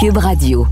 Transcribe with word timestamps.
Cube 0.00 0.18
Radio. 0.18 0.64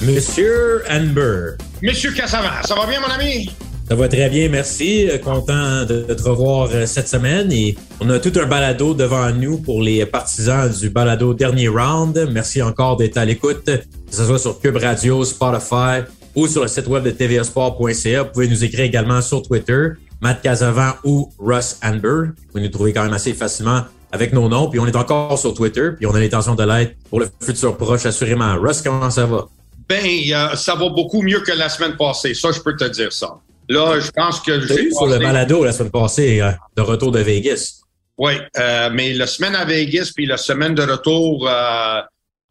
Monsieur 0.00 0.82
Amber. 0.90 1.58
Monsieur 1.82 2.12
Cassavant, 2.12 2.48
ça 2.64 2.74
va 2.74 2.86
bien, 2.86 3.00
mon 3.00 3.08
ami? 3.08 3.50
Ça 3.86 3.96
va 3.96 4.08
très 4.08 4.30
bien, 4.30 4.48
merci. 4.48 5.10
Euh, 5.10 5.18
content 5.18 5.84
de 5.84 6.04
te 6.14 6.22
revoir 6.22 6.70
euh, 6.72 6.86
cette 6.86 7.08
semaine 7.08 7.52
et 7.52 7.76
on 8.00 8.08
a 8.08 8.18
tout 8.18 8.32
un 8.40 8.46
balado 8.46 8.94
devant 8.94 9.30
nous 9.30 9.58
pour 9.58 9.82
les 9.82 10.06
partisans 10.06 10.72
du 10.72 10.88
balado 10.88 11.34
dernier 11.34 11.68
round. 11.68 12.28
Merci 12.32 12.62
encore 12.62 12.96
d'être 12.96 13.18
à 13.18 13.26
l'écoute, 13.26 13.66
que 13.66 13.82
ce 14.10 14.24
soit 14.24 14.38
sur 14.38 14.58
Cube 14.58 14.78
Radio, 14.78 15.22
Spotify 15.22 16.00
ou 16.34 16.46
sur 16.46 16.62
le 16.62 16.68
site 16.68 16.86
web 16.86 17.04
de 17.04 17.10
tvasport.ca. 17.10 18.22
Vous 18.22 18.30
pouvez 18.30 18.48
nous 18.48 18.64
écrire 18.64 18.84
également 18.84 19.20
sur 19.20 19.42
Twitter, 19.42 19.88
Matt 20.20 20.42
Casavant 20.42 20.92
ou 21.04 21.30
Russ 21.38 21.78
Amber. 21.82 22.28
Vous 22.28 22.46
pouvez 22.52 22.62
nous 22.62 22.70
trouver 22.70 22.92
quand 22.92 23.04
même 23.04 23.12
assez 23.12 23.34
facilement 23.34 23.82
avec 24.10 24.32
nos 24.32 24.48
noms. 24.48 24.68
Puis 24.68 24.78
on 24.78 24.86
est 24.86 24.96
encore 24.96 25.38
sur 25.38 25.54
Twitter, 25.54 25.90
puis 25.96 26.06
on 26.06 26.14
a 26.14 26.20
l'intention 26.20 26.54
de 26.54 26.64
l'être 26.64 26.94
pour 27.08 27.20
le 27.20 27.28
futur 27.40 27.76
proche, 27.76 28.06
assurément. 28.06 28.56
Russ, 28.60 28.82
comment 28.82 29.10
ça 29.10 29.26
va? 29.26 29.48
Ben, 29.88 30.06
ça 30.54 30.74
va 30.74 30.88
beaucoup 30.88 31.22
mieux 31.22 31.40
que 31.40 31.52
la 31.52 31.68
semaine 31.68 31.96
passée. 31.96 32.34
Ça, 32.34 32.50
je 32.52 32.60
peux 32.60 32.76
te 32.76 32.84
dire 32.84 33.12
ça. 33.12 33.38
Là, 33.68 34.00
je 34.00 34.10
pense 34.10 34.40
que 34.40 34.60
j'ai 34.60 34.90
sur 34.90 35.06
le 35.06 35.18
balado 35.18 35.64
la 35.64 35.72
semaine 35.72 35.90
passée 35.90 36.40
euh, 36.40 36.50
de 36.76 36.82
retour 36.82 37.12
de 37.12 37.20
Vegas. 37.20 37.82
Oui, 38.18 38.32
euh, 38.58 38.90
mais 38.92 39.14
la 39.14 39.26
semaine 39.26 39.54
à 39.54 39.64
Vegas 39.64 40.12
puis 40.14 40.26
la 40.26 40.36
semaine 40.36 40.74
de 40.74 40.82
retour, 40.82 41.48
euh, 41.48 42.00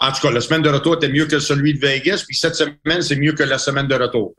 en 0.03 0.11
tout 0.11 0.21
cas, 0.21 0.31
la 0.31 0.41
semaine 0.41 0.63
de 0.63 0.69
retour 0.69 0.95
était 0.95 1.09
mieux 1.09 1.25
que 1.25 1.39
celui 1.39 1.75
de 1.75 1.79
Vegas, 1.79 2.23
puis 2.27 2.35
cette 2.35 2.55
semaine, 2.55 3.01
c'est 3.01 3.15
mieux 3.15 3.33
que 3.33 3.43
la 3.43 3.57
semaine 3.57 3.87
de 3.87 3.95
retour. 3.95 4.33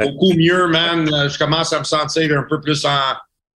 beaucoup 0.00 0.32
mieux, 0.34 0.66
man. 0.68 1.28
Je 1.28 1.38
commence 1.38 1.72
à 1.72 1.80
me 1.80 1.84
sentir 1.84 2.36
un 2.38 2.46
peu 2.48 2.60
plus 2.60 2.84
en, 2.84 2.98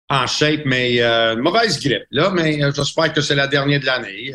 en 0.10 0.28
shape, 0.28 0.62
mais 0.66 1.00
mauvaise 1.38 1.80
grippe, 1.80 2.04
là, 2.12 2.32
mais 2.32 2.60
j'espère 2.76 3.14
que 3.14 3.22
c'est 3.22 3.36
la 3.36 3.48
dernière 3.48 3.80
de 3.80 3.86
l'année. 3.86 4.34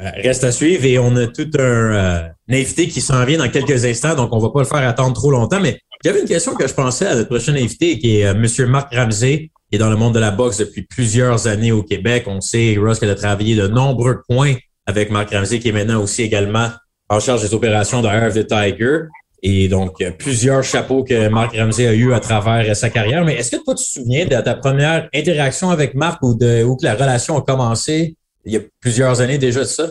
Euh, 0.00 0.10
reste 0.22 0.44
à 0.44 0.52
suivre 0.52 0.84
et 0.84 0.98
on 0.98 1.16
a 1.16 1.26
tout 1.26 1.48
un, 1.58 1.60
euh, 1.60 2.28
invité 2.50 2.88
qui 2.88 3.00
s'en 3.00 3.24
vient 3.24 3.38
dans 3.38 3.48
quelques 3.48 3.84
instants, 3.84 4.14
donc 4.14 4.32
on 4.32 4.38
va 4.38 4.50
pas 4.50 4.60
le 4.60 4.66
faire 4.66 4.86
attendre 4.86 5.14
trop 5.14 5.30
longtemps. 5.30 5.60
Mais 5.60 5.80
j'avais 6.04 6.20
une 6.20 6.28
question 6.28 6.54
que 6.54 6.66
je 6.66 6.74
pensais 6.74 7.06
à 7.06 7.14
notre 7.14 7.28
prochain 7.28 7.54
invité, 7.54 7.98
qui 7.98 8.18
est 8.18 8.26
euh, 8.26 8.34
M. 8.34 8.66
Marc 8.68 8.94
Ramsey, 8.94 9.50
dans 9.78 9.90
le 9.90 9.96
monde 9.96 10.14
de 10.14 10.20
la 10.20 10.30
boxe 10.30 10.58
depuis 10.58 10.82
plusieurs 10.82 11.46
années 11.46 11.72
au 11.72 11.82
Québec. 11.82 12.24
On 12.26 12.40
sait, 12.40 12.76
Ross, 12.78 12.98
qu'elle 12.98 13.10
a 13.10 13.14
travaillé 13.14 13.56
de 13.56 13.66
nombreux 13.66 14.22
points 14.28 14.54
avec 14.86 15.10
Marc 15.10 15.30
Ramsey, 15.30 15.58
qui 15.58 15.68
est 15.68 15.72
maintenant 15.72 16.02
aussi 16.02 16.22
également 16.22 16.70
en 17.08 17.20
charge 17.20 17.42
des 17.42 17.54
opérations 17.54 18.02
de 18.02 18.08
Earth 18.08 18.34
the 18.34 18.46
Tiger. 18.46 19.00
Et 19.42 19.68
donc, 19.68 20.02
plusieurs 20.18 20.64
chapeaux 20.64 21.04
que 21.04 21.28
Marc 21.28 21.56
Ramsey 21.56 21.86
a 21.86 21.92
eu 21.92 22.12
à 22.12 22.20
travers 22.20 22.74
sa 22.74 22.90
carrière. 22.90 23.24
Mais 23.24 23.34
est-ce 23.34 23.56
que 23.56 23.62
toi, 23.62 23.74
tu 23.74 23.84
te 23.84 23.90
souviens 23.90 24.24
de 24.24 24.40
ta 24.40 24.54
première 24.54 25.08
interaction 25.14 25.70
avec 25.70 25.94
Marc 25.94 26.22
ou 26.22 26.34
de 26.34 26.64
où 26.64 26.76
que 26.76 26.84
la 26.84 26.94
relation 26.94 27.36
a 27.36 27.42
commencé? 27.42 28.16
il 28.46 28.52
y 28.52 28.56
a 28.56 28.60
plusieurs 28.80 29.20
années 29.20 29.38
déjà 29.38 29.60
de 29.60 29.64
ça? 29.64 29.90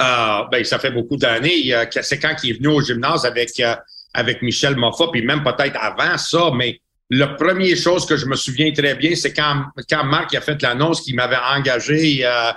Euh, 0.00 0.44
ben, 0.50 0.62
ça 0.64 0.78
fait 0.78 0.90
beaucoup 0.90 1.16
d'années. 1.16 1.74
C'est 2.02 2.18
quand 2.18 2.34
il 2.44 2.50
est 2.50 2.58
venu 2.58 2.68
au 2.68 2.80
gymnase 2.80 3.24
avec, 3.24 3.58
euh, 3.60 3.74
avec 4.14 4.42
Michel 4.42 4.76
Moffat, 4.76 5.08
puis 5.10 5.24
même 5.24 5.42
peut-être 5.42 5.76
avant 5.80 6.16
ça, 6.18 6.50
mais 6.54 6.78
la 7.14 7.28
première 7.28 7.76
chose 7.76 8.06
que 8.06 8.16
je 8.16 8.24
me 8.24 8.36
souviens 8.36 8.72
très 8.72 8.94
bien, 8.94 9.14
c'est 9.14 9.34
quand, 9.34 9.66
quand 9.88 10.02
Marc 10.04 10.34
a 10.34 10.40
fait 10.40 10.60
l'annonce 10.62 11.02
qu'il 11.02 11.14
m'avait 11.14 11.36
engagé, 11.36 12.24
euh, 12.24 12.52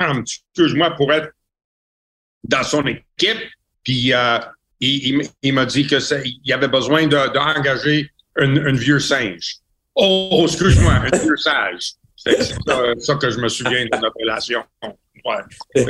excuse-moi, 0.20 0.92
pour 0.96 1.12
être 1.12 1.28
dans 2.42 2.62
son 2.62 2.86
équipe, 2.86 3.46
puis 3.84 4.14
euh, 4.14 4.38
il, 4.80 5.28
il, 5.42 5.52
m'a 5.52 5.66
dit 5.66 5.86
qu'il 5.86 6.52
avait 6.52 6.68
besoin 6.68 7.06
d'engager 7.06 8.10
de, 8.38 8.42
un, 8.42 8.72
vieux 8.72 9.00
singe. 9.00 9.56
Oh, 9.94 10.46
excuse-moi, 10.46 10.92
un 10.92 11.18
vieux 11.18 11.36
sage. 11.36 11.92
C'est 12.16 12.42
ça, 12.42 13.14
que 13.16 13.30
je 13.30 13.38
me 13.38 13.48
souviens 13.50 13.84
de 13.84 13.98
notre 13.98 14.16
relation. 14.18 14.64
Ouais. 15.24 15.84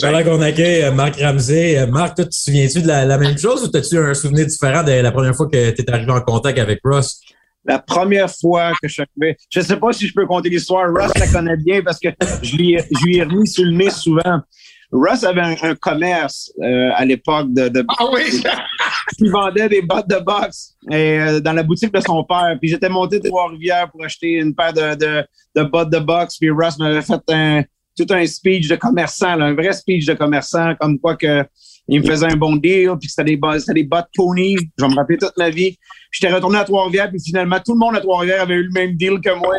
Pendant 0.00 0.22
qu'on 0.24 0.40
accueille 0.40 0.82
euh, 0.84 0.92
Marc 0.92 1.16
Ramsey, 1.20 1.78
euh, 1.78 1.86
Marc, 1.86 2.16
toi, 2.16 2.24
tu 2.24 2.30
te 2.30 2.36
souviens-tu 2.36 2.82
de 2.82 2.88
la, 2.88 3.18
même 3.18 3.38
chose 3.38 3.64
ou 3.64 3.76
as-tu 3.76 3.98
un 3.98 4.14
souvenir 4.14 4.46
différent 4.46 4.82
de 4.82 4.92
la 4.92 5.12
première 5.12 5.34
fois 5.34 5.48
que 5.48 5.70
tu 5.70 5.82
es 5.82 5.90
arrivé 5.90 6.10
en 6.10 6.20
contact 6.20 6.58
avec 6.58 6.80
Ross? 6.84 7.20
La 7.64 7.78
première 7.78 8.30
fois 8.30 8.72
que 8.80 8.88
je 8.88 8.94
suis 8.94 9.02
arrivé, 9.02 9.36
je 9.50 9.60
ne 9.60 9.64
sais 9.64 9.76
pas 9.76 9.92
si 9.92 10.06
je 10.06 10.14
peux 10.14 10.26
compter 10.26 10.48
l'histoire. 10.48 10.88
Ross 10.92 11.12
la 11.18 11.26
connaît 11.26 11.56
bien 11.56 11.82
parce 11.82 11.98
que 11.98 12.08
je 12.42 12.56
lui, 12.56 12.78
je 12.78 13.04
lui 13.04 13.16
ai 13.18 13.24
remis 13.24 13.46
sur 13.46 13.64
le 13.64 13.72
nez 13.72 13.90
souvent. 13.90 14.42
Russ 14.90 15.22
avait 15.24 15.42
un, 15.42 15.74
commerce 15.74 16.50
euh, 16.62 16.90
à 16.94 17.04
l'époque 17.04 17.52
de, 17.52 17.68
de 17.68 17.84
ah 17.88 18.06
oui 18.12 18.42
il 19.18 19.30
vendait 19.30 19.68
des 19.68 19.82
bottes 19.82 20.08
de 20.08 20.18
boxe 20.18 20.76
et, 20.90 21.20
euh, 21.20 21.40
dans 21.40 21.52
la 21.52 21.62
boutique 21.62 21.92
de 21.92 22.00
son 22.00 22.24
père 22.24 22.56
puis 22.58 22.70
j'étais 22.70 22.88
monté 22.88 23.20
de 23.20 23.28
Trois-Rivières 23.28 23.90
pour 23.90 24.02
acheter 24.02 24.34
une 24.34 24.54
paire 24.54 24.72
de, 24.72 24.94
de, 24.94 25.26
de 25.56 25.62
bottes 25.64 25.90
de 25.90 25.98
boxe 25.98 26.38
puis 26.38 26.50
Russ 26.50 26.78
m'avait 26.78 27.02
fait 27.02 27.20
un, 27.28 27.62
tout 27.98 28.14
un 28.14 28.26
speech 28.26 28.68
de 28.68 28.76
commerçant 28.76 29.36
là, 29.36 29.46
un 29.46 29.54
vrai 29.54 29.72
speech 29.72 30.06
de 30.06 30.14
commerçant 30.14 30.74
comme 30.80 30.98
quoi 30.98 31.16
que 31.16 31.44
il 31.90 32.02
me 32.02 32.06
faisait 32.06 32.26
un 32.26 32.36
bon 32.36 32.56
deal 32.56 32.92
puis 33.00 33.08
c'était 33.08 33.36
des, 33.36 33.40
c'était 33.58 33.74
des 33.74 33.84
bottes 33.84 34.08
pony 34.14 34.56
je 34.78 34.84
vais 34.84 34.90
me 34.90 34.94
rappeler 34.94 35.18
toute 35.18 35.36
ma 35.36 35.50
vie 35.50 35.76
j'étais 36.10 36.32
retourné 36.32 36.58
à 36.58 36.64
Trois-Rivières 36.64 37.10
puis 37.10 37.20
finalement 37.20 37.58
tout 37.64 37.72
le 37.72 37.78
monde 37.78 37.96
à 37.96 38.00
Trois-Rivières 38.00 38.42
avait 38.42 38.54
eu 38.54 38.64
le 38.64 38.72
même 38.72 38.94
deal 38.94 39.20
que 39.22 39.34
moi 39.34 39.56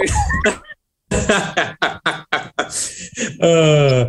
Euh, 3.41 4.05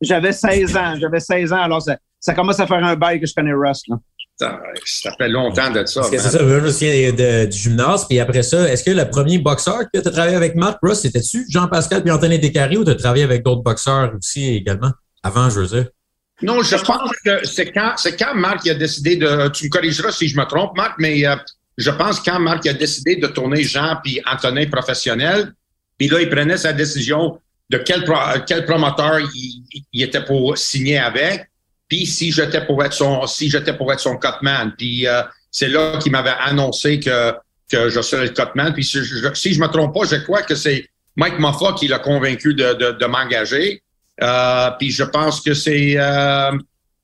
j'avais 0.00 0.32
16 0.32 0.76
ans. 0.76 0.94
J'avais 1.00 1.20
16 1.20 1.52
ans, 1.52 1.62
alors 1.62 1.82
ça, 1.82 1.96
ça, 2.18 2.34
commence 2.34 2.60
à 2.60 2.66
faire 2.66 2.84
un 2.84 2.96
bail 2.96 3.20
que 3.20 3.26
je 3.26 3.34
connais 3.34 3.52
Russ. 3.52 3.82
Ça, 4.38 4.60
fait 5.16 5.28
longtemps 5.28 5.70
de 5.70 5.84
ça. 5.86 6.02
C'est 6.02 6.18
ça, 6.18 6.38
je 6.38 6.44
me 6.44 6.70
souviens 6.70 7.46
du 7.46 7.56
gymnase. 7.56 8.06
Puis 8.06 8.20
après 8.20 8.42
ça, 8.42 8.68
est-ce 8.70 8.84
que 8.84 8.90
le 8.90 9.08
premier 9.08 9.38
boxeur 9.38 9.80
que 9.92 10.00
tu 10.00 10.08
as 10.08 10.10
travaillé 10.10 10.36
avec 10.36 10.54
Marc 10.54 10.78
Russ, 10.82 11.00
c'était-tu 11.00 11.46
Jean-Pascal 11.48 12.02
puis 12.02 12.12
Anthony 12.12 12.38
Descaries 12.38 12.76
ou 12.76 12.84
tu 12.84 12.90
as 12.90 12.96
travaillé 12.96 13.24
avec 13.24 13.42
d'autres 13.42 13.62
boxeurs 13.62 14.12
aussi 14.16 14.56
également 14.56 14.92
avant, 15.22 15.48
je 15.48 15.60
veux 15.60 15.66
dire? 15.66 15.86
Non, 16.42 16.62
je 16.62 16.76
pense 16.76 17.10
que 17.24 17.46
c'est 17.46 17.72
quand, 17.72 17.94
quand 18.18 18.34
Marc 18.34 18.66
a 18.68 18.74
décidé 18.74 19.16
de. 19.16 19.48
Tu 19.48 19.66
me 19.66 19.70
corrigeras 19.70 20.12
si 20.12 20.28
je 20.28 20.36
me 20.36 20.44
trompe, 20.44 20.76
Marc, 20.76 20.96
mais 20.98 21.26
euh, 21.26 21.34
je 21.78 21.90
pense 21.90 22.20
quand 22.20 22.38
Marc 22.38 22.66
a 22.66 22.74
décidé 22.74 23.16
de 23.16 23.26
tourner 23.26 23.62
Jean 23.62 23.96
puis 24.04 24.20
Antonin 24.30 24.66
professionnel, 24.66 25.52
puis 25.96 26.08
là, 26.08 26.20
il 26.20 26.28
prenait 26.28 26.58
sa 26.58 26.74
décision 26.74 27.40
de 27.70 27.78
quel, 27.78 28.04
quel 28.46 28.64
promoteur 28.64 29.18
il, 29.34 30.02
était 30.02 30.24
pour 30.24 30.56
signer 30.56 30.98
avec, 30.98 31.48
puis 31.88 32.06
si 32.06 32.32
j'étais 32.32 32.64
pour 32.64 32.82
être 32.84 32.92
son 32.92 33.26
si 33.26 33.50
j'étais 33.50 33.72
pour 33.72 33.92
être 33.92 34.00
son 34.00 34.16
cutman. 34.16 34.72
Puis 34.76 35.06
euh, 35.06 35.22
c'est 35.50 35.68
là 35.68 35.98
qu'il 35.98 36.12
m'avait 36.12 36.34
annoncé 36.40 37.00
que 37.00 37.32
que 37.70 37.88
je 37.88 38.00
serais 38.00 38.26
le 38.26 38.30
cutman. 38.30 38.72
Puis 38.72 38.84
si 38.84 39.04
je, 39.04 39.34
si 39.34 39.54
je 39.54 39.60
me 39.60 39.68
trompe 39.68 39.94
pas, 39.94 40.04
je 40.04 40.16
crois 40.16 40.42
que 40.42 40.54
c'est 40.54 40.88
Mike 41.16 41.38
Moffat 41.38 41.74
qui 41.74 41.88
l'a 41.88 41.98
convaincu 41.98 42.54
de, 42.54 42.74
de, 42.74 42.92
de 42.92 43.06
m'engager. 43.06 43.82
Euh, 44.22 44.70
puis 44.78 44.90
je 44.90 45.04
pense 45.04 45.40
que 45.40 45.54
c'est 45.54 45.94
euh, 45.98 46.52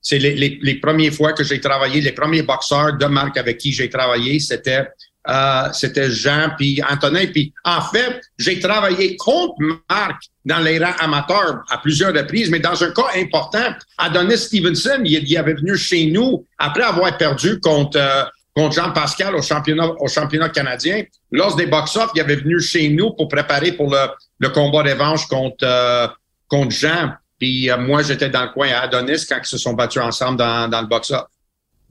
c'est 0.01 0.19
les, 0.19 0.35
les, 0.35 0.59
les, 0.61 0.75
premières 0.75 1.13
fois 1.13 1.31
que 1.33 1.43
j'ai 1.43 1.61
travaillé, 1.61 2.01
les 2.01 2.11
premiers 2.11 2.41
boxeurs 2.41 2.97
de 2.97 3.05
marque 3.05 3.37
avec 3.37 3.57
qui 3.57 3.71
j'ai 3.71 3.89
travaillé, 3.89 4.39
c'était 4.39 4.87
euh, 5.29 5.69
c'était 5.71 6.11
Jean 6.11 6.49
puis 6.57 6.81
Antonin. 6.89 7.27
Puis 7.27 7.53
en 7.63 7.81
fait, 7.81 8.21
j'ai 8.37 8.59
travaillé 8.59 9.15
contre 9.15 9.55
Marc 9.89 10.23
dans 10.43 10.59
les 10.59 10.77
rangs 10.79 10.95
amateurs 10.99 11.61
à 11.69 11.77
plusieurs 11.77 12.13
reprises, 12.13 12.49
mais 12.49 12.59
dans 12.59 12.83
un 12.83 12.91
cas 12.91 13.07
important, 13.15 13.73
Adonis 13.97 14.37
Stevenson, 14.37 15.01
il, 15.05 15.37
avait 15.37 15.53
venu 15.53 15.77
chez 15.77 16.07
nous 16.07 16.45
après 16.57 16.83
avoir 16.83 17.17
perdu 17.17 17.59
contre 17.59 17.97
euh, 17.97 18.23
contre 18.55 18.75
Jean-Pascal 18.75 19.35
au 19.35 19.41
championnat 19.41 19.91
au 19.99 20.07
championnat 20.07 20.49
canadien. 20.49 21.03
Lors 21.31 21.55
des 21.55 21.65
box-off, 21.67 22.11
il 22.15 22.21
avait 22.21 22.35
venu 22.35 22.59
chez 22.61 22.89
nous 22.89 23.11
pour 23.11 23.27
préparer 23.27 23.71
pour 23.71 23.89
le, 23.89 24.07
le 24.39 24.49
combat 24.49 24.83
revanche 24.83 25.25
contre 25.27 25.63
euh, 25.63 26.07
contre 26.47 26.71
Jean. 26.71 27.13
Puis 27.39 27.69
moi, 27.79 28.03
j'étais 28.03 28.29
dans 28.29 28.43
le 28.43 28.49
coin 28.49 28.69
à 28.69 28.81
Adonis 28.81 29.25
quand 29.27 29.39
ils 29.41 29.47
se 29.47 29.57
sont 29.57 29.73
battus 29.73 30.01
ensemble 30.01 30.37
dans, 30.37 30.69
dans 30.69 30.81
le 30.81 30.87
box-off. 30.87 31.25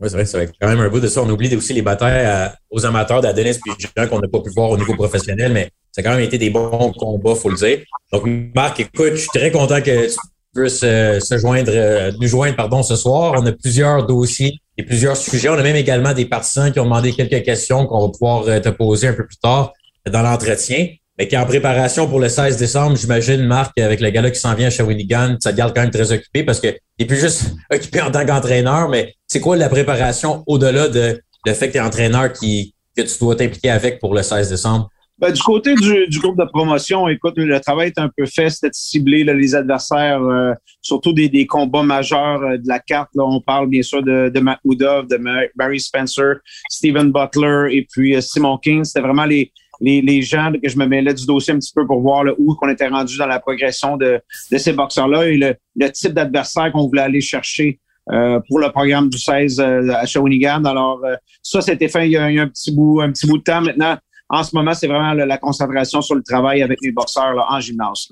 Oui, 0.01 0.09
c'est 0.09 0.17
vrai, 0.17 0.27
c'est 0.27 0.51
quand 0.61 0.69
même 0.69 0.81
un 0.81 0.89
bout 0.89 1.01
de 1.01 1.09
ça. 1.09 1.23
On 1.23 1.31
oublie 1.31 1.55
aussi 1.55 1.73
les 1.73 1.83
batailles 1.83 2.51
aux 2.71 2.85
amateurs 2.85 3.21
d'Adonis 3.21 3.59
puis 3.63 3.73
gens 3.97 4.09
qu'on 4.09 4.21
n'a 4.21 4.29
pas 4.29 4.41
pu 4.41 4.51
voir 4.51 4.71
au 4.71 4.77
niveau 4.77 4.95
professionnel, 4.95 5.53
mais 5.53 5.71
ça 5.93 6.01
a 6.01 6.05
quand 6.05 6.11
même 6.11 6.25
été 6.25 6.39
des 6.39 6.51
bons 6.51 6.93
combats, 6.93 7.35
faut 7.35 7.51
le 7.51 7.57
dire. 7.57 7.79
Donc, 8.13 8.25
Marc, 8.55 8.81
écoute, 8.81 9.13
je 9.13 9.21
suis 9.21 9.29
très 9.29 9.51
content 9.51 9.81
que 9.81 10.07
tu 10.07 10.17
puisses 10.55 10.81
se 10.81 11.39
joindre, 11.39 11.73
euh, 11.75 12.11
nous 12.21 12.29
joindre 12.29 12.57
pardon, 12.57 12.83
ce 12.83 12.97
soir. 12.97 13.35
On 13.37 13.47
a 13.47 13.53
plusieurs 13.53 14.07
dossiers 14.07 14.59
et 14.77 14.83
plusieurs 14.83 15.17
sujets. 15.17 15.49
On 15.49 15.55
a 15.55 15.63
même 15.63 15.77
également 15.77 16.13
des 16.13 16.25
partisans 16.25 16.73
qui 16.73 16.81
ont 16.81 16.85
demandé 16.85 17.13
quelques 17.13 17.45
questions 17.45 17.87
qu'on 17.87 18.07
va 18.07 18.13
pouvoir 18.13 18.49
euh, 18.49 18.61
te 18.61 18.71
poser 18.71 19.09
un 19.09 19.13
peu 19.13 19.27
plus 19.27 19.39
tard 19.39 19.73
dans 20.11 20.23
l'entretien 20.23 20.89
mais 21.19 21.29
qui 21.29 21.35
est 21.35 21.39
en 21.39 21.47
préparation 21.47 22.09
pour 22.09 22.21
le 22.21 22.29
16 22.29 22.57
décembre, 22.57 22.97
j'imagine, 22.97 23.45
Marc, 23.45 23.79
avec 23.79 24.01
le 24.01 24.11
gars 24.11 24.31
qui 24.31 24.41
s'en 24.41 24.55
vient 24.55 24.69
à 24.69 24.71
Shawinigan, 24.71 25.37
ça 25.41 25.53
te 25.53 25.57
garde 25.57 25.75
quand 25.75 25.83
même 25.83 25.91
très 25.91 26.11
occupé 26.11 26.43
parce 26.43 26.61
qu'il 26.61 26.75
n'est 27.03 27.09
plus 27.09 27.21
juste 27.21 27.55
occupé 27.71 28.01
en 28.01 28.11
tant 28.11 28.25
qu'entraîneur, 28.25 28.89
mais 28.89 29.15
c'est 29.27 29.41
quoi 29.41 29.57
la 29.57 29.69
préparation 29.69 30.43
au-delà 30.47 30.89
de 30.89 31.21
le 31.45 31.55
fait 31.55 31.69
que 31.69 31.73
tu 31.73 31.79
es 31.79 31.81
entraîneur 31.81 32.33
qui, 32.33 32.75
que 32.97 33.03
tu 33.03 33.19
dois 33.21 33.37
t'impliquer 33.37 33.71
avec 33.71 33.99
pour 33.99 34.15
le 34.15 34.23
16 34.23 34.49
décembre? 34.49 34.89
Ben, 35.19 35.31
du 35.31 35.41
côté 35.41 35.75
du, 35.75 36.19
groupe 36.19 36.37
de 36.37 36.45
promotion, 36.45 37.07
écoute, 37.07 37.35
le 37.37 37.61
travail 37.61 37.89
est 37.89 37.99
un 38.01 38.11
peu 38.17 38.27
fait, 38.27 38.51
c'était 38.51 38.71
ciblé 38.73 39.23
les 39.23 39.55
adversaires, 39.55 40.21
euh, 40.21 40.53
surtout 40.81 41.13
des, 41.13 41.47
combats 41.47 41.85
majeurs 41.85 42.43
euh, 42.43 42.57
de 42.57 42.67
la 42.67 42.81
carte. 42.81 43.11
Là, 43.15 43.23
on 43.25 43.41
parle 43.41 43.69
bien 43.69 43.83
sûr 43.83 44.03
de, 44.03 44.31
de 44.35 44.41
Matt 44.41 44.59
de 44.65 45.51
Barry 45.55 45.79
Spencer, 45.79 46.39
Stephen 46.69 47.13
Butler 47.13 47.69
et 47.71 47.87
puis 47.89 48.17
euh, 48.17 48.21
Simon 48.21 48.59
King. 48.59 48.83
C'était 48.83 49.03
vraiment 49.03 49.25
les, 49.25 49.53
les, 49.83 50.23
gens 50.23 50.53
que 50.53 50.69
je 50.69 50.79
me 50.79 50.87
mêlais 50.87 51.13
du 51.13 51.27
dossier 51.27 51.53
un 51.53 51.59
petit 51.59 51.73
peu 51.75 51.87
pour 51.87 52.01
voir 52.01 52.25
où 52.39 52.55
qu'on 52.55 52.69
était 52.69 52.89
rendu 52.89 53.17
dans 53.19 53.27
la 53.27 53.41
progression 53.41 53.97
de, 53.97 54.21
ces 54.57 54.73
boxeurs-là 54.73 55.29
et 55.29 55.37
le, 55.37 55.91
type 55.91 56.13
d'adversaire 56.13 56.71
qu'on 56.73 56.87
voulait 56.87 57.03
aller 57.03 57.21
chercher 57.21 57.81
pour 58.07 58.59
le 58.59 58.71
programme 58.71 59.11
du 59.11 59.19
16 59.19 59.61
à 59.61 60.07
Shawinigan. 60.07 60.65
Alors, 60.65 61.01
ça, 61.43 61.61
c'était 61.61 61.89
fait 61.89 62.07
il 62.07 62.13
y, 62.13 62.17
a, 62.17 62.25
un 62.25 62.49
petit 62.49 62.73
bout, 62.73 63.01
un 63.01 63.11
petit 63.11 63.27
bout 63.27 63.39
de 63.39 63.43
temps 63.43 63.61
maintenant 63.61 63.97
en 64.33 64.43
ce 64.43 64.57
moment, 64.57 64.73
c'est 64.73 64.87
vraiment 64.87 65.13
la, 65.13 65.37
concentration 65.37 66.01
sur 66.01 66.15
le 66.15 66.23
travail 66.23 66.63
avec 66.63 66.79
les 66.81 66.91
boxeurs 66.91 67.47
en 67.51 67.61
gymnase. 67.61 68.09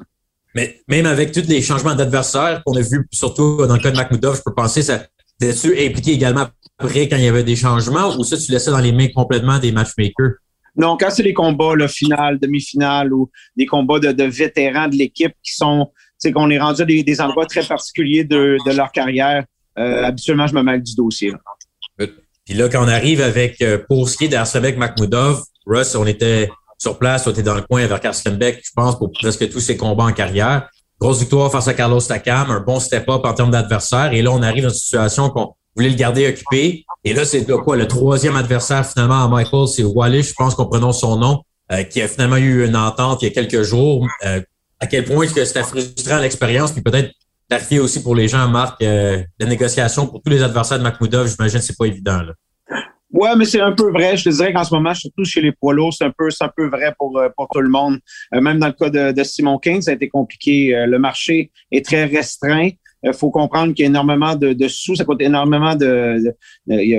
Mais 0.55 0.83
même 0.87 1.07
avec 1.07 1.33
tous 1.33 1.47
les 1.49 1.63
changements 1.63 1.95
d'adversaires 1.95 2.63
qu'on 2.65 2.77
a 2.77 2.83
vus, 2.83 3.09
surtout 3.11 3.67
dans 3.67 3.75
le 3.75 3.81
cas 3.81 3.91
de 3.91 3.97
Makhmoudov, 3.97 4.37
je 4.37 4.43
peux 4.43 4.55
penser, 4.55 4.83
ça 4.83 5.07
tu 5.41 5.73
impliqué 5.73 6.13
également 6.13 6.47
après 6.79 7.09
quand 7.09 7.17
il 7.17 7.25
y 7.25 7.29
avait 7.29 7.45
des 7.45 7.57
changements 7.57 8.15
ou 8.19 8.25
ça, 8.25 8.37
tu 8.37 8.53
laissais 8.53 8.71
dans 8.71 8.81
les 8.81 8.93
mains 8.93 9.09
complètement 9.15 9.59
des 9.59 9.73
matchmakers? 9.73 10.35
Non, 10.77 10.97
quand 10.99 11.11
c'est 11.11 11.23
les 11.23 11.35
combats, 11.35 11.75
le 11.75 11.89
final, 11.89 12.39
demi-finale 12.39 13.13
ou 13.13 13.31
des 13.57 13.67
combats 13.67 13.99
de, 13.99 14.25
vétérans 14.25 14.89
de 14.89 14.97
l'équipe 14.97 15.33
qui 15.43 15.55
sont, 15.55 15.91
c'est 16.19 16.33
qu'on 16.33 16.51
est 16.51 16.59
rendu 16.59 16.83
à 16.83 16.85
des, 16.85 17.21
endroits 17.21 17.47
très 17.47 17.63
particuliers 17.63 18.25
de, 18.25 18.57
leur 18.75 18.93
carrière, 18.93 19.45
euh, 19.79 20.05
habituellement, 20.05 20.47
je 20.47 20.55
me 20.55 20.63
mêle 20.63 20.83
du 20.83 20.95
dossier. 20.95 21.33
Puis 21.97 22.55
là, 22.55 22.69
quand 22.69 22.85
on 22.85 22.89
arrive 22.89 23.21
avec, 23.21 23.61
euh, 23.63 23.79
pour 23.89 24.09
ce 24.09 24.17
qui 24.17 24.25
est 24.25 24.77
Makhmoudov, 24.77 25.43
Russ, 25.67 25.95
on 25.95 26.07
était 26.07 26.51
sur 26.79 26.99
place, 26.99 27.27
on 27.27 27.31
était 27.31 27.43
dans 27.43 27.55
le 27.55 27.63
coin 27.63 27.87
vers 27.87 28.01
Beck, 28.01 28.61
je 28.65 28.71
pense, 28.75 28.99
pour 28.99 29.13
presque 29.13 29.49
tous 29.51 29.61
ses 29.61 29.77
combats 29.77 30.05
en 30.05 30.13
carrière. 30.13 30.69
Grosse 31.01 31.21
victoire 31.21 31.51
face 31.51 31.69
à 31.69 31.75
Carlos 31.75 32.01
Takam, 32.01 32.51
un 32.51 32.61
bon 32.61 32.81
step-up 32.81 33.23
en 33.25 33.33
termes 33.35 33.51
d'adversaire. 33.51 34.13
Et 34.13 34.23
là, 34.23 34.33
on 34.33 34.43
arrive 34.43 34.65
dans 34.65 34.71
une 34.71 34.75
situation 34.75 35.31
qu'on 35.31 35.55
voulait 35.81 35.91
le 35.91 35.97
garder 35.97 36.29
occupé. 36.29 36.85
Et 37.05 37.15
là, 37.15 37.25
c'est 37.25 37.45
quoi? 37.47 37.77
Le 37.77 37.87
troisième 37.87 38.37
adversaire, 38.37 38.87
finalement, 38.87 39.25
à 39.25 39.29
Michael, 39.29 39.67
c'est 39.69 39.83
Wally, 39.83 40.23
je 40.23 40.35
pense 40.35 40.55
qu'on 40.55 40.67
prononce 40.67 41.01
son 41.01 41.17
nom, 41.17 41.43
euh, 41.73 41.83
qui 41.85 42.03
a 42.03 42.09
finalement 42.09 42.37
eu 42.37 42.67
une 42.67 42.77
entente 42.77 43.23
il 43.23 43.29
y 43.29 43.29
a 43.29 43.35
quelques 43.35 43.63
jours. 43.63 44.07
Euh, 44.27 44.41
à 44.79 44.87
quel 44.87 45.05
point 45.05 45.25
est-ce 45.25 45.35
que 45.35 45.45
c'était 45.45 45.63
frustrant 45.63 46.19
l'expérience, 46.19 46.73
puis 46.73 46.83
peut-être 46.83 47.13
clarifier 47.49 47.81
aussi 47.81 48.03
pour 48.03 48.15
les 48.15 48.29
gens, 48.29 48.47
Marc, 48.49 48.83
euh, 48.83 49.23
la 49.39 49.47
négociation 49.47 50.07
pour 50.07 50.23
tous 50.23 50.31
les 50.31 50.43
adversaires 50.43 50.79
de 50.79 50.85
Makhmoudov, 50.85 51.29
j'imagine 51.29 51.61
c'est 51.61 51.77
pas 51.77 51.87
évident. 51.87 52.23
Là. 52.23 52.33
Ouais, 53.13 53.35
mais 53.37 53.45
c'est 53.45 53.61
un 53.61 53.73
peu 53.73 53.91
vrai. 53.91 54.17
Je 54.17 54.25
te 54.25 54.29
dirais 54.29 54.53
qu'en 54.53 54.63
ce 54.63 54.73
moment, 54.73 54.95
surtout 54.95 55.25
chez 55.25 55.41
les 55.41 55.53
poids 55.53 55.75
lourds, 55.75 55.93
c'est 55.93 56.05
un 56.05 56.13
peu, 56.17 56.29
un 56.41 56.51
peu 56.57 56.69
vrai 56.69 56.95
pour, 56.97 57.21
pour 57.37 57.49
tout 57.49 57.61
le 57.61 57.69
monde. 57.69 57.99
Même 58.33 58.61
dans 58.61 58.69
le 58.69 58.73
cas 58.73 59.13
de, 59.13 59.23
Simon 59.25 59.59
King, 59.59 59.83
ça 59.83 59.91
a 59.91 59.95
été 59.95 60.09
compliqué. 60.09 60.85
Le 60.87 60.99
marché 60.99 61.51
est 61.73 61.85
très 61.85 62.05
restreint. 62.05 62.71
Il 63.03 63.15
faut 63.15 63.31
comprendre 63.31 63.73
qu'il 63.73 63.85
y 63.85 63.87
a 63.87 63.91
énormément 63.91 64.35
de, 64.35 64.69
sous, 64.69 64.95
ça 64.95 65.05
coûte 65.05 65.23
énormément 65.23 65.75
de, 65.75 66.35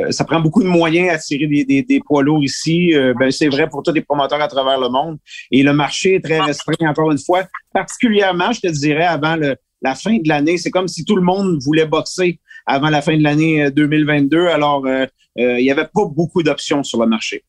ça 0.10 0.24
prend 0.24 0.40
beaucoup 0.40 0.64
de 0.64 0.68
moyens 0.68 1.14
à 1.14 1.18
tirer 1.18 1.48
des, 1.48 2.02
poids 2.06 2.24
lourds 2.24 2.44
ici. 2.44 2.92
ben, 3.20 3.30
c'est 3.30 3.50
vrai 3.50 3.70
pour 3.70 3.84
tous 3.84 3.94
les 3.94 4.02
promoteurs 4.02 4.42
à 4.42 4.48
travers 4.48 4.80
le 4.80 4.90
monde. 4.90 5.18
Et 5.52 5.62
le 5.62 5.74
marché 5.74 6.16
est 6.16 6.24
très 6.24 6.40
restreint, 6.40 6.74
encore 6.82 7.12
une 7.12 7.20
fois, 7.20 7.44
particulièrement, 7.74 8.52
je 8.52 8.62
te 8.62 8.68
dirais, 8.68 9.06
avant 9.06 9.38
la 9.82 9.96
fin 9.96 10.18
de 10.18 10.28
l'année. 10.28 10.58
C'est 10.58 10.72
comme 10.72 10.88
si 10.88 11.06
tout 11.06 11.16
le 11.16 11.22
monde 11.22 11.60
voulait 11.62 11.86
boxer 11.86 12.40
avant 12.66 12.90
la 12.90 13.02
fin 13.02 13.18
de 13.18 13.24
l'année 13.24 13.70
2022. 13.72 14.48
Alors, 14.48 14.86
euh, 14.86 15.06
il 15.36 15.64
n'y 15.64 15.72
avait 15.72 15.90
pas 15.94 16.06
beaucoup 16.06 16.44
d'options 16.44 16.84
sur 16.84 17.00
le 17.00 17.08
marché. 17.08 17.44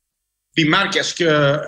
Puis 0.55 0.64
Marc, 0.64 0.96
est-ce 0.96 1.14
que 1.14 1.58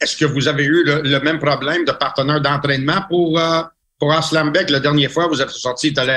est-ce 0.00 0.16
que 0.16 0.24
vous 0.24 0.46
avez 0.46 0.64
eu 0.64 0.84
le, 0.84 1.20
même 1.20 1.40
problème 1.40 1.84
de 1.84 1.90
partenaire 1.90 2.40
d'entraînement 2.40 3.02
pour 3.08 3.38
euh, 3.38 3.62
pour 3.98 4.12
Aslambeck? 4.12 4.70
La 4.70 4.80
dernière 4.80 5.10
fois, 5.10 5.26
vous 5.26 5.40
êtes 5.40 5.50
sorti, 5.50 5.92
tu 5.92 6.00
allé 6.00 6.16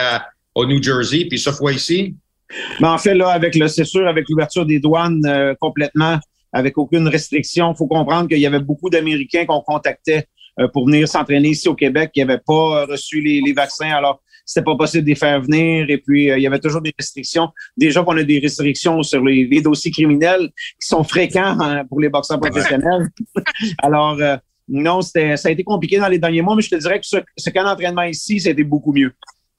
au 0.56 0.66
New 0.66 0.82
Jersey, 0.82 1.26
puis 1.26 1.40
cette 1.40 1.56
fois 1.56 1.72
ici? 1.72 2.16
Mais 2.50 2.56
ben, 2.82 2.94
en 2.94 2.98
fait, 2.98 3.14
là, 3.14 3.30
avec 3.30 3.56
le, 3.56 3.68
c'est 3.68 3.86
sûr, 3.86 4.08
avec 4.08 4.26
l'ouverture 4.30 4.66
des 4.66 4.80
douanes 4.80 5.26
euh, 5.26 5.54
complètement, 5.60 6.20
avec 6.52 6.78
aucune 6.78 7.08
restriction, 7.08 7.72
il 7.74 7.78
faut 7.78 7.88
comprendre 7.88 8.28
qu'il 8.28 8.40
y 8.40 8.46
avait 8.46 8.60
beaucoup 8.60 8.90
d'Américains 8.90 9.46
qu'on 9.46 9.62
contactait 9.62 10.28
pour 10.74 10.86
venir 10.86 11.08
s'entraîner 11.08 11.50
ici 11.50 11.70
au 11.70 11.76
Québec 11.76 12.12
qui 12.14 12.20
n'avaient 12.20 12.42
pas 12.46 12.86
reçu 12.86 13.22
les, 13.22 13.40
les, 13.40 13.54
vaccins. 13.54 13.90
Alors, 13.90 14.22
c'était 14.46 14.64
pas 14.64 14.76
possible 14.76 15.04
de 15.04 15.10
les 15.10 15.16
faire 15.16 15.42
venir. 15.42 15.90
Et 15.90 15.98
puis, 15.98 16.30
euh, 16.30 16.38
il 16.38 16.44
y 16.44 16.48
avait 16.48 16.60
toujours 16.60 16.82
des 16.82 16.94
restrictions. 16.98 17.50
Déjà 17.78 18.04
qu'on 18.04 18.18
a 18.18 18.24
des 18.24 18.40
restrictions 18.40 19.02
sur 19.04 19.24
les, 19.24 19.62
dossiers 19.62 19.92
criminels 19.92 20.50
qui 20.80 20.88
sont 20.88 21.04
fréquents 21.04 21.58
hein, 21.60 21.86
pour 21.86 22.00
les 22.02 22.10
boxeurs 22.10 22.40
professionnels. 22.40 23.08
Alors, 23.84 24.18
euh, 24.20 24.38
non, 24.72 25.02
ça 25.02 25.20
a 25.20 25.50
été 25.50 25.64
compliqué 25.64 26.00
dans 26.00 26.08
les 26.08 26.18
derniers 26.18 26.42
mois, 26.42 26.56
mais 26.56 26.62
je 26.62 26.70
te 26.70 26.76
dirais 26.76 27.00
que 27.00 27.06
ce, 27.06 27.18
ce 27.38 27.50
d'entraînement 27.50 28.04
ici, 28.04 28.40
c'était 28.40 28.64
beaucoup 28.64 28.94
mieux. 28.94 29.14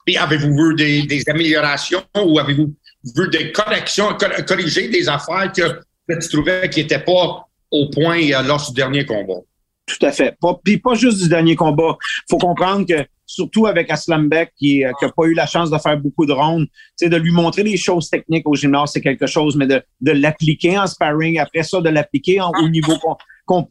Puis, 0.05 0.17
avez-vous 0.17 0.53
vu 0.53 0.75
des, 0.75 1.03
des 1.03 1.23
améliorations 1.29 2.03
ou 2.17 2.39
avez-vous 2.39 2.73
vu 3.15 3.29
des 3.29 3.51
corrections, 3.51 4.17
corriger 4.47 4.89
des 4.89 5.07
affaires 5.07 5.51
que, 5.55 5.81
tu 6.19 6.29
trouvais 6.29 6.67
qui 6.69 6.81
n'étaient 6.81 6.99
pas 6.99 7.47
au 7.71 7.89
point 7.89 8.19
euh, 8.19 8.41
lors 8.41 8.65
du 8.67 8.73
dernier 8.73 9.05
combat? 9.05 9.41
Tout 9.85 10.05
à 10.05 10.11
fait. 10.11 10.37
Pas, 10.39 10.59
puis 10.63 10.77
pas 10.77 10.93
juste 10.93 11.21
du 11.21 11.29
dernier 11.29 11.55
combat. 11.55 11.97
faut 12.29 12.37
comprendre 12.37 12.85
que 12.87 13.05
surtout 13.25 13.65
avec 13.65 13.89
Aslambeck 13.91 14.53
qui 14.57 14.81
n'a 14.81 14.89
euh, 14.89 15.09
pas 15.15 15.25
eu 15.25 15.33
la 15.33 15.45
chance 15.45 15.69
de 15.69 15.77
faire 15.77 15.97
beaucoup 15.97 16.25
de 16.25 16.31
rondes, 16.31 16.67
de 17.01 17.17
lui 17.17 17.31
montrer 17.31 17.63
des 17.63 17.77
choses 17.77 18.09
techniques 18.09 18.47
au 18.47 18.55
gymnase, 18.55 18.91
c'est 18.93 19.01
quelque 19.01 19.27
chose, 19.27 19.55
mais 19.55 19.67
de, 19.67 19.81
de 20.01 20.11
l'appliquer 20.11 20.77
en 20.77 20.87
sparring, 20.87 21.39
après 21.39 21.63
ça, 21.63 21.81
de 21.81 21.89
l'appliquer 21.89 22.39
au 22.41 22.69
niveau 22.69 22.93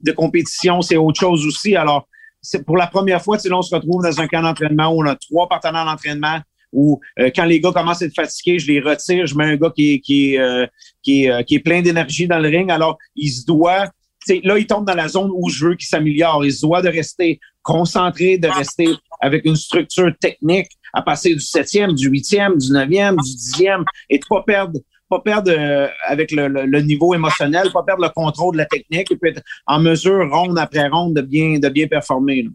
de 0.02 0.12
compétition, 0.12 0.82
c'est 0.82 0.96
autre 0.96 1.20
chose 1.20 1.46
aussi. 1.46 1.76
Alors, 1.76 2.08
c'est 2.40 2.64
pour 2.64 2.76
la 2.76 2.88
première 2.88 3.22
fois, 3.22 3.38
on 3.50 3.62
se 3.62 3.74
retrouve 3.74 4.02
dans 4.02 4.20
un 4.20 4.26
camp 4.26 4.42
d'entraînement 4.42 4.92
où 4.92 5.02
on 5.02 5.06
a 5.06 5.14
trois 5.16 5.48
partenaires 5.48 5.84
d'entraînement 5.84 6.40
où 6.72 7.00
euh, 7.18 7.30
quand 7.34 7.44
les 7.44 7.60
gars 7.60 7.70
commencent 7.70 8.00
à 8.02 8.06
être 8.06 8.14
fatigués, 8.14 8.58
je 8.58 8.66
les 8.66 8.80
retire, 8.80 9.26
je 9.26 9.36
mets 9.36 9.44
un 9.44 9.56
gars 9.56 9.70
qui 9.74 9.92
est, 9.92 10.00
qui 10.00 10.38
euh, 10.38 10.66
qui 11.02 11.26
est, 11.26 11.44
qui 11.44 11.56
est 11.56 11.60
plein 11.60 11.82
d'énergie 11.82 12.26
dans 12.26 12.38
le 12.38 12.48
ring. 12.48 12.70
Alors, 12.70 12.98
il 13.14 13.30
se 13.30 13.44
doit 13.44 13.88
là, 14.28 14.58
il 14.58 14.66
tombe 14.66 14.86
dans 14.86 14.94
la 14.94 15.08
zone 15.08 15.30
où 15.34 15.48
je 15.48 15.66
veux 15.66 15.74
qu'il 15.74 15.86
s'améliore. 15.86 16.44
Il 16.44 16.52
se 16.52 16.62
doit 16.62 16.82
de 16.82 16.88
rester 16.88 17.40
concentré, 17.62 18.38
de 18.38 18.48
rester 18.48 18.88
avec 19.20 19.44
une 19.44 19.56
structure 19.56 20.12
technique, 20.20 20.68
à 20.92 21.02
passer 21.02 21.34
du 21.34 21.40
septième, 21.40 21.92
du 21.94 22.08
huitième, 22.08 22.58
du 22.58 22.72
neuvième, 22.72 23.16
du 23.16 23.36
dixième, 23.36 23.84
et 24.10 24.18
de 24.18 24.24
pas 24.28 24.42
perdre 24.42 24.78
pas 25.12 25.20
perdre 25.20 25.52
euh, 25.52 25.88
avec 26.06 26.32
le, 26.32 26.80
niveau 26.80 27.12
émotionnel, 27.14 27.70
pas 27.70 27.82
perdre 27.82 28.02
le 28.02 28.08
contrôle 28.08 28.54
de 28.54 28.58
la 28.58 28.66
technique, 28.66 29.10
et 29.10 29.16
puis 29.16 29.30
être 29.30 29.42
en 29.66 29.78
mesure, 29.78 30.26
ronde 30.30 30.58
après 30.58 30.88
ronde, 30.88 31.14
de 31.14 31.20
bien, 31.20 31.58
de 31.58 31.68
bien 31.68 31.86
performer. 31.86 32.48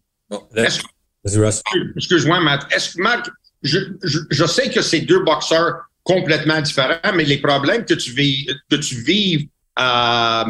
Excuse-moi, 1.96 2.40
Matt. 2.40 2.66
Est-ce 2.74 2.96
que, 2.96 3.02
Marc, 3.02 3.30
je, 3.62 3.80
je, 4.02 4.46
sais 4.46 4.72
que 4.72 4.82
c'est 4.82 5.02
deux 5.02 5.24
boxeurs 5.24 5.76
complètement 6.04 6.60
différents, 6.62 7.14
mais 7.14 7.26
les 7.26 7.38
problèmes 7.38 7.86
que 7.86 7.94
tu 7.94 8.12
vis, 8.12 8.48
que 8.70 8.78
tu 8.78 8.96
vives 9.04 9.48
euh, 9.80 10.46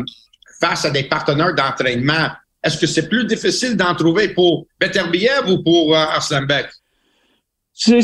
face 0.59 0.85
à 0.85 0.89
des 0.89 1.03
partenaires 1.03 1.53
d'entraînement, 1.53 2.29
est-ce 2.63 2.77
que 2.79 2.87
c'est 2.87 3.07
plus 3.07 3.25
difficile 3.25 3.75
d'en 3.75 3.95
trouver 3.95 4.29
pour 4.29 4.65
Beterbiev 4.79 5.49
ou 5.49 5.63
pour 5.63 5.95
euh, 5.95 5.99
Arslanbek? 5.99 6.67
C'est 7.73 8.03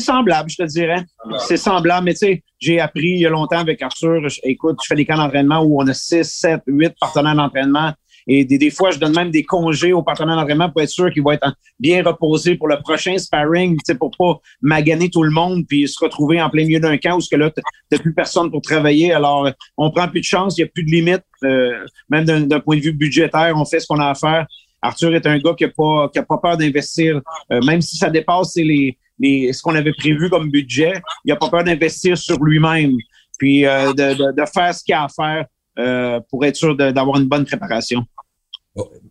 semblable, 0.00 0.50
je 0.50 0.56
te 0.56 0.64
dirais. 0.64 1.04
C'est 1.46 1.56
semblable, 1.56 2.04
mais 2.04 2.14
tu 2.14 2.18
sais, 2.18 2.42
j'ai 2.58 2.80
appris 2.80 3.10
il 3.10 3.20
y 3.20 3.26
a 3.26 3.30
longtemps 3.30 3.60
avec 3.60 3.80
Arthur. 3.80 4.20
écoute, 4.42 4.78
je 4.82 4.88
fais 4.88 4.96
des 4.96 5.06
camps 5.06 5.16
d'entraînement 5.16 5.60
où 5.62 5.80
on 5.80 5.86
a 5.86 5.94
6, 5.94 6.24
7, 6.24 6.62
8 6.66 6.94
partenaires 6.98 7.36
d'entraînement 7.36 7.92
et 8.26 8.44
des, 8.44 8.58
des, 8.58 8.70
fois, 8.70 8.90
je 8.90 8.98
donne 8.98 9.14
même 9.14 9.30
des 9.30 9.44
congés 9.44 9.92
aux 9.92 10.02
partenaires 10.02 10.36
d'entraînement 10.36 10.70
pour 10.70 10.80
être 10.80 10.88
sûr 10.88 11.12
qu'ils 11.12 11.22
vont 11.22 11.32
être 11.32 11.54
bien 11.78 12.02
reposés 12.02 12.56
pour 12.56 12.68
le 12.68 12.78
prochain 12.80 13.18
sparring, 13.18 13.76
pour 13.98 14.10
pas 14.16 14.40
maganer 14.62 15.10
tout 15.10 15.22
le 15.22 15.30
monde 15.30 15.64
puis 15.68 15.86
se 15.86 16.02
retrouver 16.02 16.40
en 16.40 16.48
plein 16.48 16.64
milieu 16.64 16.80
d'un 16.80 16.96
camp 16.96 17.16
où 17.16 17.20
ce 17.20 17.28
que 17.28 17.36
là, 17.36 17.50
t'as 17.90 17.98
plus 17.98 18.14
personne 18.14 18.50
pour 18.50 18.62
travailler. 18.62 19.12
Alors, 19.12 19.50
on 19.76 19.90
prend 19.90 20.08
plus 20.08 20.20
de 20.20 20.26
chance, 20.26 20.56
il 20.56 20.62
n'y 20.62 20.68
a 20.68 20.70
plus 20.72 20.84
de 20.84 20.90
limite, 20.90 21.22
euh, 21.44 21.84
même 22.08 22.24
d'un 22.24 22.60
point 22.60 22.76
de 22.76 22.82
vue 22.82 22.92
budgétaire, 22.92 23.54
on 23.56 23.64
fait 23.64 23.80
ce 23.80 23.86
qu'on 23.86 24.00
a 24.00 24.08
à 24.08 24.14
faire. 24.14 24.46
Arthur 24.80 25.14
est 25.14 25.26
un 25.26 25.38
gars 25.38 25.54
qui 25.56 25.64
a 25.64 25.68
pas, 25.68 26.08
qui 26.10 26.18
a 26.18 26.22
pas 26.22 26.38
peur 26.38 26.56
d'investir, 26.56 27.20
euh, 27.50 27.60
même 27.62 27.80
si 27.80 27.96
ça 27.96 28.10
dépasse 28.10 28.54
les, 28.56 28.96
les, 29.18 29.52
ce 29.52 29.62
qu'on 29.62 29.74
avait 29.74 29.94
prévu 29.94 30.28
comme 30.28 30.50
budget, 30.50 30.92
il 31.24 31.32
a 31.32 31.36
pas 31.36 31.48
peur 31.48 31.64
d'investir 31.64 32.18
sur 32.18 32.42
lui-même, 32.42 32.92
puis 33.38 33.66
euh, 33.66 33.92
de, 33.92 34.14
de, 34.14 34.32
de, 34.32 34.46
faire 34.46 34.74
ce 34.74 34.84
qu'il 34.84 34.94
a 34.94 35.04
à 35.04 35.08
faire 35.08 35.46
euh, 35.78 36.20
pour 36.30 36.44
être 36.44 36.56
sûr 36.56 36.76
d'avoir 36.76 37.18
une 37.18 37.28
bonne 37.28 37.44
préparation. 37.44 38.04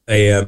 Et, 0.07 0.33
euh, 0.33 0.43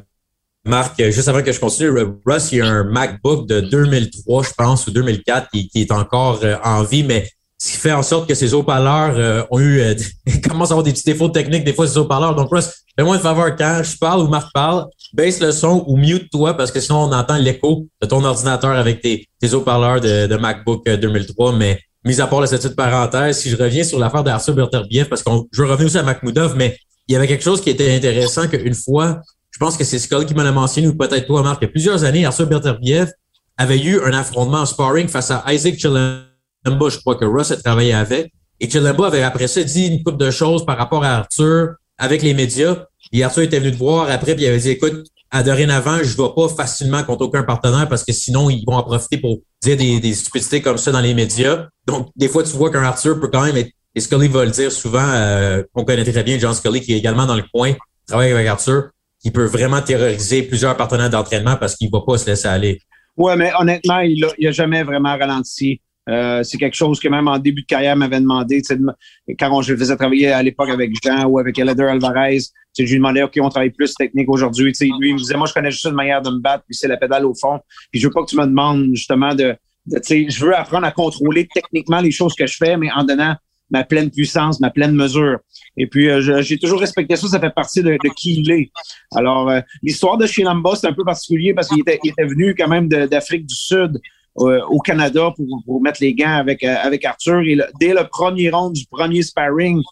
Marc, 0.64 1.00
juste 1.10 1.28
avant 1.28 1.42
que 1.42 1.52
je 1.52 1.60
continue, 1.60 1.90
Russ, 2.24 2.50
il 2.52 2.58
y 2.58 2.60
a 2.60 2.66
un 2.66 2.84
MacBook 2.84 3.46
de 3.46 3.60
2003, 3.60 4.42
je 4.42 4.50
pense, 4.56 4.86
ou 4.86 4.90
2004, 4.90 5.48
qui, 5.50 5.70
est 5.74 5.92
encore 5.92 6.40
euh, 6.42 6.56
en 6.64 6.82
vie, 6.82 7.04
mais 7.04 7.28
ce 7.58 7.72
qui 7.72 7.78
fait 7.78 7.92
en 7.92 8.02
sorte 8.02 8.28
que 8.28 8.34
ces 8.34 8.52
haut-parleurs 8.52 9.46
ont 9.50 9.60
eu, 9.60 9.80
commencent 10.48 10.70
à 10.70 10.74
avoir 10.74 10.84
des 10.84 10.92
petits 10.92 11.04
défauts 11.04 11.28
techniques, 11.28 11.64
des 11.64 11.72
fois, 11.72 11.86
ces 11.86 11.98
haut-parleurs. 11.98 12.34
Donc, 12.34 12.50
Russ, 12.50 12.70
fais-moi 12.98 13.16
une 13.16 13.22
faveur, 13.22 13.54
quand 13.56 13.82
je 13.84 13.96
parle 13.96 14.22
ou 14.22 14.28
Marc 14.28 14.52
parle, 14.52 14.86
baisse 15.12 15.40
le 15.40 15.52
son 15.52 15.84
ou 15.86 15.96
mute-toi 15.96 16.54
parce 16.54 16.70
que 16.70 16.80
sinon, 16.80 17.04
on 17.04 17.12
entend 17.12 17.36
l'écho 17.36 17.86
de 18.02 18.06
ton 18.06 18.24
ordinateur 18.24 18.72
avec 18.72 19.00
tes, 19.00 19.26
tes 19.40 19.54
haut-parleurs 19.54 20.00
de, 20.00 20.26
de, 20.26 20.36
MacBook 20.36 20.84
2003. 20.88 21.52
Mais 21.56 21.80
mis 22.06 22.20
à 22.20 22.26
part 22.26 22.40
la 22.40 22.46
petite 22.46 22.76
parenthèse, 22.76 23.40
si 23.40 23.50
je 23.50 23.56
reviens 23.56 23.84
sur 23.84 23.98
l'affaire 23.98 24.22
d'Arthur 24.22 24.54
Berterbiev, 24.54 25.08
parce 25.08 25.22
que 25.22 25.30
je 25.52 25.62
veux 25.62 25.68
revenir 25.68 25.86
aussi 25.86 25.98
à 25.98 26.04
Makhmoudov, 26.04 26.54
mais 26.56 26.78
il 27.08 27.12
y 27.12 27.16
avait 27.16 27.26
quelque 27.26 27.44
chose 27.44 27.60
qui 27.60 27.68
était 27.68 27.94
intéressant 27.94 28.46
qu'une 28.46 28.74
fois, 28.74 29.20
je 29.50 29.58
pense 29.58 29.76
que 29.76 29.84
c'est 29.84 29.98
Skull 29.98 30.24
qui 30.24 30.34
m'en 30.34 30.42
a 30.42 30.52
mentionné, 30.52 30.86
ou 30.86 30.94
peut-être 30.94 31.26
toi, 31.26 31.42
Marc, 31.42 31.58
il 31.62 31.64
y 31.64 31.68
a 31.68 31.70
plusieurs 31.70 32.04
années, 32.04 32.24
Arthur 32.24 32.46
Berterbiev 32.46 33.10
avait 33.58 33.78
eu 33.78 34.00
un 34.02 34.12
affrontement 34.12 34.58
en 34.58 34.66
sparring 34.66 35.08
face 35.08 35.30
à 35.30 35.44
Isaac 35.52 35.78
Chilemba, 35.78 36.28
je 36.64 36.98
crois 36.98 37.16
que 37.16 37.24
Russ 37.24 37.50
a 37.50 37.56
travaillé 37.56 37.92
avec. 37.92 38.32
Et 38.60 38.70
Chilemba 38.70 39.08
avait 39.08 39.22
après 39.22 39.48
ça 39.48 39.62
dit 39.64 39.86
une 39.86 40.02
couple 40.02 40.18
de 40.18 40.30
choses 40.30 40.64
par 40.64 40.78
rapport 40.78 41.04
à 41.04 41.16
Arthur 41.16 41.74
avec 41.98 42.22
les 42.22 42.34
médias. 42.34 42.84
Et 43.12 43.24
Arthur 43.24 43.42
était 43.42 43.58
venu 43.58 43.72
te 43.72 43.78
voir 43.78 44.10
après, 44.10 44.34
puis 44.34 44.44
il 44.44 44.48
avait 44.48 44.58
dit, 44.58 44.70
écoute, 44.70 45.06
à 45.30 45.42
dorénavant, 45.42 45.98
je 45.98 46.16
ne 46.16 46.26
vais 46.26 46.32
pas 46.34 46.48
facilement 46.48 47.02
contre 47.02 47.24
aucun 47.24 47.42
partenaire 47.42 47.88
parce 47.88 48.04
que 48.04 48.12
sinon, 48.12 48.48
ils 48.50 48.64
vont 48.66 48.74
en 48.74 48.82
profiter 48.82 49.18
pour 49.18 49.38
dire 49.62 49.76
des, 49.76 50.00
des 50.00 50.14
stupidités 50.14 50.62
comme 50.62 50.78
ça 50.78 50.92
dans 50.92 51.00
les 51.00 51.14
médias. 51.14 51.66
Donc, 51.86 52.08
des 52.16 52.28
fois, 52.28 52.42
tu 52.42 52.56
vois 52.56 52.70
qu'un 52.70 52.82
Arthur 52.82 53.20
peut 53.20 53.28
quand 53.28 53.44
même 53.44 53.56
être, 53.56 53.70
et 53.94 54.00
Scully 54.00 54.28
va 54.28 54.44
le 54.44 54.50
dire 54.50 54.70
souvent, 54.70 55.08
euh, 55.08 55.62
on 55.74 55.84
connaît 55.84 56.04
très 56.04 56.22
bien 56.22 56.38
John 56.38 56.54
Scully 56.54 56.80
qui 56.80 56.92
est 56.92 56.98
également 56.98 57.26
dans 57.26 57.34
le 57.34 57.44
coin, 57.52 57.72
travaille 58.06 58.30
avec 58.30 58.46
Arthur, 58.46 58.90
qui 59.20 59.30
peut 59.30 59.46
vraiment 59.46 59.80
terroriser 59.80 60.42
plusieurs 60.42 60.76
partenaires 60.76 61.10
d'entraînement 61.10 61.56
parce 61.56 61.76
qu'il 61.76 61.88
ne 61.88 61.92
va 61.92 62.04
pas 62.06 62.18
se 62.18 62.26
laisser 62.26 62.46
aller. 62.46 62.80
Ouais, 63.16 63.34
mais 63.36 63.50
honnêtement, 63.58 64.00
il 64.00 64.24
n'a 64.38 64.52
jamais 64.52 64.82
vraiment 64.82 65.16
ralenti. 65.16 65.80
Euh, 66.08 66.42
c'est 66.44 66.56
quelque 66.58 66.76
chose 66.76 67.00
que 67.00 67.08
même 67.08 67.26
en 67.26 67.38
début 67.38 67.62
de 67.62 67.66
carrière 67.66 67.96
m'avait 67.96 68.20
demandé. 68.20 68.62
Quand 69.38 69.50
on, 69.52 69.62
je 69.62 69.74
faisais 69.74 69.96
travailler 69.96 70.28
à 70.28 70.42
l'époque 70.42 70.70
avec 70.70 70.92
Jean 71.02 71.26
ou 71.26 71.38
avec 71.38 71.58
Elder 71.58 71.84
Alvarez, 71.84 72.38
je 72.78 72.84
lui 72.84 72.94
demandais, 72.94 73.22
OK, 73.22 73.36
on 73.40 73.48
travaille 73.48 73.70
plus 73.70 73.94
technique 73.94 74.28
aujourd'hui. 74.28 74.72
Lui, 74.80 75.08
il 75.08 75.14
me 75.14 75.18
disait, 75.18 75.36
moi, 75.36 75.46
je 75.46 75.52
connais 75.52 75.70
juste 75.70 75.86
une 75.86 75.94
manière 75.94 76.22
de 76.22 76.30
me 76.30 76.38
battre, 76.38 76.64
puis 76.66 76.76
c'est 76.76 76.88
la 76.88 76.96
pédale 76.96 77.24
au 77.24 77.34
fond. 77.34 77.58
Puis 77.90 78.00
je 78.00 78.06
veux 78.06 78.12
pas 78.12 78.22
que 78.22 78.30
tu 78.30 78.36
me 78.36 78.46
demandes 78.46 78.90
justement 78.94 79.34
de, 79.34 79.56
de 79.86 80.00
je 80.04 80.44
veux 80.44 80.54
apprendre 80.54 80.86
à 80.86 80.92
contrôler 80.92 81.48
techniquement 81.52 82.00
les 82.00 82.10
choses 82.10 82.34
que 82.34 82.46
je 82.46 82.56
fais, 82.56 82.76
mais 82.76 82.90
en 82.92 83.04
donnant 83.04 83.34
ma 83.70 83.82
pleine 83.82 84.10
puissance, 84.10 84.60
ma 84.60 84.70
pleine 84.70 84.94
mesure. 84.94 85.38
Et 85.76 85.88
puis, 85.88 86.08
euh, 86.08 86.42
j'ai 86.42 86.58
toujours 86.58 86.78
respecté 86.78 87.16
ça, 87.16 87.26
ça 87.26 87.40
fait 87.40 87.50
partie 87.50 87.82
de, 87.82 87.98
qui 88.14 88.40
il 88.40 88.50
est. 88.52 88.70
Alors, 89.16 89.50
euh, 89.50 89.60
l'histoire 89.82 90.16
de 90.16 90.26
Shinamba, 90.26 90.76
c'est 90.76 90.86
un 90.86 90.92
peu 90.92 91.04
particulier 91.04 91.52
parce 91.52 91.68
qu'il 91.68 91.80
était, 91.80 91.98
était 92.04 92.24
venu 92.24 92.54
quand 92.54 92.68
même 92.68 92.88
d'Afrique 92.88 93.44
du 93.44 93.56
Sud 93.56 94.00
au 94.36 94.78
Canada 94.80 95.32
pour, 95.34 95.46
pour, 95.64 95.82
mettre 95.82 95.98
les 96.02 96.14
gants 96.14 96.36
avec, 96.36 96.62
avec 96.62 97.04
Arthur. 97.04 97.40
Et 97.40 97.58
dès 97.80 97.94
le 97.94 98.06
premier 98.08 98.50
round 98.50 98.74
du 98.74 98.84
premier 98.90 99.22
sparring, 99.22 99.82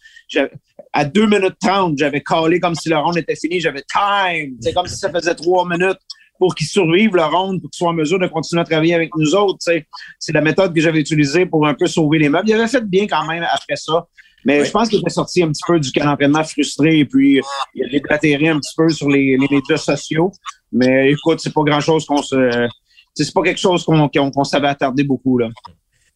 à 0.92 1.04
2 1.04 1.26
minutes 1.26 1.56
30, 1.60 1.98
j'avais 1.98 2.20
callé 2.20 2.60
comme 2.60 2.74
si 2.74 2.88
le 2.88 2.96
round 2.96 3.16
était 3.16 3.36
fini, 3.36 3.60
j'avais 3.60 3.82
time. 3.82 4.56
C'est 4.60 4.72
comme 4.72 4.86
si 4.86 4.96
ça 4.96 5.10
faisait 5.10 5.34
trois 5.34 5.68
minutes 5.68 5.98
pour 6.38 6.54
qu'ils 6.54 6.66
survivent 6.66 7.14
le 7.14 7.24
round, 7.24 7.60
pour 7.60 7.70
qu'ils 7.70 7.78
soient 7.78 7.90
en 7.90 7.94
mesure 7.94 8.18
de 8.18 8.26
continuer 8.26 8.62
à 8.62 8.64
travailler 8.64 8.94
avec 8.94 9.10
nous 9.16 9.34
autres. 9.34 9.58
C'est 9.60 10.32
la 10.32 10.40
méthode 10.40 10.74
que 10.74 10.80
j'avais 10.80 11.00
utilisée 11.00 11.46
pour 11.46 11.66
un 11.66 11.74
peu 11.74 11.86
sauver 11.86 12.18
les 12.18 12.28
meubles. 12.28 12.48
Il 12.48 12.54
avait 12.54 12.68
fait 12.68 12.84
bien 12.84 13.06
quand 13.06 13.26
même 13.26 13.44
après 13.52 13.76
ça. 13.76 14.06
Mais 14.44 14.64
je 14.64 14.70
pense 14.70 14.88
qu'il 14.88 15.00
était 15.00 15.10
sorti 15.10 15.42
un 15.42 15.48
petit 15.48 15.62
peu 15.66 15.80
du 15.80 15.90
camp 15.90 16.16
frustré 16.44 16.98
et 16.98 17.04
puis 17.06 17.40
il 17.74 17.84
a 17.84 17.88
déblatéré 17.88 18.48
un 18.48 18.58
petit 18.58 18.74
peu 18.76 18.88
sur 18.90 19.08
les, 19.08 19.38
les 19.38 19.48
médias 19.50 19.78
sociaux. 19.78 20.30
Mais 20.70 21.12
écoute, 21.12 21.40
c'est 21.40 21.52
pas 21.52 21.62
grand-chose 21.62 22.04
qu'on 22.04 22.22
se... 22.22 22.68
C'est 23.14 23.32
pas 23.32 23.42
quelque 23.42 23.60
chose 23.60 23.84
qu'on 23.84 24.08
qu 24.08 24.20
savait 24.44 24.68
attarder 24.68 25.04
beaucoup. 25.04 25.38
Là. 25.38 25.48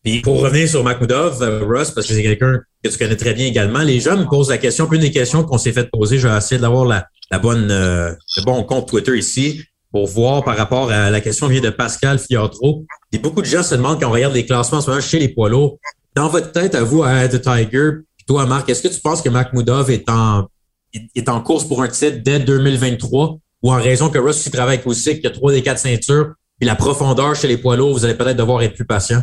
Puis 0.05 0.21
pour 0.21 0.41
revenir 0.41 0.69
sur 0.69 0.85
Makhmoudov, 0.85 1.43
euh, 1.43 1.65
Russ, 1.65 1.91
parce 1.91 2.07
que 2.07 2.15
c'est 2.15 2.23
quelqu'un 2.23 2.61
que 2.83 2.89
tu 2.89 2.99
connais 2.99 3.17
très 3.17 3.35
bien 3.35 3.47
également, 3.47 3.81
les 3.81 4.01
gens 4.01 4.17
me 4.17 4.25
posent 4.25 4.51
la 4.51 4.59
question, 4.59 4.91
une 4.93 5.01
des 5.01 5.11
questions 5.11 5.45
qu'on 5.45 5.59
s'est 5.59 5.73
fait 5.73 5.89
poser, 5.91 6.19
je 6.19 6.29
vais 6.29 6.59
d'avoir 6.59 6.85
la, 6.85 7.07
la 7.31 7.39
bonne, 7.39 7.71
euh, 7.71 8.13
le 8.37 8.45
bon 8.45 8.63
compte 8.65 8.89
Twitter 8.89 9.17
ici 9.17 9.63
pour 9.91 10.07
voir 10.07 10.45
par 10.45 10.57
rapport 10.57 10.91
à 10.91 11.11
la 11.11 11.21
question 11.21 11.49
vient 11.49 11.61
de 11.61 11.71
Pascal 11.71 12.19
Fiatro. 12.19 12.85
Et 13.13 13.19
beaucoup 13.19 13.41
de 13.41 13.47
gens 13.47 13.63
se 13.63 13.75
demandent 13.75 14.01
quand 14.01 14.09
on 14.09 14.13
regarde 14.13 14.35
les 14.35 14.45
classements 14.45 14.79
en 14.79 14.81
ce 14.83 14.91
moment 14.91 15.01
chez 15.01 15.19
les 15.19 15.29
poids 15.29 15.49
lourds, 15.49 15.79
dans 16.15 16.29
votre 16.29 16.53
tête, 16.53 16.75
à 16.75 16.83
vous, 16.83 17.03
à 17.03 17.27
The 17.29 17.41
Tiger, 17.41 17.91
puis 18.17 18.27
toi, 18.27 18.45
Marc, 18.47 18.69
est-ce 18.69 18.83
que 18.83 18.89
tu 18.89 19.01
penses 19.01 19.23
que 19.23 19.29
Makhmoudov 19.29 19.91
est 19.91 20.09
en, 20.11 20.47
est 20.93 21.29
en 21.29 21.41
course 21.41 21.65
pour 21.65 21.83
un 21.83 21.89
titre 21.89 22.19
dès 22.23 22.41
2023 22.41 23.39
ou 23.63 23.73
en 23.73 23.77
raison 23.77 24.09
que 24.09 24.19
Russ 24.19 24.49
travaille 24.51 24.81
aussi, 24.85 25.17
qu'il 25.17 25.27
a 25.27 25.31
trois 25.31 25.53
des 25.53 25.63
quatre 25.63 25.79
ceintures, 25.79 26.35
puis 26.59 26.67
la 26.67 26.75
profondeur 26.75 27.35
chez 27.37 27.49
les 27.49 27.57
poids 27.57 27.77
lourds, 27.77 27.93
vous 27.93 28.05
allez 28.05 28.15
peut-être 28.15 28.37
devoir 28.37 28.63
être 28.63 28.75
plus 28.75 28.85
patient? 28.85 29.23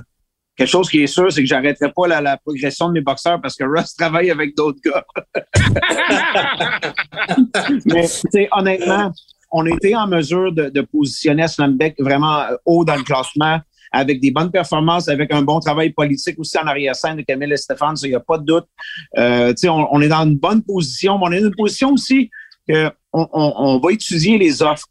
Quelque 0.55 0.69
chose 0.69 0.89
qui 0.89 1.03
est 1.03 1.07
sûr, 1.07 1.29
c'est 1.31 1.41
que 1.41 1.47
j'arrêterai 1.47 1.91
pas 1.93 2.07
la, 2.07 2.37
progression 2.37 2.87
de 2.87 2.93
mes 2.93 3.01
boxeurs 3.01 3.41
parce 3.41 3.55
que 3.55 3.65
Russ 3.65 3.93
travaille 3.97 4.31
avec 4.31 4.55
d'autres 4.55 4.79
gars. 4.83 5.05
Mais, 7.85 8.07
honnêtement, 8.53 9.11
on 9.51 9.65
a 9.65 9.69
été 9.69 9.95
en 9.95 10.07
mesure 10.07 10.53
de, 10.53 10.69
de 10.69 10.81
positionner 10.81 11.47
Slambeck 11.47 11.95
vraiment 11.99 12.41
euh, 12.41 12.55
haut 12.65 12.85
dans 12.85 12.95
le 12.95 13.03
classement 13.03 13.59
avec 13.91 14.19
des 14.19 14.31
bonnes 14.31 14.51
performances, 14.51 15.07
avec 15.07 15.33
un 15.33 15.41
bon 15.41 15.59
travail 15.59 15.91
politique 15.91 16.37
aussi 16.39 16.57
en 16.57 16.67
arrière-scène 16.67 17.17
de 17.17 17.21
Camille 17.21 17.53
et 17.53 17.57
Stéphane, 17.57 17.95
il 18.03 18.09
n'y 18.09 18.15
a 18.15 18.19
pas 18.19 18.37
de 18.37 18.45
doute. 18.45 18.65
Euh, 19.17 19.53
on, 19.65 19.87
on, 19.91 20.01
est 20.01 20.09
dans 20.09 20.23
une 20.25 20.37
bonne 20.37 20.61
position, 20.63 21.17
mais 21.17 21.25
on 21.27 21.31
est 21.31 21.39
dans 21.39 21.47
une 21.47 21.55
position 21.55 21.91
aussi 21.91 22.29
qu'on 22.67 22.91
on, 23.13 23.27
on 23.33 23.79
va 23.79 23.91
étudier 23.91 24.37
les 24.37 24.61
offres 24.61 24.87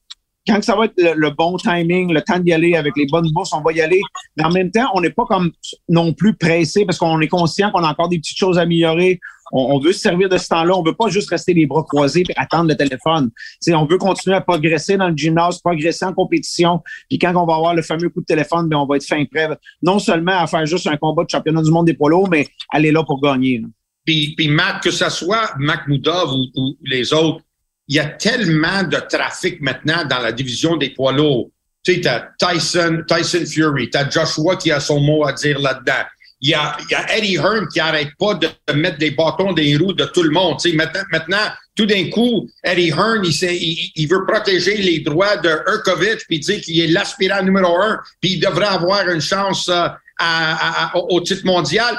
quand 0.47 0.63
ça 0.63 0.77
va 0.77 0.87
être 0.87 0.95
le, 0.97 1.31
bon 1.31 1.57
timing, 1.57 2.13
le 2.13 2.21
temps 2.21 2.39
d'y 2.39 2.53
aller 2.53 2.75
avec 2.75 2.95
les 2.97 3.07
bonnes 3.07 3.31
bourses, 3.33 3.53
on 3.53 3.63
va 3.63 3.73
y 3.73 3.81
aller. 3.81 4.01
Mais 4.37 4.45
en 4.45 4.51
même 4.51 4.71
temps, 4.71 4.91
on 4.95 5.01
n'est 5.01 5.11
pas 5.11 5.25
comme 5.25 5.53
non 5.89 6.13
plus 6.13 6.35
pressé 6.35 6.85
parce 6.85 6.99
qu'on 6.99 7.21
est 7.21 7.29
conscient 7.29 7.71
qu'on 7.71 7.83
a 7.83 7.91
encore 7.91 8.09
des 8.09 8.19
petites 8.19 8.39
choses 8.39 8.59
à 8.59 8.63
améliorer. 8.63 9.21
On, 9.53 9.79
veut 9.79 9.93
se 9.93 10.01
servir 10.01 10.29
de 10.29 10.37
ce 10.37 10.49
temps-là. 10.49 10.75
On 10.77 10.83
veut 10.83 10.95
pas 10.95 11.09
juste 11.09 11.31
rester 11.31 11.55
les 11.55 11.67
bras 11.67 11.85
croisés 11.85 12.25
et 12.29 12.33
attendre 12.37 12.69
le 12.69 12.77
téléphone. 12.77 13.31
on 13.69 13.85
veut 13.85 13.99
continuer 13.99 14.37
à 14.37 14.41
progresser 14.41 14.97
dans 14.97 15.09
le 15.09 15.17
gymnase, 15.17 15.61
progresser 15.61 16.05
en 16.05 16.13
compétition. 16.13 16.83
Puis 17.09 17.19
quand 17.19 17.35
on 17.37 17.47
va 17.47 17.55
avoir 17.55 17.75
le 17.75 17.83
fameux 17.83 18.09
coup 18.09 18.21
de 18.21 18.27
téléphone, 18.27 18.69
bien, 18.69 18.79
on 18.79 18.87
va 18.87 18.97
être 18.97 19.05
fin 19.05 19.25
prêt. 19.27 19.49
Non 19.83 19.99
seulement 19.99 20.39
à 20.39 20.47
faire 20.47 20.67
juste 20.67 20.87
un 20.87 20.97
combat 20.97 21.25
de 21.25 21.31
championnat 21.31 21.63
du 21.63 21.71
monde 21.71 21.87
des 21.87 21.95
polos, 21.95 22.27
mais 22.31 22.49
aller 22.71 22.91
là 22.91 23.05
pour 23.05 23.21
gagner. 23.21 23.63
Puis, 24.05 24.35
puis 24.37 24.49
Matt, 24.49 24.83
que 24.83 24.91
ce 24.91 25.09
soit 25.09 25.53
Mac 25.59 25.89
Moudov 25.89 26.31
ou 26.33 26.77
les 26.83 27.13
autres, 27.13 27.44
il 27.88 27.97
y 27.97 27.99
a 27.99 28.07
tellement 28.07 28.83
de 28.83 28.97
trafic 28.97 29.61
maintenant 29.61 30.05
dans 30.05 30.19
la 30.19 30.33
division 30.33 30.76
des 30.76 30.91
poids 30.91 31.12
lourds. 31.12 31.50
Tu 31.85 31.95
sais, 31.95 32.00
t'as 32.00 32.29
Tyson, 32.38 33.03
Tyson 33.07 33.45
Fury, 33.47 33.91
t'as 33.91 34.09
Joshua 34.09 34.57
qui 34.57 34.73
a 34.73 34.81
son 34.81 35.00
mot 35.00 35.26
à 35.26 35.33
dire 35.33 35.59
là-dedans. 35.59 36.05
Il 36.41 36.50
y, 36.50 36.55
a, 36.55 36.76
Eddie 37.17 37.37
Hearn 37.37 37.69
qui 37.69 37.81
arrête 37.81 38.11
pas 38.19 38.35
de 38.35 38.49
mettre 38.75 38.99
des 38.99 39.12
bâtons 39.12 39.53
des 39.53 39.76
roues 39.76 39.95
de 39.95 40.05
tout 40.05 40.23
le 40.23 40.31
monde. 40.31 40.59
Tu 40.61 40.75
maintenant, 40.75 41.47
tout 41.75 41.87
d'un 41.87 42.11
coup, 42.11 42.49
Eddie 42.62 42.91
Hearn, 42.91 43.25
il, 43.25 44.07
veut 44.07 44.26
protéger 44.26 44.76
les 44.76 45.00
droits 45.00 45.37
de 45.38 45.49
Urkovich, 45.49 46.26
puis 46.26 46.41
dire 46.41 46.61
qu'il 46.61 46.81
est 46.81 46.88
l'aspirant 46.88 47.43
numéro 47.43 47.81
un, 47.81 47.99
puis 48.21 48.33
il 48.33 48.41
devrait 48.41 48.67
avoir 48.67 49.09
une 49.09 49.23
chance 49.23 49.69
euh, 49.69 49.88
au 50.95 51.21
titre 51.21 51.47
mondial 51.47 51.97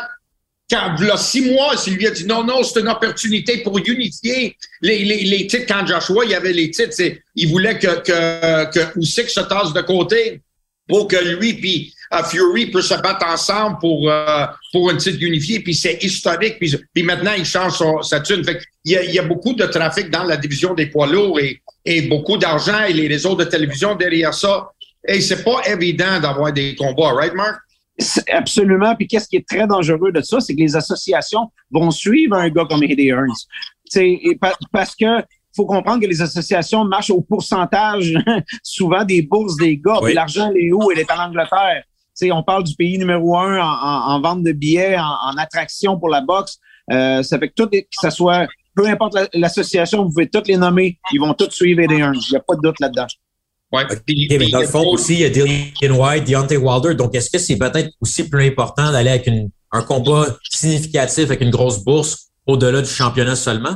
quand, 0.69 0.95
a 0.99 1.17
six 1.17 1.41
mois, 1.41 1.75
lui 1.87 2.07
a 2.07 2.11
dit 2.11 2.25
non, 2.25 2.43
non, 2.43 2.63
c'est 2.63 2.79
une 2.79 2.87
opportunité 2.87 3.59
pour 3.59 3.77
unifier 3.77 4.57
les, 4.81 5.05
les, 5.05 5.23
les 5.23 5.47
titres. 5.47 5.65
Quand 5.67 5.85
Joshua, 5.85 6.25
il 6.25 6.31
y 6.31 6.35
avait 6.35 6.53
les 6.53 6.71
titres, 6.71 6.95
il 7.35 7.49
voulait 7.49 7.77
que, 7.77 8.01
que, 8.01 8.71
que 8.71 8.99
Usyk 8.99 9.29
se 9.29 9.41
tasse 9.41 9.73
de 9.73 9.81
côté 9.81 10.41
pour 10.87 11.07
que 11.07 11.15
lui 11.15 11.53
puis 11.53 11.93
uh, 12.11 12.23
Fury 12.23 12.67
puissent 12.67 12.87
se 12.87 13.01
battre 13.01 13.25
ensemble 13.27 13.77
pour, 13.79 14.09
uh, 14.09 14.45
pour 14.71 14.89
un 14.89 14.97
titre 14.97 15.17
unifié. 15.21 15.59
Puis 15.59 15.75
c'est 15.75 16.03
historique. 16.03 16.57
Puis, 16.59 16.75
puis 16.93 17.03
maintenant, 17.03 17.33
il 17.37 17.45
change 17.45 17.81
sa 18.01 18.19
thune. 18.19 18.43
Il, 18.83 18.91
y 18.91 18.97
a, 18.97 19.03
il 19.03 19.13
y 19.13 19.19
a 19.19 19.23
beaucoup 19.23 19.53
de 19.53 19.65
trafic 19.65 20.09
dans 20.09 20.23
la 20.23 20.37
division 20.37 20.73
des 20.73 20.87
poids 20.87 21.07
lourds 21.07 21.39
et, 21.39 21.61
et 21.85 22.03
beaucoup 22.03 22.37
d'argent 22.37 22.83
et 22.83 22.93
les 22.93 23.07
réseaux 23.07 23.35
de 23.35 23.43
télévision 23.43 23.95
derrière 23.95 24.33
ça. 24.33 24.71
Et 25.07 25.21
c'est 25.21 25.43
pas 25.43 25.61
évident 25.67 26.19
d'avoir 26.19 26.51
des 26.51 26.75
combats, 26.75 27.13
right, 27.13 27.33
Mark? 27.33 27.59
Absolument. 28.31 28.95
Puis 28.95 29.07
qu'est-ce 29.07 29.27
qui 29.27 29.37
est 29.37 29.47
très 29.47 29.67
dangereux 29.67 30.11
de 30.11 30.21
ça, 30.21 30.39
c'est 30.39 30.55
que 30.55 30.61
les 30.61 30.75
associations 30.75 31.51
vont 31.71 31.91
suivre 31.91 32.35
un 32.35 32.49
gars 32.49 32.65
comme 32.69 32.83
Eddie 32.83 33.07
Hearns. 33.07 33.47
Et 33.95 34.37
parce 34.71 34.95
que 34.95 35.23
faut 35.55 35.65
comprendre 35.65 36.01
que 36.01 36.07
les 36.07 36.21
associations 36.21 36.83
marchent 36.83 37.11
au 37.11 37.21
pourcentage 37.21 38.13
souvent 38.63 39.05
des 39.05 39.21
bourses 39.21 39.55
des 39.55 39.77
gars. 39.77 39.99
L'argent, 40.13 40.51
elle 40.51 40.65
est 40.65 40.71
où? 40.71 40.91
Elle 40.91 40.99
est 40.99 41.11
en 41.11 41.27
Angleterre. 41.27 41.83
T'sais, 42.13 42.31
on 42.31 42.43
parle 42.43 42.63
du 42.63 42.75
pays 42.75 42.97
numéro 42.97 43.37
un 43.37 43.59
en, 43.59 44.21
vente 44.21 44.43
de 44.43 44.51
billets, 44.51 44.97
en, 44.97 45.37
attraction 45.37 45.97
pour 45.97 46.09
la 46.09 46.21
boxe. 46.21 46.59
Euh, 46.91 47.23
ça 47.23 47.39
fait 47.39 47.49
que 47.49 47.53
tout, 47.55 47.67
que 47.67 47.79
ça 47.91 48.11
soit, 48.11 48.47
peu 48.75 48.87
importe 48.87 49.17
l'association, 49.33 50.03
vous 50.03 50.09
pouvez 50.09 50.29
toutes 50.29 50.47
les 50.47 50.57
nommer, 50.57 50.99
ils 51.11 51.19
vont 51.19 51.33
tous 51.33 51.49
suivre 51.49 51.81
Eddie 51.81 51.95
Hearns. 51.95 52.21
Il 52.29 52.31
n'y 52.31 52.37
a 52.37 52.41
pas 52.41 52.55
de 52.55 52.61
doute 52.61 52.79
là-dedans. 52.79 53.07
Ouais. 53.75 54.37
mais 54.39 54.49
dans 54.49 54.61
le 54.61 54.67
fond 54.67 54.85
aussi, 54.87 55.15
il 55.15 55.19
y 55.19 55.25
a 55.25 55.29
Dillian 55.29 55.95
White, 55.95 56.25
Deontay 56.25 56.57
Wilder. 56.57 56.95
Donc, 56.95 57.13
est-ce 57.15 57.29
que 57.29 57.37
c'est 57.37 57.57
peut-être 57.57 57.89
aussi 58.01 58.29
plus 58.29 58.47
important 58.47 58.91
d'aller 58.91 59.09
avec 59.09 59.27
une, 59.27 59.49
un 59.71 59.81
combat 59.81 60.25
significatif 60.49 61.25
avec 61.25 61.41
une 61.41 61.49
grosse 61.49 61.83
bourse 61.83 62.27
au-delà 62.47 62.81
du 62.81 62.89
championnat 62.89 63.35
seulement? 63.35 63.75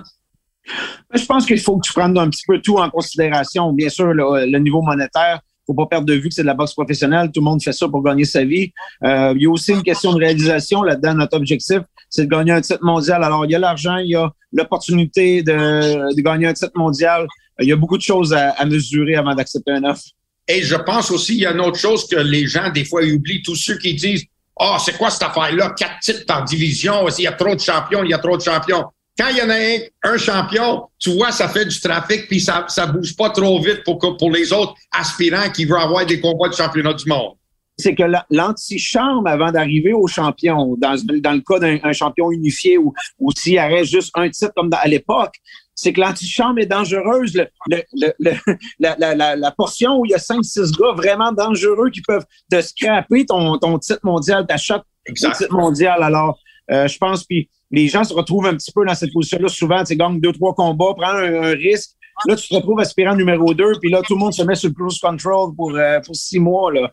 Je 1.13 1.25
pense 1.25 1.45
qu'il 1.45 1.59
faut 1.59 1.77
que 1.77 1.87
tu 1.87 1.93
prennes 1.93 2.17
un 2.17 2.29
petit 2.29 2.45
peu 2.47 2.61
tout 2.61 2.77
en 2.77 2.89
considération. 2.89 3.73
Bien 3.73 3.89
sûr, 3.89 4.13
le, 4.13 4.57
niveau 4.59 4.81
monétaire, 4.81 5.41
faut 5.65 5.73
pas 5.73 5.87
perdre 5.87 6.05
de 6.05 6.13
vue 6.13 6.29
que 6.29 6.35
c'est 6.35 6.41
de 6.41 6.47
la 6.47 6.53
boxe 6.53 6.73
professionnelle. 6.73 7.31
Tout 7.31 7.41
le 7.41 7.45
monde 7.45 7.61
fait 7.61 7.73
ça 7.73 7.87
pour 7.87 8.03
gagner 8.03 8.25
sa 8.25 8.43
vie. 8.43 8.71
Euh, 9.03 9.33
il 9.35 9.43
y 9.43 9.45
a 9.45 9.49
aussi 9.49 9.71
une 9.71 9.83
question 9.83 10.13
de 10.13 10.19
réalisation 10.19 10.81
là-dedans. 10.83 11.15
Notre 11.15 11.37
objectif, 11.37 11.79
c'est 12.09 12.25
de 12.25 12.29
gagner 12.29 12.51
un 12.51 12.61
titre 12.61 12.83
mondial. 12.83 13.23
Alors, 13.23 13.45
il 13.45 13.51
y 13.51 13.55
a 13.55 13.59
l'argent, 13.59 13.97
il 13.97 14.09
y 14.09 14.15
a 14.15 14.31
l'opportunité 14.51 15.43
de, 15.43 16.15
de, 16.15 16.21
gagner 16.21 16.47
un 16.47 16.53
titre 16.53 16.71
mondial 16.75 17.27
il 17.59 17.67
y 17.67 17.71
a 17.71 17.75
beaucoup 17.75 17.97
de 17.97 18.03
choses 18.03 18.33
à, 18.33 18.65
mesurer 18.65 19.15
avant 19.15 19.35
d'accepter 19.35 19.71
un 19.71 19.83
offre. 19.83 20.03
Et 20.47 20.63
je 20.63 20.75
pense 20.75 21.11
aussi, 21.11 21.35
il 21.35 21.41
y 21.41 21.45
a 21.45 21.51
une 21.51 21.61
autre 21.61 21.77
chose 21.77 22.07
que 22.07 22.15
les 22.15 22.47
gens, 22.47 22.69
des 22.71 22.83
fois, 22.83 23.03
oublient. 23.03 23.43
Tous 23.43 23.55
ceux 23.55 23.77
qui 23.77 23.93
disent, 23.93 24.25
ah, 24.59 24.75
oh, 24.75 24.81
c'est 24.83 24.97
quoi 24.97 25.09
cette 25.09 25.23
affaire-là? 25.23 25.75
Quatre 25.77 25.99
titres 25.99 26.25
par 26.25 26.43
division. 26.43 27.07
Il 27.17 27.23
y 27.23 27.27
a 27.27 27.33
trop 27.33 27.55
de 27.55 27.59
champions, 27.59 28.03
il 28.03 28.09
y 28.09 28.13
a 28.13 28.17
trop 28.17 28.35
de 28.35 28.41
champions. 28.41 28.85
quand 29.17 29.27
il 29.29 29.37
y 29.37 29.41
en 29.41 29.49
a 29.49 30.11
un, 30.11 30.17
champion, 30.17 30.83
tu 30.97 31.13
vois, 31.13 31.31
ça 31.31 31.47
fait 31.47 31.65
du 31.65 31.79
trafic, 31.79 32.27
puis 32.27 32.39
ça, 32.39 32.65
ça 32.67 32.87
bouge 32.87 33.15
pas 33.15 33.29
trop 33.29 33.61
vite 33.61 33.83
pour, 33.83 33.99
pour 33.99 34.31
les 34.31 34.51
autres 34.51 34.73
aspirants 34.91 35.49
qui 35.51 35.65
veulent 35.65 35.81
avoir 35.81 36.05
des 36.05 36.19
combats 36.19 36.49
de 36.49 36.55
championnat 36.55 36.93
du 36.93 37.07
monde. 37.07 37.33
C'est 37.77 37.95
que 37.95 38.03
l'antichambre, 38.29 39.29
avant 39.29 39.51
d'arriver 39.51 39.93
au 39.93 40.05
champion, 40.07 40.75
dans, 40.77 40.95
dans 41.21 41.31
le 41.31 41.41
cas 41.41 41.59
d'un 41.59 41.93
champion 41.93 42.29
unifié 42.29 42.77
ou, 42.77 42.93
ou 43.19 43.31
s'il 43.31 43.57
aurait 43.57 43.85
juste 43.85 44.11
un 44.15 44.29
titre 44.29 44.51
comme 44.53 44.69
à 44.73 44.87
l'époque, 44.87 45.35
c'est 45.81 45.93
que 45.93 46.01
l'antichambre 46.01 46.59
est 46.59 46.65
dangereuse. 46.65 47.33
Le, 47.35 47.47
le, 47.67 48.13
le, 48.19 48.33
la, 48.79 48.95
la, 48.97 49.35
la, 49.35 49.51
portion 49.51 49.97
où 49.97 50.05
il 50.05 50.11
y 50.11 50.13
a 50.13 50.17
5-6 50.17 50.77
gars 50.77 50.91
vraiment 50.93 51.31
dangereux 51.31 51.89
qui 51.89 52.01
peuvent 52.01 52.25
te 52.51 52.61
scraper 52.61 53.25
ton, 53.25 53.57
ton 53.57 53.79
titre 53.79 54.01
mondial, 54.03 54.45
d'achat 54.45 54.83
ton 55.05 55.31
titre 55.31 55.53
mondial. 55.53 56.03
Alors, 56.03 56.37
euh, 56.71 56.87
je 56.87 56.97
pense, 56.97 57.23
puis 57.23 57.49
les 57.71 57.87
gens 57.87 58.03
se 58.03 58.13
retrouvent 58.13 58.47
un 58.47 58.55
petit 58.55 58.73
peu 58.73 58.85
dans 58.85 58.93
cette 58.93 59.13
position-là. 59.13 59.47
Souvent, 59.47 59.83
tu 59.85 59.95
gagnes 59.95 60.19
deux, 60.19 60.33
trois 60.33 60.53
combats, 60.53 60.93
prends 60.97 61.15
un, 61.15 61.51
risque. 61.51 61.91
Là, 62.27 62.35
tu 62.35 62.49
te 62.49 62.55
retrouves 62.55 62.81
aspirant 62.81 63.15
numéro 63.15 63.53
2, 63.53 63.79
puis 63.79 63.89
là, 63.89 64.01
tout 64.05 64.15
le 64.15 64.19
monde 64.19 64.33
se 64.33 64.43
met 64.43 64.55
sur 64.55 64.67
le 64.67 64.75
cruise 64.75 64.99
control 64.99 65.55
pour, 65.55 65.73
euh, 65.77 66.01
pour 66.01 66.13
six 66.13 66.39
mois. 66.39 66.73
Là. 66.73 66.91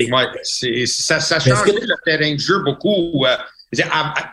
Ouais, 0.00 0.24
ça, 0.86 1.20
ça 1.20 1.38
change 1.38 1.66
le 1.66 2.04
terrain 2.06 2.32
de 2.32 2.38
jeu 2.38 2.60
beaucoup. 2.64 3.26
Euh, 3.26 3.36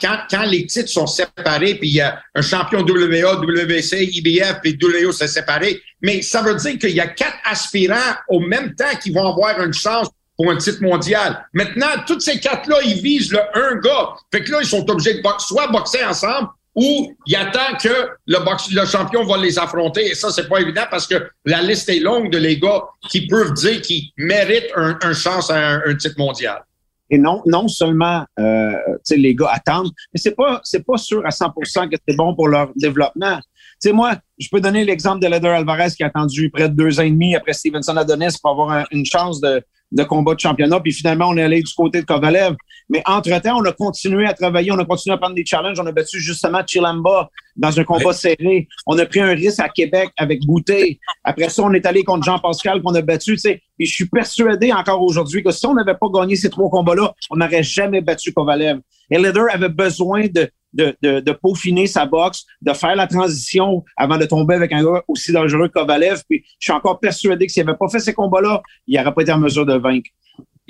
quand, 0.02 0.18
quand, 0.30 0.44
les 0.44 0.66
titres 0.66 0.90
sont 0.90 1.08
séparés, 1.08 1.76
puis 1.76 1.90
il 1.90 1.96
y 1.96 2.02
a 2.02 2.22
un 2.36 2.42
champion 2.42 2.82
WA, 2.82 3.36
WC, 3.36 4.10
IBF 4.14 4.60
et 4.66 4.78
WO, 4.82 5.12
c'est 5.12 5.28
séparé, 5.28 5.82
mais 6.02 6.22
ça 6.22 6.42
veut 6.42 6.56
dire 6.56 6.78
qu'il 6.78 6.92
y 6.92 7.00
a 7.00 7.08
quatre 7.08 7.38
aspirants 7.46 8.16
au 8.28 8.40
même 8.40 8.76
temps 8.76 8.96
qui 9.02 9.12
vont 9.12 9.28
avoir 9.28 9.62
une 9.62 9.74
chance 9.74 10.10
pour 10.36 10.52
un 10.52 10.58
titre 10.58 10.82
mondial. 10.82 11.46
Maintenant, 11.54 11.88
tous 12.08 12.20
ces 12.20 12.40
quatre-là, 12.40 12.78
ils 12.86 13.02
visent 13.02 13.32
le 13.32 13.40
un 13.56 13.76
gars. 13.76 14.14
Fait 14.32 14.44
que 14.44 14.52
là, 14.52 14.60
ils 14.62 14.68
sont 14.68 14.90
obligés 14.90 15.16
de 15.16 15.22
soit 15.40 15.68
boxer 15.68 16.04
ensemble 16.04 16.50
ou 16.76 17.14
ils 17.26 17.36
attendent 17.36 17.78
que 17.82 18.10
le, 18.26 18.40
box, 18.40 18.72
le 18.72 18.86
champion 18.86 19.26
va 19.26 19.38
les 19.38 19.60
affronter. 19.60 20.08
Et 20.08 20.16
ça, 20.16 20.32
c'est 20.32 20.48
pas 20.48 20.62
évident 20.62 20.86
parce 20.90 21.08
que 21.08 21.30
la 21.44 21.62
liste 21.62 21.90
est 21.90 22.00
longue 22.00 22.32
de 22.32 22.38
les 22.38 22.58
gars 22.58 22.84
qui 23.10 23.28
peuvent 23.28 23.54
dire 23.54 23.82
qu'ils 23.82 24.12
méritent 24.18 24.72
un 24.76 25.14
chance 25.14 25.50
à 25.50 25.82
un 25.86 25.96
titre 25.96 26.16
mondial. 26.18 26.64
Et 27.10 27.18
non, 27.18 27.42
non 27.46 27.68
seulement 27.68 28.24
euh, 28.40 28.74
les 29.10 29.36
gars 29.36 29.52
attendent, 29.52 29.92
mais 30.14 30.20
c'est 30.20 30.36
pas 30.36 30.62
c'est 30.64 30.86
pas 30.86 30.98
sûr 30.98 31.26
à 31.26 31.30
100% 31.30 31.90
que 31.90 31.98
c'est 32.08 32.16
bon 32.16 32.36
pour 32.36 32.48
leur 32.48 32.72
développement. 32.76 33.40
sais, 33.80 33.92
moi, 33.92 34.16
je 34.38 34.48
peux 34.52 34.62
donner 34.62 34.86
l'exemple 34.86 35.20
de 35.20 35.28
Leder 35.28 35.48
Alvarez 35.48 35.90
qui 35.96 36.04
a 36.04 36.08
attendu 36.08 36.50
près 36.50 36.70
de 36.70 36.76
deux 36.76 37.00
ans 37.00 37.04
et 37.04 37.12
demi 37.12 37.36
après 37.36 37.54
Stevenson 37.54 37.98
Adonis 37.98 38.38
pour 38.42 38.52
avoir 38.52 38.86
une 38.92 39.06
chance 39.06 39.42
de, 39.42 39.64
de 39.92 40.04
combat 40.04 40.36
de 40.36 40.40
championnat. 40.40 40.80
Puis 40.80 40.94
finalement, 40.94 41.30
on 41.30 41.38
est 41.38 41.44
allé 41.44 41.62
du 41.62 41.74
côté 41.74 42.02
de 42.02 42.06
Kovalev. 42.06 42.56
Mais 42.90 43.04
entre-temps, 43.06 43.58
on 43.60 43.66
a 43.66 43.72
continué 43.72 44.26
à 44.26 44.34
travailler, 44.34 44.72
on 44.72 44.80
a 44.80 44.86
continué 44.86 45.14
à 45.14 45.18
prendre 45.18 45.36
des 45.36 45.46
challenges. 45.46 45.80
On 45.80 45.86
a 45.86 45.92
battu 45.92 46.20
justement 46.20 46.62
Chilamba 46.66 47.30
dans 47.56 47.80
un 47.80 47.84
combat 47.84 48.14
serré. 48.14 48.68
On 48.88 48.98
a 48.98 49.06
pris 49.06 49.20
un 49.20 49.34
risque 49.34 49.60
à 49.60 49.70
Québec 49.70 50.10
avec 50.18 50.42
Boutet. 50.46 51.00
Après 51.24 51.50
ça, 51.50 51.64
on 51.64 51.74
est 51.74 51.86
allé 51.86 52.04
contre 52.04 52.24
Jean-Pascal 52.24 52.82
qu'on 52.82 52.96
a 52.96 53.02
battu. 53.02 53.34
Tu 53.34 53.38
sais. 53.38 53.62
Et 53.78 53.86
je 53.86 53.94
suis 53.94 54.08
persuadé 54.08 54.74
encore 54.74 55.02
aujourd'hui 55.02 55.44
que 55.44 55.52
si 55.52 55.66
on 55.68 55.74
n'avait 55.74 55.96
pas 55.96 56.08
gagné 56.14 56.36
ces 56.36 56.50
trois 56.50 56.70
combats-là, 56.70 57.14
on 57.30 57.36
n'aurait 57.36 57.64
jamais 57.64 58.02
battu 58.02 58.34
Kovalev. 58.34 58.80
Et 59.12 59.18
Leder 59.18 59.46
avait 59.52 59.70
besoin 59.70 60.28
de, 60.28 60.50
de, 60.74 60.96
de, 61.02 61.20
de, 61.20 61.32
peaufiner 61.32 61.88
sa 61.88 62.06
boxe, 62.06 62.46
de 62.62 62.74
faire 62.74 62.96
la 62.96 63.08
transition 63.08 63.84
avant 63.98 64.18
de 64.18 64.26
tomber 64.26 64.56
avec 64.56 64.72
un 64.72 64.84
gars 64.84 65.04
aussi 65.08 65.32
dangereux 65.32 65.68
que 65.68 65.80
Kovalev. 65.80 66.22
Puis 66.30 66.44
je 66.60 66.66
suis 66.66 66.74
encore 66.74 67.00
persuadé 67.00 67.48
que 67.48 67.52
s'il 67.52 67.66
n'avait 67.66 67.78
pas 67.78 67.90
fait 67.90 68.00
ces 68.00 68.14
combats-là, 68.14 68.62
il 68.88 68.98
n'aurait 68.98 69.14
pas 69.14 69.22
été 69.22 69.32
en 69.32 69.40
mesure 69.40 69.66
de 69.66 69.74
vaincre. 69.74 70.10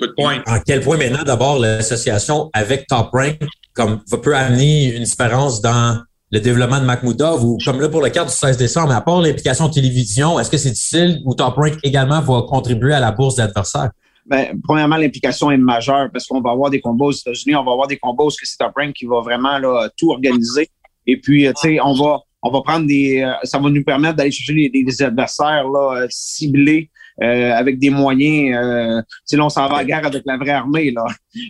Good 0.00 0.14
point. 0.16 0.42
En 0.46 0.58
quel 0.64 0.80
point 0.80 0.96
maintenant, 0.96 1.22
d'abord, 1.22 1.58
l'association 1.58 2.50
avec 2.54 2.86
Top 2.86 3.10
Rank 3.12 3.38
comme, 3.74 4.00
peut 4.22 4.34
amener 4.34 4.94
une 4.96 5.04
différence 5.04 5.60
dans 5.60 6.00
le 6.30 6.40
développement 6.40 6.80
de 6.80 6.84
Makhmoudov 6.84 7.44
ou 7.44 7.58
comme 7.64 7.80
là 7.80 7.88
pour 7.88 8.02
le 8.02 8.08
cadre 8.08 8.30
du 8.30 8.36
16 8.36 8.56
décembre, 8.56 8.92
à 8.92 9.00
part 9.00 9.20
l'implication 9.20 9.68
télévision, 9.68 10.38
est-ce 10.38 10.50
que 10.50 10.56
c'est 10.56 10.70
difficile 10.70 11.20
ou 11.24 11.34
Top 11.34 11.54
Rank 11.56 11.74
également 11.82 12.20
va 12.20 12.42
contribuer 12.48 12.94
à 12.94 13.00
la 13.00 13.10
bourse 13.12 13.36
d'adversaires? 13.36 13.90
Ben, 14.26 14.60
premièrement, 14.62 14.96
l'implication 14.96 15.50
est 15.50 15.56
majeure 15.56 16.08
parce 16.12 16.26
qu'on 16.26 16.40
va 16.40 16.50
avoir 16.50 16.70
des 16.70 16.80
combats 16.80 17.06
aux 17.06 17.12
États-Unis, 17.12 17.56
on 17.56 17.64
va 17.64 17.72
avoir 17.72 17.86
des 17.86 17.98
combats 17.98 18.24
où 18.24 18.30
c'est 18.30 18.46
Top 18.58 18.72
Rank 18.76 18.92
qui 18.94 19.06
va 19.06 19.20
vraiment 19.20 19.58
là, 19.58 19.88
tout 19.96 20.10
organiser. 20.10 20.68
Et 21.06 21.20
puis, 21.20 21.46
euh, 21.46 21.52
tu 21.60 21.68
sais, 21.68 21.80
on 21.80 21.94
va, 21.94 22.20
on 22.42 22.50
va 22.50 22.62
prendre 22.62 22.86
des, 22.86 23.22
euh, 23.22 23.32
ça 23.44 23.58
va 23.58 23.68
nous 23.68 23.84
permettre 23.84 24.16
d'aller 24.16 24.30
chercher 24.30 24.68
des, 24.68 25.02
adversaires 25.02 25.68
là, 25.68 26.06
ciblés 26.08 26.90
euh, 27.22 27.52
avec 27.52 27.78
des 27.78 27.90
moyens. 27.90 28.56
Euh, 28.56 29.36
là, 29.36 29.44
on 29.44 29.48
s'en 29.48 29.68
va 29.68 29.78
à 29.78 29.84
guerre 29.84 30.06
avec 30.06 30.22
la 30.24 30.36
vraie 30.36 30.50
armée. 30.50 30.90
Là. 30.90 31.04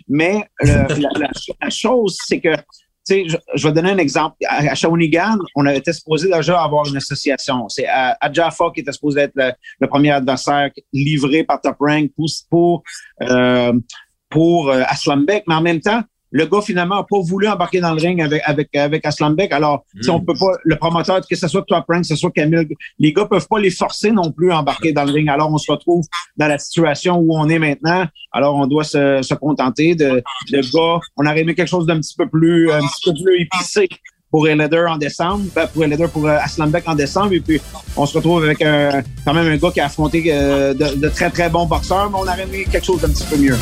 Mais 0.07 0.43
la, 0.61 0.87
la, 1.61 1.69
chose, 1.69 2.17
c'est 2.25 2.39
que 2.39 2.55
je, 3.09 3.37
je, 3.55 3.67
vais 3.67 3.73
donner 3.73 3.91
un 3.91 3.97
exemple. 3.97 4.35
À, 4.47 4.75
Shawinigan, 4.75 5.37
on 5.55 5.65
été 5.73 5.93
supposé 5.93 6.29
déjà 6.29 6.61
avoir 6.61 6.87
une 6.87 6.97
association. 6.97 7.67
C'est 7.69 7.87
Adjaffa 7.87 8.71
qui 8.73 8.81
était 8.81 8.91
supposé 8.91 9.21
être 9.21 9.33
le, 9.35 9.87
premier 9.87 10.11
adversaire 10.11 10.69
livré 10.93 11.43
par 11.43 11.61
Top 11.61 11.77
Rank 11.79 12.11
pour, 12.15 12.27
pour, 12.49 12.83
euh, 13.23 13.73
pour 14.29 14.69
euh. 14.69 15.43
Mais 15.47 15.55
en 15.55 15.61
même 15.61 15.81
temps, 15.81 16.03
le 16.31 16.45
gars, 16.45 16.61
finalement, 16.61 16.95
n'a 16.95 17.03
pas 17.03 17.19
voulu 17.19 17.47
embarquer 17.47 17.81
dans 17.81 17.93
le 17.93 18.01
ring 18.01 18.21
avec, 18.21 18.41
avec, 18.45 18.75
avec 18.75 19.05
Aslanbek. 19.05 19.51
Alors, 19.51 19.85
si 20.01 20.09
on 20.09 20.19
hmm. 20.19 20.25
peut 20.25 20.33
pas, 20.33 20.53
le 20.63 20.75
promoteur, 20.77 21.21
que 21.27 21.35
ce 21.35 21.47
soit 21.47 21.63
Top 21.67 21.85
Rank, 21.89 22.01
que 22.01 22.07
ce 22.07 22.15
soit 22.15 22.31
Camille, 22.31 22.67
les 22.99 23.13
gars 23.13 23.25
peuvent 23.25 23.47
pas 23.47 23.59
les 23.59 23.69
forcer 23.69 24.11
non 24.11 24.31
plus 24.31 24.51
à 24.51 24.59
embarquer 24.59 24.93
dans 24.93 25.03
le 25.03 25.11
ring. 25.11 25.29
Alors, 25.29 25.51
on 25.51 25.57
se 25.57 25.71
retrouve 25.71 26.05
dans 26.37 26.47
la 26.47 26.57
situation 26.57 27.17
où 27.17 27.37
on 27.37 27.49
est 27.49 27.59
maintenant. 27.59 28.05
Alors, 28.31 28.55
on 28.55 28.65
doit 28.65 28.85
se, 28.85 29.21
se 29.21 29.33
contenter 29.33 29.95
de, 29.95 30.23
de 30.51 30.61
gars. 30.73 30.99
On 31.17 31.25
aurait 31.25 31.41
aimé 31.41 31.53
quelque 31.53 31.67
chose 31.67 31.85
d'un 31.85 31.99
petit 31.99 32.15
peu 32.15 32.27
plus, 32.27 32.71
un 32.71 32.79
petit 32.79 33.11
peu 33.11 33.13
plus 33.23 33.41
épicé 33.41 33.89
pour 34.31 34.47
Eleder 34.47 34.85
en 34.87 34.97
décembre, 34.97 35.43
ben, 35.53 35.67
pour 35.67 35.83
Eleder 35.83 36.07
pour 36.07 36.25
euh, 36.25 36.37
Aslanbek 36.41 36.87
en 36.87 36.95
décembre, 36.95 37.33
et 37.33 37.41
puis 37.41 37.59
on 37.97 38.05
se 38.05 38.17
retrouve 38.17 38.43
avec 38.45 38.61
un, 38.61 39.03
quand 39.25 39.33
même 39.33 39.47
un 39.47 39.57
gars 39.57 39.71
qui 39.71 39.81
a 39.81 39.87
affronté 39.87 40.23
euh, 40.27 40.73
de, 40.73 40.95
de, 40.95 41.09
très 41.09 41.29
très 41.29 41.49
bons 41.49 41.65
boxeurs, 41.65 42.09
mais 42.09 42.17
on 42.17 42.21
aurait 42.21 42.43
aimé 42.43 42.65
quelque 42.71 42.85
chose 42.85 43.01
d'un 43.01 43.09
petit 43.09 43.25
peu 43.25 43.35
mieux. 43.37 43.57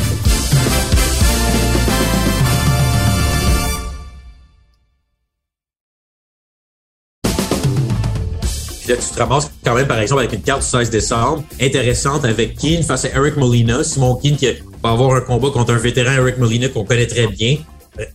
Tu 8.93 9.13
te 9.13 9.19
ramasses 9.19 9.52
quand 9.63 9.75
même, 9.75 9.88
par 9.88 9.99
exemple, 9.99 10.21
avec 10.21 10.34
une 10.34 10.41
carte 10.41 10.62
du 10.62 10.67
16 10.67 10.89
décembre 10.89 11.43
intéressante 11.62 12.25
avec 12.25 12.58
Keane 12.58 12.84
face 12.84 13.06
à 13.06 13.10
Eric 13.15 13.38
Molina. 13.38 13.84
Simon 13.84 14.15
Keane 14.15 14.36
qui 14.36 14.47
va 14.84 14.91
avoir 14.91 15.15
un 15.15 15.21
combat 15.21 15.49
contre 15.49 15.73
un 15.73 15.78
vétéran 15.78 16.13
Eric 16.13 16.38
Molina 16.38 16.69
qu'on 16.69 16.86
connaît 16.86 17.08
très 17.08 17.28
bien. 17.28 17.58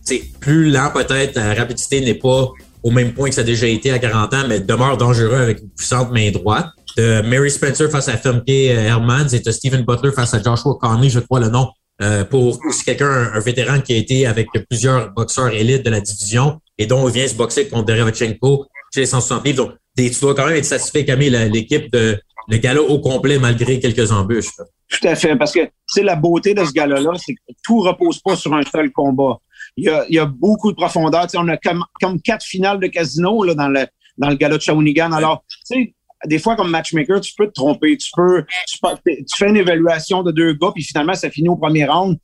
C'est 0.03 0.19
euh, 0.19 0.23
plus 0.39 0.71
lent 0.71 0.89
peut-être, 0.93 1.35
la 1.35 1.53
rapidité 1.53 2.01
n'est 2.01 2.15
pas 2.15 2.51
au 2.83 2.91
même 2.91 3.13
point 3.13 3.29
que 3.29 3.35
ça 3.35 3.41
a 3.41 3.43
déjà 3.43 3.67
été 3.67 3.91
à 3.91 3.99
40 3.99 4.33
ans, 4.33 4.43
mais 4.47 4.59
demeure 4.59 4.97
dangereux 4.97 5.35
avec 5.35 5.59
une 5.59 5.69
puissante 5.69 6.11
main 6.11 6.31
droite. 6.31 6.67
De 6.97 7.21
Mary 7.21 7.51
Spencer 7.51 7.89
face 7.89 8.07
à 8.07 8.15
FMK 8.15 8.47
Hermans 8.47 9.27
et 9.33 9.39
de 9.39 9.51
Stephen 9.51 9.83
Butler 9.83 10.11
face 10.13 10.33
à 10.33 10.41
Joshua 10.41 10.77
Conley, 10.79 11.09
je 11.09 11.19
crois 11.19 11.41
le 11.41 11.49
nom, 11.49 11.67
euh, 12.01 12.25
pour 12.25 12.59
quelqu'un, 12.85 13.31
un, 13.33 13.39
vétéran 13.39 13.79
qui 13.79 13.93
a 13.93 13.97
été 13.97 14.25
avec 14.25 14.47
plusieurs 14.69 15.11
boxeurs 15.13 15.49
élites 15.49 15.83
de 15.83 15.89
la 15.89 16.01
division 16.01 16.59
et 16.77 16.85
dont 16.85 17.07
il 17.07 17.13
vient 17.13 17.27
se 17.27 17.35
boxer 17.35 17.67
contre 17.69 17.85
Derevchenko 17.85 18.65
chez 18.93 19.01
les 19.01 19.05
160 19.05 19.45
livres. 19.45 19.65
Donc, 19.65 19.71
tu 19.95 20.19
dois 20.21 20.35
quand 20.35 20.45
même 20.45 20.57
être 20.57 20.65
satisfait, 20.65 21.05
Camille, 21.05 21.29
l'équipe 21.51 21.91
de 21.91 22.19
le 22.47 22.57
gala 22.57 22.81
au 22.81 22.99
complet 22.99 23.39
malgré 23.39 23.79
quelques 23.79 24.11
embûches. 24.11 24.51
Tout 24.89 25.07
à 25.07 25.15
fait, 25.15 25.35
parce 25.35 25.51
que 25.51 25.67
c'est 25.87 26.03
la 26.03 26.15
beauté 26.15 26.53
de 26.53 26.63
ce 26.63 26.71
gala-là, 26.71 27.11
c'est 27.17 27.33
que 27.33 27.39
tout 27.63 27.79
repose 27.79 28.19
pas 28.19 28.35
sur 28.35 28.53
un 28.53 28.61
seul 28.63 28.91
combat. 28.91 29.39
Il 29.77 29.85
y 29.85 29.89
a, 29.89 30.05
il 30.09 30.15
y 30.15 30.19
a 30.19 30.25
beaucoup 30.25 30.71
de 30.71 30.77
profondeur. 30.77 31.25
on 31.35 31.47
a 31.47 31.57
comme, 31.57 31.83
comme, 31.99 32.21
quatre 32.21 32.45
finales 32.45 32.79
de 32.79 32.87
casino 32.87 33.43
là, 33.43 33.55
dans 33.55 33.67
le 33.67 33.87
dans 34.17 34.29
le 34.29 34.35
gala 34.35 34.57
de 34.57 34.61
Shawinigan. 34.61 35.11
Alors, 35.11 35.43
tu 35.67 35.75
sais, 35.75 35.95
des 36.25 36.39
fois, 36.39 36.55
comme 36.55 36.69
matchmaker, 36.69 37.19
tu 37.19 37.33
peux 37.35 37.47
te 37.47 37.53
tromper. 37.53 37.97
Tu 37.97 38.09
peux, 38.15 38.45
tu, 38.67 38.77
tu 39.03 39.37
fais 39.37 39.49
une 39.49 39.57
évaluation 39.57 40.23
de 40.23 40.31
deux 40.31 40.53
gars, 40.53 40.71
puis 40.73 40.83
finalement, 40.83 41.13
ça 41.13 41.29
finit 41.29 41.49
au 41.49 41.57
premier 41.57 41.85
round. 41.85 42.17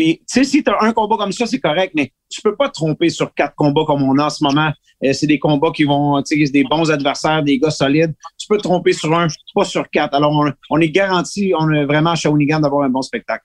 Puis, 0.00 0.16
tu 0.20 0.24
sais, 0.28 0.44
si 0.44 0.64
tu 0.64 0.70
as 0.70 0.82
un 0.82 0.94
combat 0.94 1.18
comme 1.18 1.30
ça, 1.30 1.44
c'est 1.44 1.58
correct, 1.58 1.92
mais 1.94 2.10
tu 2.30 2.40
peux 2.40 2.56
pas 2.56 2.68
te 2.68 2.72
tromper 2.72 3.10
sur 3.10 3.34
quatre 3.34 3.54
combats 3.54 3.84
comme 3.86 4.02
on 4.02 4.16
a 4.16 4.24
en 4.24 4.30
ce 4.30 4.42
moment. 4.42 4.72
Euh, 5.04 5.12
c'est 5.12 5.26
des 5.26 5.38
combats 5.38 5.72
qui 5.72 5.84
vont, 5.84 6.22
tu 6.22 6.42
sais, 6.42 6.50
des 6.50 6.64
bons 6.64 6.90
adversaires, 6.90 7.42
des 7.42 7.58
gars 7.58 7.70
solides. 7.70 8.14
Tu 8.38 8.46
peux 8.48 8.56
te 8.56 8.62
tromper 8.62 8.94
sur 8.94 9.12
un, 9.12 9.26
pas 9.54 9.66
sur 9.66 9.90
quatre. 9.90 10.14
Alors, 10.14 10.32
on, 10.70 10.80
est 10.80 10.88
garanti, 10.88 11.52
on 11.54 11.70
est 11.70 11.84
vraiment 11.84 12.12
à 12.12 12.14
Shawinigan 12.14 12.60
d'avoir 12.60 12.86
un 12.86 12.88
bon 12.88 13.02
spectacle. 13.02 13.44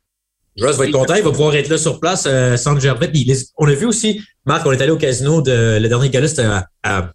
Ross 0.61 0.77
va 0.77 0.85
être 0.85 0.93
content, 0.93 1.15
il 1.15 1.23
va 1.23 1.31
pouvoir 1.31 1.55
être 1.55 1.67
là 1.67 1.77
sur 1.77 1.99
place, 1.99 2.23
euh, 2.25 2.55
sans 2.55 2.79
Gervais. 2.79 3.09
Puis 3.09 3.29
on 3.57 3.67
a 3.67 3.73
vu 3.73 3.85
aussi, 3.85 4.21
Marc, 4.45 4.65
on 4.65 4.71
est 4.71 4.81
allé 4.81 4.91
au 4.91 4.97
casino 4.97 5.41
de 5.41 5.77
le 5.81 5.89
dernier 5.89 6.09
gala, 6.09 6.29
c'était 6.29 6.43
à, 6.45 6.69
à 6.83 7.11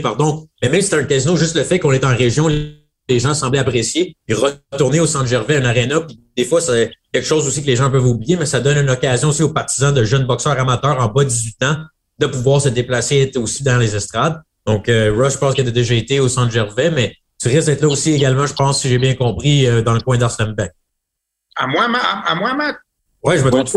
pardon. 0.00 0.46
Mais 0.62 0.68
même 0.68 0.80
si 0.80 0.86
c'était 0.86 1.02
un 1.02 1.04
casino, 1.04 1.34
juste 1.34 1.56
le 1.56 1.64
fait 1.64 1.80
qu'on 1.80 1.90
est 1.90 2.04
en 2.04 2.14
région, 2.14 2.46
les 2.46 3.18
gens 3.18 3.34
semblaient 3.34 3.58
apprécier. 3.58 4.14
Puis 4.24 4.36
retourner 4.36 5.00
au 5.00 5.06
Centre 5.06 5.26
Gervais, 5.26 5.56
un 5.56 5.64
aréna, 5.64 6.02
puis 6.02 6.20
des 6.36 6.44
fois, 6.44 6.60
c'est 6.60 6.92
quelque 7.14 7.28
chose 7.28 7.46
aussi 7.46 7.62
que 7.62 7.68
les 7.68 7.76
gens 7.76 7.92
peuvent 7.92 8.06
oublier, 8.06 8.36
mais 8.36 8.44
ça 8.44 8.58
donne 8.58 8.76
une 8.76 8.90
occasion 8.90 9.28
aussi 9.28 9.44
aux 9.44 9.52
partisans 9.52 9.94
de 9.94 10.02
jeunes 10.02 10.26
boxeurs 10.26 10.58
amateurs 10.58 11.00
en 11.00 11.06
bas 11.06 11.22
de 11.22 11.28
18 11.28 11.62
ans 11.62 11.76
de 12.18 12.26
pouvoir 12.26 12.60
se 12.60 12.68
déplacer 12.68 13.30
aussi 13.36 13.62
dans 13.62 13.78
les 13.78 13.94
estrades. 13.94 14.42
Donc, 14.66 14.88
euh, 14.88 15.14
Rush, 15.16 15.34
je 15.34 15.38
pense 15.38 15.54
qu'il 15.54 15.66
a 15.66 15.70
déjà 15.70 15.94
été 15.94 16.18
au 16.18 16.28
Centre 16.28 16.50
Gervais, 16.50 16.90
mais 16.90 17.14
tu 17.40 17.46
risques 17.48 17.66
d'être 17.66 17.82
là 17.82 17.88
aussi 17.88 18.12
également, 18.12 18.46
je 18.46 18.54
pense, 18.54 18.80
si 18.80 18.88
j'ai 18.88 18.98
bien 18.98 19.14
compris, 19.14 19.64
euh, 19.64 19.80
dans 19.80 19.92
le 19.92 20.00
coin 20.00 20.18
d'Arslanbeck. 20.18 20.72
À 21.54 21.68
moi, 21.68 21.84
à, 21.84 22.34
moi, 22.34 22.54
Matt? 22.54 22.76
Oui, 23.22 23.38
je 23.38 23.44
me 23.44 23.50
trompe. 23.50 23.68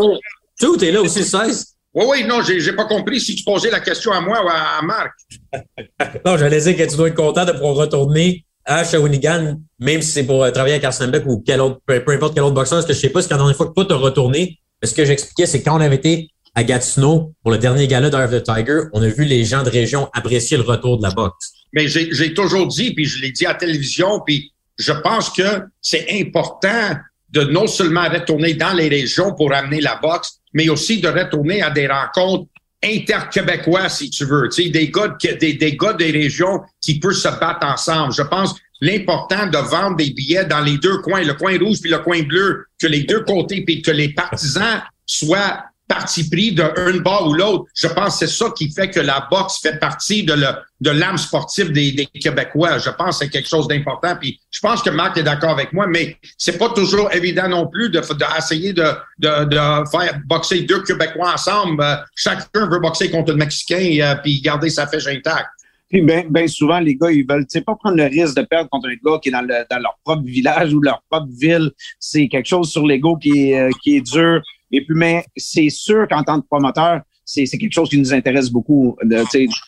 Tu 0.60 0.86
es 0.86 0.91
là 0.91 1.02
aussi 1.02 1.19
le 1.19 1.26
16? 1.26 1.76
Oui, 1.93 2.06
oui, 2.10 2.23
non, 2.26 2.41
j'ai, 2.41 2.60
j'ai 2.60 2.73
pas 2.73 2.86
compris 2.86 3.21
si 3.21 3.36
tu 3.36 3.43
posais 3.43 3.69
la 3.69 3.82
question 3.82 4.13
à 4.13 4.19
moi 4.19 4.43
ou 4.43 4.50
à, 4.50 4.82
Marc. 4.82 5.13
non, 6.26 6.38
j'allais 6.38 6.60
dire 6.60 6.76
que 6.76 6.89
tu 6.89 6.97
dois 6.97 7.10
être 7.10 7.15
content 7.15 7.45
de 7.45 7.52
pouvoir 7.52 7.76
retourner 7.76 8.46
à 8.67 8.84
Shawinigan, 8.84 9.60
même 9.80 10.01
si 10.01 10.12
c'est 10.12 10.23
pour 10.23 10.43
euh, 10.43 10.51
travailler 10.51 10.75
avec 10.75 10.84
Arsène 10.84 11.10
Beck 11.10 11.25
ou 11.25 11.41
quel 11.43 11.62
autre, 11.62 11.80
peu, 11.86 12.03
importe 12.10 12.36
quel 12.36 12.43
autre 12.43 12.53
boxeur. 12.53 12.77
Parce 12.77 12.86
que 12.86 12.93
je 12.93 12.99
sais 12.99 13.10
pas 13.10 13.21
si 13.21 13.30
la 13.30 13.38
dernière 13.38 13.56
fois 13.56 13.67
que 13.67 13.73
toi 13.73 13.86
t'as 13.86 13.95
retourné, 13.95 14.60
ce 14.84 14.93
que 14.93 15.06
j'expliquais, 15.06 15.45
c'est 15.45 15.63
quand 15.63 15.77
on 15.77 15.82
avait 15.82 15.95
été 15.95 16.30
à 16.53 16.63
Gatineau 16.63 17.34
pour 17.41 17.51
le 17.51 17.58
dernier 17.58 17.88
gala 17.88 18.10
d'Eye 18.10 18.23
of 18.23 18.32
the 18.32 18.43
Tiger, 18.43 18.82
on 18.93 19.01
a 19.01 19.08
vu 19.08 19.23
les 19.23 19.45
gens 19.45 19.63
de 19.63 19.69
région 19.69 20.10
apprécier 20.13 20.58
le 20.58 20.63
retour 20.63 20.97
de 20.97 21.03
la 21.03 21.12
boxe. 21.12 21.53
Mais 21.73 21.88
j'ai 21.88 22.34
toujours 22.34 22.67
dit, 22.67 22.93
puis 22.93 23.06
je 23.06 23.21
l'ai 23.21 23.32
dit 23.32 23.45
à 23.45 23.49
la 23.49 23.56
télévision, 23.56 24.21
puis 24.25 24.51
je 24.77 24.91
pense 24.91 25.30
que 25.30 25.62
c'est 25.82 26.08
important 26.19 26.95
de 27.30 27.41
non 27.41 27.67
seulement 27.67 28.10
retourner 28.10 28.53
dans 28.53 28.73
les 28.73 28.88
régions 28.88 29.34
pour 29.34 29.53
amener 29.53 29.82
la 29.82 29.99
boxe, 30.01 30.39
mais 30.53 30.69
aussi 30.69 30.99
de 30.99 31.08
retourner 31.08 31.62
à 31.62 31.69
des 31.69 31.88
rencontres 31.88 32.49
interquébécois, 32.83 33.89
si 33.89 34.09
tu 34.09 34.25
veux, 34.25 34.49
tu 34.49 34.63
sais, 34.63 34.69
des 34.69 34.89
gars, 34.89 35.15
des, 35.39 35.53
des 35.53 35.77
gars 35.77 35.93
des 35.93 36.11
régions 36.11 36.61
qui 36.81 36.99
peuvent 36.99 37.13
se 37.13 37.27
battre 37.27 37.65
ensemble. 37.65 38.13
Je 38.13 38.21
pense 38.21 38.55
l'important 38.81 39.47
de 39.47 39.57
vendre 39.57 39.97
des 39.97 40.11
billets 40.11 40.45
dans 40.45 40.61
les 40.61 40.77
deux 40.77 40.99
coins, 40.99 41.23
le 41.23 41.33
coin 41.33 41.57
rouge 41.57 41.81
puis 41.81 41.89
le 41.89 41.99
coin 41.99 42.21
bleu, 42.21 42.65
que 42.79 42.87
les 42.87 43.03
deux 43.03 43.21
côtés, 43.21 43.63
puis 43.65 43.81
que 43.81 43.91
les 43.91 44.09
partisans 44.09 44.81
soient 45.05 45.63
parti 45.88 46.30
pris 46.30 46.54
d'un 46.54 46.97
bord 47.00 47.28
ou 47.28 47.34
l'autre. 47.34 47.65
Je 47.76 47.88
pense 47.88 48.19
que 48.19 48.28
c'est 48.28 48.34
ça 48.34 48.52
qui 48.56 48.71
fait 48.71 48.89
que 48.89 49.00
la 49.00 49.28
boxe 49.30 49.60
fait 49.62 49.80
partie 49.80 50.23
de 50.23 50.89
l'âme 50.89 51.17
sportive 51.17 51.71
des, 51.71 51.91
des, 51.91 52.06
Québécois. 52.06 52.78
Je 52.78 52.89
pense 52.89 53.19
que 53.19 53.26
c'est 53.26 53.32
quelque 53.32 53.47
chose 53.47 53.67
d'important. 53.67 54.15
Puis 54.19 54.39
je 54.52 54.60
pense 54.60 54.82
que 54.82 54.89
Marc 54.89 55.17
est 55.17 55.23
d'accord 55.23 55.52
avec 55.52 55.73
moi, 55.73 55.88
mais 55.88 56.17
c'est 56.38 56.58
pas 56.58 56.69
toujours 56.69 57.12
évident 57.13 57.47
non 57.47 57.67
plus 57.67 57.89
de, 57.89 58.00
de 58.00 58.71
de, 58.73 58.95
de, 59.19 59.45
de, 59.45 59.89
faire 59.89 60.19
boxer 60.26 60.62
deux 60.62 60.84
Québécois 60.84 61.34
ensemble. 61.34 61.82
Euh, 61.84 61.95
chacun 62.15 62.67
veut 62.67 62.80
boxer 62.80 63.10
contre 63.10 63.32
le 63.32 63.38
Mexicain 63.38 63.97
euh, 64.02 64.15
puis 64.23 64.41
garder 64.41 64.69
sa 64.69 64.88
fiche 64.88 65.08
intacte. 65.08 65.50
Puis 65.89 66.02
bien 66.02 66.23
ben 66.30 66.47
souvent, 66.47 66.80
les 66.80 66.95
gars, 66.95 67.12
ils 67.12 67.26
veulent 67.26 67.47
pas 67.65 67.76
prendre 67.76 67.95
le 67.95 68.04
risque 68.04 68.36
de 68.36 68.41
perdre 68.41 68.69
contre 68.69 68.89
un 68.89 68.95
gars 69.04 69.19
qui 69.21 69.30
est 69.30 69.32
dans, 69.32 69.41
le, 69.41 69.65
dans 69.69 69.80
leur 69.80 69.97
propre 70.04 70.23
village 70.23 70.73
ou 70.73 70.82
leur 70.82 71.02
propre 71.10 71.30
ville. 71.39 71.71
C'est 72.00 72.28
quelque 72.28 72.47
chose 72.47 72.69
sur 72.69 72.86
l'ego 72.86 73.15
qui 73.15 73.52
est, 73.52 73.60
euh, 73.60 73.69
qui 73.82 73.97
est 73.97 74.02
dur. 74.02 74.41
Et 74.71 74.86
puis, 74.86 74.95
mais 74.95 75.25
c'est 75.36 75.69
sûr 75.69 76.08
qu'en 76.08 76.23
tant 76.23 76.41
que 76.41 76.47
promoteur, 76.47 77.01
c'est 77.27 77.45
quelque 77.58 77.73
chose 77.73 77.89
qui 77.89 77.97
nous 77.97 78.13
intéresse 78.13 78.49
beaucoup. 78.49 78.95
De, 79.03 79.23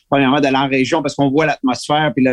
premièrement, 0.10 0.40
d'aller 0.40 0.58
en 0.58 0.70
région 0.70 1.02
parce 1.02 1.14
qu'on 1.16 1.30
voit 1.30 1.46
l'atmosphère, 1.46 2.14
puis 2.16 2.26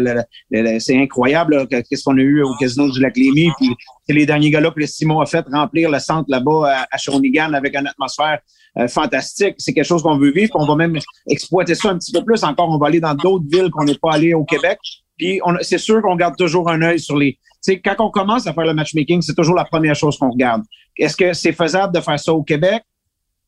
c'est 0.78 0.96
incroyable 0.96 1.66
qu'est-ce 1.68 2.04
qu'on 2.04 2.16
a 2.16 2.20
eu 2.20 2.42
au 2.42 2.54
Casino 2.54 2.88
du 2.88 3.00
Lac-Lémy. 3.00 3.50
Puis 3.58 3.70
c'est 4.06 4.14
les 4.14 4.24
derniers 4.24 4.50
gars-là 4.50 4.70
que 4.70 4.86
Simon 4.86 5.20
a 5.20 5.26
fait 5.26 5.44
remplir 5.52 5.90
le 5.90 5.98
centre 5.98 6.26
là-bas 6.28 6.86
à, 6.90 6.96
Shawinigan 6.96 7.52
avec 7.54 7.76
une 7.76 7.88
atmosphère 7.88 8.38
euh, 8.78 8.86
fantastique. 8.86 9.56
C'est 9.58 9.72
quelque 9.72 9.86
chose 9.86 10.02
qu'on 10.02 10.16
veut 10.16 10.30
vivre. 10.30 10.52
on 10.54 10.66
va 10.66 10.76
même 10.76 10.96
exploiter 11.28 11.74
ça 11.74 11.90
un 11.90 11.98
petit 11.98 12.12
peu 12.12 12.24
plus 12.24 12.44
encore. 12.44 12.68
On 12.68 12.78
va 12.78 12.86
aller 12.86 13.00
dans 13.00 13.14
d'autres 13.14 13.46
villes 13.50 13.70
qu'on 13.70 13.84
n'est 13.84 13.98
pas 14.00 14.12
allé 14.12 14.32
au 14.32 14.44
Québec. 14.44 14.78
Puis 15.18 15.40
c'est 15.62 15.78
sûr 15.78 16.02
qu'on 16.02 16.14
garde 16.14 16.36
toujours 16.36 16.70
un 16.70 16.82
œil 16.82 17.00
sur 17.00 17.16
les. 17.16 17.38
quand 17.84 17.96
on 17.98 18.10
commence 18.10 18.46
à 18.46 18.52
faire 18.52 18.66
le 18.66 18.74
matchmaking, 18.74 19.22
c'est 19.22 19.34
toujours 19.34 19.56
la 19.56 19.64
première 19.64 19.96
chose 19.96 20.16
qu'on 20.18 20.30
regarde. 20.30 20.62
Est-ce 20.98 21.16
que 21.16 21.32
c'est 21.32 21.52
faisable 21.52 21.94
de 21.94 22.00
faire 22.00 22.18
ça 22.18 22.32
au 22.32 22.42
Québec, 22.42 22.82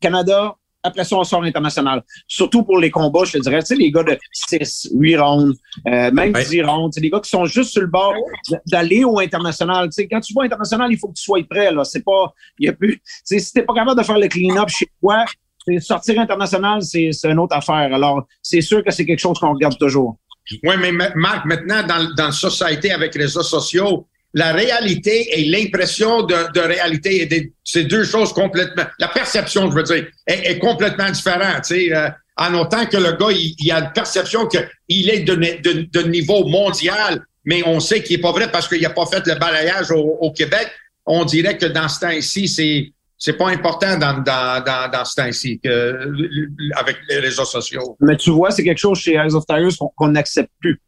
Canada? 0.00 0.54
Après 0.82 1.04
ça, 1.04 1.16
on 1.16 1.24
sort 1.24 1.42
international? 1.42 2.02
Surtout 2.28 2.62
pour 2.62 2.78
les 2.78 2.90
combats, 2.90 3.24
je 3.24 3.32
te 3.32 3.38
dirais, 3.38 3.60
tu 3.60 3.66
sais, 3.66 3.74
les 3.74 3.90
gars 3.90 4.04
de 4.04 4.16
6, 4.32 4.90
8 4.94 5.16
rounds, 5.16 5.58
euh, 5.88 6.10
même 6.12 6.32
10 6.32 6.62
rounds, 6.62 6.98
les 7.00 7.10
gars 7.10 7.20
qui 7.20 7.30
sont 7.30 7.46
juste 7.46 7.72
sur 7.72 7.82
le 7.82 7.88
bord 7.88 8.14
d'aller 8.66 9.04
au 9.04 9.18
international. 9.18 9.88
Tu 9.88 9.94
sais, 9.94 10.08
quand 10.08 10.20
tu 10.20 10.32
vas 10.34 10.42
international, 10.42 10.92
il 10.92 10.98
faut 10.98 11.08
que 11.08 11.14
tu 11.14 11.24
sois 11.24 11.42
prêt. 11.48 11.72
Là. 11.72 11.84
C'est 11.84 12.04
pas, 12.04 12.32
y 12.60 12.68
a 12.68 12.72
plus, 12.72 13.00
si 13.24 13.52
t'es 13.52 13.62
pas 13.62 13.74
capable 13.74 13.98
de 13.98 14.04
faire 14.04 14.18
le 14.18 14.28
clean-up 14.28 14.68
chez 14.68 14.88
toi, 15.00 15.24
sortir 15.80 16.20
international, 16.20 16.82
c'est 16.82 17.10
une 17.24 17.38
autre 17.38 17.56
affaire. 17.56 17.92
Alors, 17.92 18.26
c'est 18.42 18.60
sûr 18.60 18.82
que 18.84 18.90
c'est 18.90 19.04
quelque 19.04 19.18
chose 19.18 19.38
qu'on 19.38 19.52
regarde 19.52 19.76
toujours. 19.78 20.16
Oui, 20.62 20.74
mais 20.78 20.92
Marc, 20.92 21.44
maintenant, 21.44 21.82
dans, 21.86 22.14
dans 22.14 22.26
la 22.26 22.32
société 22.32 22.90
avec 22.92 23.14
les 23.14 23.24
réseaux 23.24 23.42
sociaux, 23.42 24.06
la 24.38 24.52
réalité 24.52 25.40
et 25.40 25.44
l'impression 25.46 26.22
de, 26.22 26.60
réalité, 26.60 27.52
c'est 27.64 27.84
deux 27.84 28.04
choses 28.04 28.32
complètement. 28.32 28.84
La 29.00 29.08
perception, 29.08 29.68
je 29.68 29.74
veux 29.74 29.82
dire, 29.82 30.06
est, 30.28 30.58
complètement 30.60 31.10
différente. 31.10 31.68
Euh, 31.72 32.08
en 32.36 32.54
autant 32.54 32.86
que 32.86 32.96
le 32.96 33.12
gars, 33.16 33.32
il, 33.32 33.72
a 33.72 33.80
une 33.80 33.92
perception 33.92 34.46
qu'il 34.46 35.10
est 35.10 35.20
de, 35.22 36.02
niveau 36.02 36.46
mondial, 36.46 37.20
mais 37.44 37.64
on 37.66 37.80
sait 37.80 38.00
qu'il 38.00 38.16
n'est 38.16 38.22
pas 38.22 38.30
vrai 38.30 38.48
parce 38.48 38.68
qu'il 38.68 38.80
n'a 38.80 38.90
pas 38.90 39.06
fait 39.06 39.26
le 39.26 39.34
balayage 39.34 39.90
au, 39.90 40.30
Québec. 40.30 40.68
On 41.04 41.24
dirait 41.24 41.58
que 41.58 41.66
dans 41.66 41.88
ce 41.88 41.98
temps-ci, 42.00 42.46
c'est 42.46 42.92
c'est 43.20 43.32
pas 43.32 43.48
important 43.48 43.98
dans, 43.98 44.22
dans, 44.22 44.62
dans, 44.92 45.04
ce 45.04 45.16
temps-ci 45.16 45.60
avec 46.76 46.96
les 47.08 47.18
réseaux 47.18 47.44
sociaux. 47.44 47.96
Mais 47.98 48.16
tu 48.16 48.30
vois, 48.30 48.52
c'est 48.52 48.62
quelque 48.62 48.78
chose 48.78 49.00
chez 49.00 49.14
Eyes 49.14 49.34
of 49.34 49.44
Tigers 49.44 49.76
qu'on 49.96 50.08
n'accepte 50.12 50.52
plus. 50.60 50.80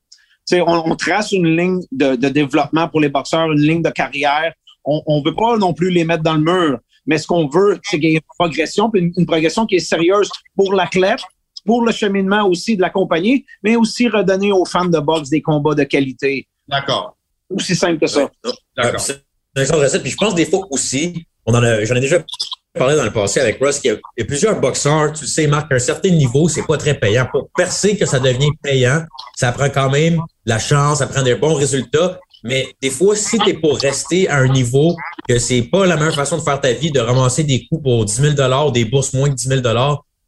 On, 0.52 0.90
on, 0.90 0.96
trace 0.96 1.32
une 1.32 1.56
ligne 1.56 1.80
de, 1.92 2.16
de, 2.16 2.28
développement 2.28 2.88
pour 2.88 3.00
les 3.00 3.08
boxeurs, 3.08 3.50
une 3.52 3.60
ligne 3.60 3.82
de 3.82 3.90
carrière. 3.90 4.52
On 4.84 5.20
ne 5.20 5.24
veut 5.24 5.34
pas 5.34 5.56
non 5.58 5.74
plus 5.74 5.90
les 5.90 6.04
mettre 6.04 6.22
dans 6.22 6.34
le 6.34 6.40
mur. 6.40 6.78
Mais 7.06 7.18
ce 7.18 7.26
qu'on 7.26 7.48
veut, 7.48 7.78
c'est 7.82 7.98
qu'il 7.98 8.10
y 8.10 8.14
ait 8.14 8.16
une 8.16 8.34
progression, 8.38 8.90
une, 8.94 9.12
une 9.16 9.26
progression 9.26 9.66
qui 9.66 9.76
est 9.76 9.80
sérieuse 9.80 10.30
pour 10.56 10.74
l'athlète, 10.74 11.20
pour 11.64 11.84
le 11.84 11.92
cheminement 11.92 12.46
aussi 12.46 12.76
de 12.76 12.82
la 12.82 12.90
compagnie, 12.90 13.44
mais 13.62 13.76
aussi 13.76 14.08
redonner 14.08 14.52
aux 14.52 14.64
fans 14.64 14.86
de 14.86 14.98
boxe 14.98 15.28
des 15.28 15.42
combats 15.42 15.74
de 15.74 15.84
qualité. 15.84 16.46
D'accord. 16.68 17.16
Aussi 17.50 17.74
simple 17.74 17.98
que 17.98 18.06
ça. 18.06 18.30
D'accord. 18.76 19.00
C'est 19.00 19.22
une 19.56 20.02
Puis 20.02 20.10
je 20.10 20.16
pense 20.16 20.34
des 20.34 20.46
fois 20.46 20.66
aussi, 20.70 21.26
j'en 21.46 21.62
ai 21.62 22.00
déjà 22.00 22.22
parlé 22.74 22.96
dans 22.96 23.04
le 23.04 23.12
passé 23.12 23.40
avec 23.40 23.58
Russ, 23.60 23.78
qu'il 23.78 23.98
y, 24.18 24.22
a 24.22 24.24
plusieurs 24.24 24.60
boxeurs, 24.60 25.12
tu 25.12 25.22
le 25.22 25.28
sais, 25.28 25.46
Marc, 25.46 25.70
à 25.72 25.76
un 25.76 25.78
certain 25.78 26.10
niveau, 26.10 26.48
c'est 26.48 26.66
pas 26.66 26.76
très 26.76 26.94
payant. 26.94 27.26
Pour 27.30 27.50
percer 27.56 27.96
que 27.96 28.06
ça 28.06 28.20
devient 28.20 28.50
payant, 28.62 29.02
ça 29.36 29.52
prend 29.52 29.68
quand 29.68 29.90
même 29.90 30.20
la 30.46 30.58
chance, 30.58 30.98
ça 30.98 31.06
prend 31.06 31.22
des 31.22 31.34
bons 31.34 31.54
résultats. 31.54 32.20
Mais 32.44 32.68
des 32.80 32.90
fois, 32.90 33.16
si 33.16 33.38
tu 33.38 33.50
es 33.50 33.54
pour 33.54 33.78
rester 33.78 34.28
à 34.28 34.36
un 34.36 34.48
niveau 34.48 34.96
que 35.28 35.38
c'est 35.38 35.62
pas 35.62 35.84
la 35.84 35.96
meilleure 35.96 36.14
façon 36.14 36.38
de 36.38 36.42
faire 36.42 36.60
ta 36.60 36.72
vie, 36.72 36.90
de 36.90 37.00
ramasser 37.00 37.44
des 37.44 37.66
coups 37.66 37.82
pour 37.82 38.04
10 38.04 38.34
000 38.36 38.70
des 38.70 38.84
bourses 38.86 39.12
moins 39.12 39.28
de 39.28 39.34
10 39.34 39.48
000 39.48 39.60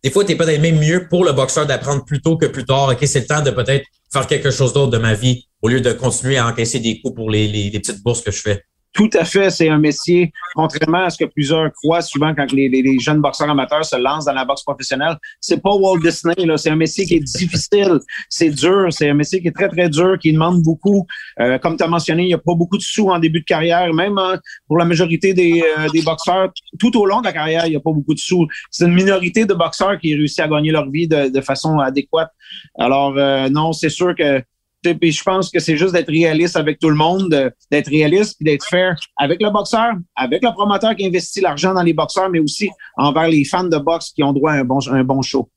des 0.03 0.11
fois, 0.11 0.25
tu 0.25 0.33
es 0.33 0.35
peut-être 0.35 0.61
même 0.61 0.81
mieux 0.81 1.07
pour 1.09 1.25
le 1.25 1.33
boxeur 1.33 1.65
d'apprendre 1.65 2.05
plus 2.05 2.21
tôt 2.21 2.37
que 2.37 2.47
plus 2.47 2.65
tard. 2.65 2.89
OK, 2.89 2.99
c'est 3.07 3.21
le 3.21 3.27
temps 3.27 3.41
de 3.41 3.51
peut-être 3.51 3.87
faire 4.13 4.27
quelque 4.27 4.51
chose 4.51 4.73
d'autre 4.73 4.91
de 4.91 4.99
ma 4.99 5.15
vie 5.15 5.47
au 5.63 5.69
lieu 5.69 5.81
de 5.81 5.93
continuer 5.93 6.39
à 6.39 6.49
encaisser 6.49 6.81
des 6.81 7.01
coups 7.01 7.15
pour 7.15 7.31
les 7.31 7.71
petites 7.71 8.03
bourses 8.03 8.21
que 8.21 8.33
je 8.33 8.43
fais. 8.43 8.65
Tout 8.93 9.09
à 9.15 9.25
fait, 9.25 9.49
c'est 9.51 9.71
un 9.71 9.79
métier, 9.79 10.33
contrairement 10.55 11.05
à 11.05 11.11
ce 11.11 11.17
que 11.17 11.25
plusieurs 11.25 11.73
croient 11.73 12.03
souvent 12.03 12.35
quand 12.35 12.53
les, 12.53 12.99
jeunes 12.99 13.23
boxeurs 13.23 13.49
amateurs 13.49 13.85
se 13.87 13.97
lancent 13.97 14.27
dans 14.27 14.35
la 14.35 14.45
boxe 14.45 14.63
professionnelle. 14.63 15.17
C'est 15.41 15.63
pas 15.63 15.75
Walt 15.75 16.01
Disney, 16.01 16.35
là. 16.45 16.59
C'est 16.59 16.71
un 16.71 16.77
métier 16.77 17.07
qui 17.07 17.15
est 17.15 17.21
difficile, 17.21 17.99
c'est 18.29 18.51
dur, 18.51 18.89
c'est 18.91 19.09
un 19.09 19.15
métier 19.15 19.41
qui 19.41 19.49
est 19.49 19.53
très, 19.53 19.69
très 19.69 19.89
dur, 19.89 20.19
qui 20.21 20.33
demande 20.33 20.63
beaucoup. 20.63 21.07
Euh, 21.41 21.59
comme 21.59 21.79
tu 21.79 21.85
as 21.85 21.89
mentionné, 21.89 22.25
il 22.25 22.29
n'y 22.29 22.35
a 22.35 22.39
pas 22.39 22.55
beaucoup 22.55 22.77
de 22.77 22.83
sous 22.83 23.09
en 23.09 23.19
début 23.19 23.41
de 23.41 23.47
carrière, 23.47 23.93
même 23.95 24.19
hein, 24.19 24.39
pour 24.67 24.77
la 24.77 24.85
majorité 24.85 25.33
des, 25.33 25.65
euh, 25.79 25.89
des 25.89 26.03
boxeurs. 26.03 26.51
Tout 26.79 26.95
au 26.99 27.07
long 27.07 27.21
de 27.21 27.27
la 27.27 27.33
carrière, 27.33 27.67
il 27.67 27.71
n'y 27.71 27.77
a 27.77 27.81
pas 27.81 27.93
beaucoup 27.93 28.15
de 28.15 28.21
sous. 28.21 28.47
C'est 28.71 28.85
une 28.85 28.95
minorité 28.95 29.47
de 29.47 29.55
boxeurs 29.55 29.99
qui 29.99 30.15
réussissent 30.15 30.41
à 30.41 30.49
gagner 30.49 30.71
leur 30.71 30.91
vie 30.91 31.09
de, 31.09 31.31
de 31.31 31.41
façon 31.41 31.79
adéquate. 31.79 32.31
Alors, 32.79 33.15
euh, 33.17 33.49
non, 33.49 33.73
c'est 33.73 33.89
sûr 33.89 34.15
que 34.15 34.43
puis 34.83 35.13
je 35.13 35.23
pense 35.23 35.51
que 35.51 35.59
c'est 35.61 35.77
juste 35.77 35.93
d'être 35.93 36.11
réaliste 36.11 36.57
avec 36.57 36.79
tout 36.79 36.91
le 36.91 36.97
monde, 36.97 37.53
d'être 37.71 37.89
réaliste 37.89 38.37
et 38.41 38.45
d'être 38.45 38.67
fair 38.69 38.97
avec 39.17 39.41
le 39.41 39.51
boxeur, 39.51 39.93
avec 40.17 40.43
le 40.43 40.51
promoteur 40.53 40.95
qui 40.97 41.07
investit 41.07 41.41
l'argent 41.41 41.73
dans 41.73 41.83
les 41.83 41.93
boxeurs, 41.93 42.31
mais 42.31 42.41
aussi 42.41 42.71
envers 42.97 43.29
les 43.29 43.45
fans 43.45 43.65
de 43.65 43.79
boxe 43.79 44.11
qui 44.11 44.23
ont 44.23 44.33
droit 44.33 44.53
à 44.53 44.57
un 44.57 44.65
bon, 44.65 44.79
un 44.91 45.05
bon 45.05 45.23
show. 45.23 45.49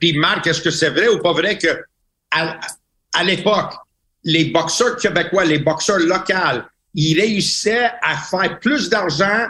Puis 0.00 0.18
Marc, 0.18 0.46
est-ce 0.46 0.62
que 0.62 0.70
c'est 0.70 0.90
vrai 0.90 1.08
ou 1.08 1.20
pas 1.20 1.32
vrai 1.32 1.58
que 1.58 1.68
à, 2.30 2.58
à 3.14 3.24
l'époque, 3.24 3.74
les 4.24 4.46
boxeurs 4.46 4.96
québécois, 4.96 5.44
les 5.44 5.60
boxeurs 5.60 6.00
locaux, 6.00 6.62
ils 6.94 7.20
réussissaient 7.20 7.90
à 8.02 8.16
faire 8.16 8.58
plus 8.58 8.88
d'argent, 8.88 9.46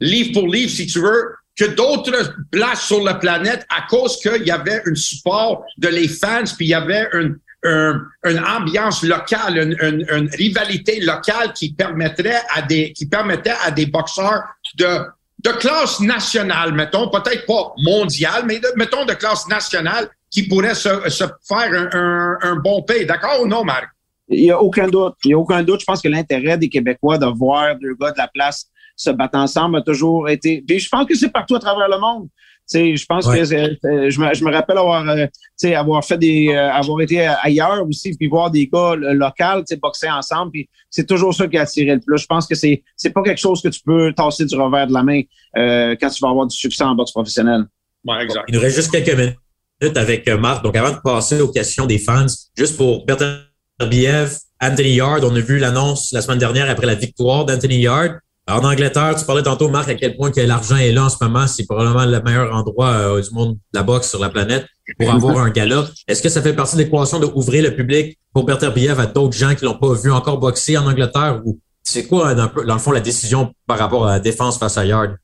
livre 0.00 0.32
pour 0.32 0.48
livre, 0.48 0.70
si 0.70 0.86
tu 0.86 1.00
veux, 1.00 1.34
que 1.56 1.64
d'autres 1.64 2.34
places 2.50 2.86
sur 2.86 3.02
la 3.02 3.14
planète 3.14 3.64
à 3.70 3.86
cause 3.88 4.18
qu'il 4.18 4.46
y 4.46 4.50
avait 4.50 4.82
un 4.86 4.94
support 4.94 5.64
de 5.78 5.88
les 5.88 6.08
fans, 6.08 6.44
puis 6.56 6.66
il 6.66 6.70
y 6.70 6.74
avait 6.74 7.08
une, 7.14 7.38
une 7.64 8.38
ambiance 8.46 9.02
locale, 9.02 9.76
une, 9.80 10.30
rivalité 10.34 11.00
locale 11.00 11.52
qui 11.52 11.72
permettrait 11.72 12.42
à 12.54 12.62
des, 12.62 12.92
qui 12.92 13.06
permettait 13.06 13.54
à 13.64 13.70
des 13.70 13.86
boxeurs 13.86 14.42
de, 14.76 14.98
de 15.42 15.50
classe 15.50 16.00
nationale, 16.00 16.72
mettons, 16.72 17.08
peut-être 17.08 17.46
pas 17.46 17.72
mondiale, 17.78 18.44
mais 18.46 18.60
mettons 18.76 19.04
de 19.04 19.14
classe 19.14 19.48
nationale, 19.48 20.08
qui 20.30 20.42
pourraient 20.48 20.74
se, 20.74 21.08
se 21.08 21.24
faire 21.48 21.72
un, 21.92 22.36
un, 22.42 22.56
bon 22.56 22.82
pays. 22.82 23.06
D'accord 23.06 23.42
ou 23.42 23.46
non, 23.46 23.64
Marc? 23.64 23.88
Il 24.28 24.42
n'y 24.42 24.50
a 24.50 24.60
aucun 24.60 24.88
doute. 24.88 25.14
Il 25.24 25.28
n'y 25.28 25.34
a 25.34 25.38
aucun 25.38 25.62
doute. 25.62 25.80
Je 25.80 25.84
pense 25.84 26.02
que 26.02 26.08
l'intérêt 26.08 26.58
des 26.58 26.68
Québécois 26.68 27.16
de 27.16 27.26
voir 27.26 27.76
deux 27.76 27.94
gars 27.94 28.10
de 28.10 28.18
la 28.18 28.28
place 28.28 28.66
se 28.96 29.10
battre 29.10 29.38
ensemble 29.38 29.76
a 29.76 29.82
toujours 29.82 30.28
été. 30.28 30.64
Puis 30.66 30.80
je 30.80 30.88
pense 30.88 31.06
que 31.06 31.14
c'est 31.14 31.30
partout 31.30 31.54
à 31.54 31.60
travers 31.60 31.88
le 31.88 31.98
monde 31.98 32.28
sais, 32.66 32.96
je 32.96 33.06
pense 33.06 33.26
que 33.26 33.38
euh, 33.38 34.10
je 34.10 34.20
me, 34.20 34.34
je 34.34 34.44
me 34.44 34.52
rappelle 34.52 34.78
avoir, 34.78 35.08
euh, 35.08 35.26
avoir 35.74 36.04
fait 36.04 36.18
des, 36.18 36.48
euh, 36.50 36.72
avoir 36.72 37.00
été 37.00 37.20
ailleurs 37.20 37.86
aussi, 37.86 38.16
puis 38.16 38.28
voir 38.28 38.50
des 38.50 38.66
gars 38.66 38.94
locaux, 38.96 39.64
boxer 39.80 40.10
ensemble, 40.10 40.52
puis 40.52 40.68
c'est 40.90 41.06
toujours 41.06 41.34
ça 41.34 41.46
qui 41.46 41.58
a 41.58 41.62
attiré 41.62 41.94
le 41.94 42.00
plus. 42.00 42.18
Je 42.18 42.26
pense 42.26 42.46
que 42.46 42.54
c'est, 42.54 42.82
c'est 42.96 43.10
pas 43.10 43.22
quelque 43.22 43.40
chose 43.40 43.62
que 43.62 43.68
tu 43.68 43.80
peux 43.84 44.12
tasser 44.12 44.44
du 44.44 44.56
revers 44.56 44.86
de 44.86 44.92
la 44.92 45.02
main 45.02 45.22
quand 45.54 46.10
tu 46.10 46.20
vas 46.20 46.30
avoir 46.30 46.46
du 46.46 46.56
succès 46.56 46.84
en 46.84 46.94
boxe 46.94 47.12
professionnelle. 47.12 47.64
Ouais, 48.06 48.22
exact. 48.22 48.44
Il 48.48 48.54
nous 48.54 48.60
reste 48.60 48.76
juste 48.76 48.90
quelques 48.90 49.16
minutes 49.16 49.96
avec 49.96 50.28
euh, 50.28 50.38
Marc. 50.38 50.62
Donc, 50.62 50.76
avant 50.76 50.92
de 50.92 51.00
passer 51.02 51.40
aux 51.40 51.50
questions 51.50 51.86
des 51.86 51.98
fans, 51.98 52.26
juste 52.56 52.76
pour 52.76 53.04
Biev, 53.04 54.38
Anthony 54.60 54.94
Yard, 54.94 55.24
on 55.24 55.34
a 55.34 55.40
vu 55.40 55.58
l'annonce 55.58 56.12
la 56.12 56.22
semaine 56.22 56.38
dernière 56.38 56.70
après 56.70 56.86
la 56.86 56.94
victoire 56.94 57.44
d'Anthony 57.44 57.80
Yard. 57.80 58.18
En 58.48 58.62
Angleterre, 58.62 59.16
tu 59.18 59.24
parlais 59.24 59.42
tantôt, 59.42 59.68
Marc, 59.68 59.88
à 59.88 59.96
quel 59.96 60.16
point 60.16 60.30
que 60.30 60.40
l'argent 60.40 60.76
est 60.76 60.92
là 60.92 61.06
en 61.06 61.08
ce 61.08 61.16
moment. 61.20 61.48
C'est 61.48 61.66
probablement 61.66 62.04
le 62.04 62.22
meilleur 62.22 62.54
endroit 62.54 62.90
euh, 62.90 63.20
du 63.20 63.30
monde 63.32 63.54
de 63.54 63.58
la 63.78 63.82
boxe 63.82 64.08
sur 64.08 64.20
la 64.20 64.28
planète 64.28 64.66
pour 65.00 65.12
avoir 65.12 65.38
un 65.38 65.50
gala. 65.50 65.86
Est-ce 66.06 66.22
que 66.22 66.28
ça 66.28 66.40
fait 66.40 66.52
partie 66.52 66.76
de 66.76 66.82
l'équation 66.82 67.18
d'ouvrir 67.18 67.64
le 67.64 67.74
public 67.74 68.16
pour 68.32 68.44
Biev 68.44 69.00
à 69.00 69.06
d'autres 69.06 69.36
gens 69.36 69.52
qui 69.56 69.64
l'ont 69.64 69.78
pas 69.78 69.92
vu 69.94 70.12
encore 70.12 70.38
boxer 70.38 70.76
en 70.76 70.86
Angleterre? 70.86 71.42
Ou 71.44 71.58
c'est 71.82 72.06
quoi, 72.06 72.34
dans, 72.34 72.48
le 72.54 72.78
fond, 72.78 72.92
la 72.92 73.00
décision 73.00 73.52
par 73.66 73.78
rapport 73.78 74.06
à 74.06 74.12
la 74.12 74.20
défense 74.20 74.58
face 74.58 74.78
à 74.78 74.84
Yard? 74.84 75.16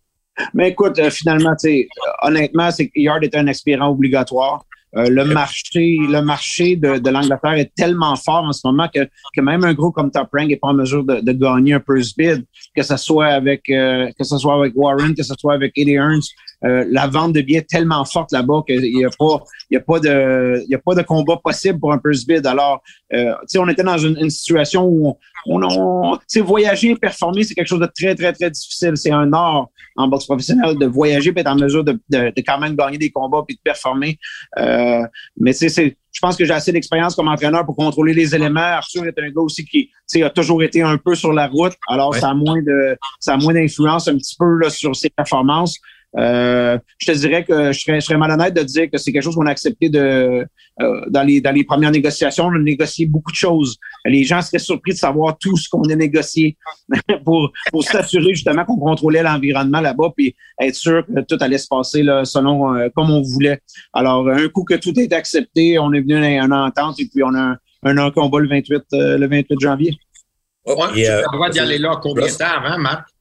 Mais 0.53 0.71
écoute, 0.71 0.99
euh, 0.99 1.11
finalement, 1.11 1.55
honnêtement, 2.23 2.73
c'est 2.73 2.87
que 2.87 2.93
Yard 2.97 3.23
est 3.23 3.37
un 3.37 3.47
aspirant 3.47 3.91
obligatoire. 3.91 4.65
Euh, 4.95 5.09
le 5.09 5.25
marché, 5.25 5.97
le 5.99 6.21
marché 6.21 6.77
de, 6.77 7.09
l'Angleterre 7.09 7.55
est 7.55 7.73
tellement 7.75 8.15
fort 8.15 8.45
en 8.45 8.53
ce 8.53 8.61
moment 8.65 8.89
que, 8.95 9.41
même 9.41 9.65
un 9.65 9.73
groupe 9.73 9.95
comme 9.95 10.11
Top 10.11 10.29
Rank 10.33 10.49
n'est 10.49 10.57
pas 10.57 10.69
en 10.69 10.75
mesure 10.75 11.03
de, 11.03 11.21
de, 11.21 11.33
gagner 11.33 11.75
un 11.75 11.81
purse 11.81 12.15
bid, 12.15 12.45
que 12.77 12.83
ce 12.83 12.97
soit 12.99 13.29
avec 13.29 13.71
euh, 13.71 14.11
que 14.19 14.25
ce 14.25 14.37
soit 14.37 14.55
avec 14.55 14.75
Warren, 14.77 15.15
que 15.15 15.23
ce 15.23 15.35
soit 15.39 15.55
avec 15.55 15.73
Eddie 15.77 15.95
Earns. 15.95 16.29
Euh, 16.65 16.85
la 16.91 17.07
vente 17.07 17.33
de 17.33 17.41
billets 17.41 17.59
est 17.59 17.69
tellement 17.69 18.05
forte 18.05 18.33
là-bas 18.33 18.63
qu'il 18.67 18.81
n'y 18.81 19.05
a 19.05 19.11
pas 19.19 19.43
il 19.71 19.75
y 19.75 19.77
a 19.77 19.81
pas 19.81 19.99
de 19.99 20.63
il 20.65 20.71
y 20.71 20.75
a 20.75 20.79
pas 20.79 20.95
de 20.95 21.03
combat 21.03 21.37
possible 21.43 21.79
pour 21.81 21.93
un 21.93 21.99
purse 21.99 22.25
bid. 22.25 22.47
Alors, 22.47 22.83
euh, 23.13 23.33
tu 23.43 23.47
sais, 23.49 23.59
on 23.59 23.69
était 23.69 23.83
dans 23.83 23.99
une, 23.99 24.17
une 24.19 24.31
situation 24.31 24.87
où 24.87 25.17
on, 25.47 25.63
on, 25.63 26.13
on 26.15 26.43
voyager 26.43 26.95
performer, 26.97 27.43
c'est 27.43 27.55
quelque 27.55 27.67
chose 27.67 27.81
de 27.81 27.89
très 27.95 28.15
très 28.15 28.33
très 28.33 28.51
difficile. 28.51 28.97
C'est 28.97 29.13
un 29.13 29.33
art 29.33 29.69
en 29.97 30.09
boxe 30.09 30.27
professionnelle 30.27 30.79
de 30.79 30.87
voyager 30.87 31.33
et 31.35 31.41
être 31.41 31.47
en 31.49 31.57
mesure 31.57 31.85
de, 31.85 31.93
de, 32.11 32.33
de, 32.35 32.43
quand 32.47 32.59
même 32.59 32.77
gagner 32.77 32.99
des 32.99 33.11
combats 33.11 33.43
puis 33.47 33.57
de 33.57 33.61
performer. 33.63 34.19
Euh, 34.59 35.03
mais 35.39 35.53
c'est 35.53 35.97
je 36.13 36.21
pense 36.21 36.37
que 36.37 36.45
j'ai 36.45 36.53
assez 36.53 36.73
d'expérience 36.73 37.15
comme 37.15 37.29
entraîneur 37.29 37.65
pour 37.65 37.75
contrôler 37.75 38.13
les 38.13 38.35
éléments. 38.35 38.61
Arthur 38.61 39.07
est 39.07 39.19
un 39.19 39.31
gars 39.31 39.41
aussi 39.41 39.65
qui 39.65 39.91
a 40.23 40.31
toujours 40.31 40.63
été 40.63 40.83
un 40.83 40.99
peu 40.99 41.15
sur 41.15 41.33
la 41.33 41.47
route. 41.47 41.73
Alors, 41.89 42.15
ça 42.15 42.31
a 42.31 42.35
moins 42.35 42.61
de 42.61 42.97
ça 43.19 43.35
a 43.35 43.37
moins 43.39 43.55
d'influence 43.55 44.09
un 44.09 44.17
petit 44.17 44.37
peu 44.39 44.59
là, 44.59 44.69
sur 44.69 44.95
ses 44.95 45.09
performances. 45.09 45.79
Euh, 46.19 46.79
je 46.99 47.11
te 47.11 47.17
dirais 47.17 47.45
que 47.45 47.73
je 47.73 47.81
serais, 47.81 48.01
je 48.01 48.07
serais 48.07 48.19
malhonnête 48.19 48.55
de 48.55 48.63
dire 48.63 48.91
que 48.91 48.99
c'est 48.99 49.13
quelque 49.13 49.23
chose 49.23 49.35
qu'on 49.35 49.47
a 49.47 49.51
accepté 49.51 49.89
de 49.89 50.47
euh, 50.81 51.01
dans 51.09 51.23
les 51.23 51.41
dans 51.41 51.53
les 51.53 51.65
premières 51.65 51.91
négociations. 51.91 52.47
On 52.47 52.55
a 52.55 52.59
négocié 52.59 53.07
beaucoup 53.07 53.31
de 53.31 53.37
choses. 53.37 53.79
Les 54.05 54.25
gens 54.25 54.43
seraient 54.43 54.59
surpris 54.59 54.93
de 54.93 54.99
savoir 54.99 55.39
tout 55.39 55.57
ce 55.57 55.69
qu'on 55.69 55.83
a 55.85 55.95
négocié 55.95 56.57
pour 57.25 57.51
pour 57.71 57.83
s'assurer 57.83 58.35
justement 58.35 58.65
qu'on 58.65 58.79
contrôlait 58.79 59.23
l'environnement 59.23 59.81
là-bas 59.81 60.11
puis 60.17 60.35
être 60.61 60.75
sûr 60.75 61.05
que 61.07 61.21
tout 61.23 61.39
allait 61.41 61.59
se 61.59 61.69
passer 61.69 62.03
là, 62.03 62.25
selon 62.25 62.75
euh, 62.75 62.89
comme 62.95 63.11
on 63.11 63.23
voulait. 63.23 63.61
Alors 63.95 64.29
un 64.29 64.49
coup 64.49 64.65
que 64.65 64.75
tout 64.75 64.99
est 65.01 65.13
accepté, 65.13 65.79
on 65.79 65.93
est 65.93 66.01
venu 66.01 66.17
à 66.17 66.45
une 66.45 66.53
entente 66.53 67.01
et 67.01 67.07
puis 67.07 67.23
on 67.23 67.35
a 67.35 67.57
un, 67.85 67.97
un 67.97 68.11
combat 68.11 68.41
le 68.41 68.49
28 68.49 68.83
le 68.93 69.27
28 69.27 69.61
janvier. 69.61 69.97
Ouais, 70.67 70.77
tu 70.95 71.07
as 71.07 71.23
le 71.23 71.33
droit 71.33 71.51
d'y 71.51 71.59
aller 71.59 71.79
là 71.79 71.99
combien 72.01 72.27
de 72.27 72.31
temps 72.31 72.45
avant, 72.45 72.79
Marc? 72.79 73.12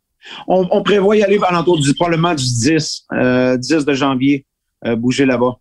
On, 0.48 0.84
prévoit 0.84 1.18
y 1.18 1.24
aller 1.24 1.40
pendant 1.40 1.64
du, 1.76 1.94
probablement 1.96 2.34
du 2.34 2.44
10, 2.44 2.68
10 2.70 3.12
euh, 3.14 3.58
de 3.58 3.94
janvier, 3.94 4.46
euh, 4.86 4.96
bouger 4.96 5.26
là-bas. 5.26 5.58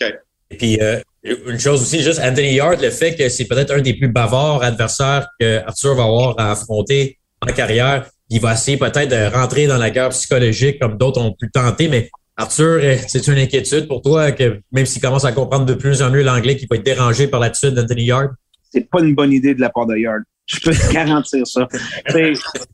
OK. 0.00 0.14
Et 0.50 0.56
puis, 0.56 0.78
euh, 0.80 1.00
une 1.24 1.58
chose 1.58 1.82
aussi, 1.82 2.02
juste 2.02 2.20
Anthony 2.22 2.54
Yard, 2.54 2.80
le 2.80 2.90
fait 2.90 3.14
que 3.16 3.28
c'est 3.28 3.46
peut-être 3.46 3.72
un 3.72 3.80
des 3.80 3.94
plus 3.94 4.08
bavards 4.08 4.62
adversaires 4.62 5.28
que 5.38 5.58
Arthur 5.66 5.94
va 5.94 6.04
avoir 6.04 6.38
à 6.38 6.52
affronter 6.52 7.18
en 7.40 7.52
carrière. 7.52 8.06
Il 8.28 8.40
va 8.40 8.54
essayer 8.54 8.76
peut-être 8.76 9.08
de 9.08 9.34
rentrer 9.34 9.66
dans 9.66 9.78
la 9.78 9.90
guerre 9.90 10.10
psychologique 10.10 10.80
comme 10.80 10.96
d'autres 10.96 11.20
ont 11.20 11.32
pu 11.32 11.50
tenter, 11.50 11.88
mais 11.88 12.10
Arthur, 12.36 12.80
c'est 13.08 13.26
une 13.28 13.38
inquiétude 13.38 13.86
pour 13.86 14.02
toi 14.02 14.32
que 14.32 14.60
même 14.72 14.86
s'il 14.86 15.02
commence 15.02 15.24
à 15.24 15.32
comprendre 15.32 15.66
de 15.66 15.74
plus 15.74 16.02
en 16.02 16.10
mieux 16.10 16.22
l'anglais, 16.22 16.56
qu'il 16.56 16.66
va 16.68 16.76
être 16.76 16.84
dérangé 16.84 17.28
par 17.28 17.40
l'attitude 17.40 17.74
d'Anthony 17.74 18.04
Yard? 18.04 18.30
C'est 18.70 18.88
pas 18.88 19.00
une 19.00 19.14
bonne 19.14 19.32
idée 19.32 19.54
de 19.54 19.60
la 19.60 19.68
part 19.68 19.86
de 19.86 19.96
Yard. 19.96 20.22
Je 20.52 20.60
peux 20.60 20.72
te 20.72 20.92
garantir 20.92 21.46
ça. 21.46 21.66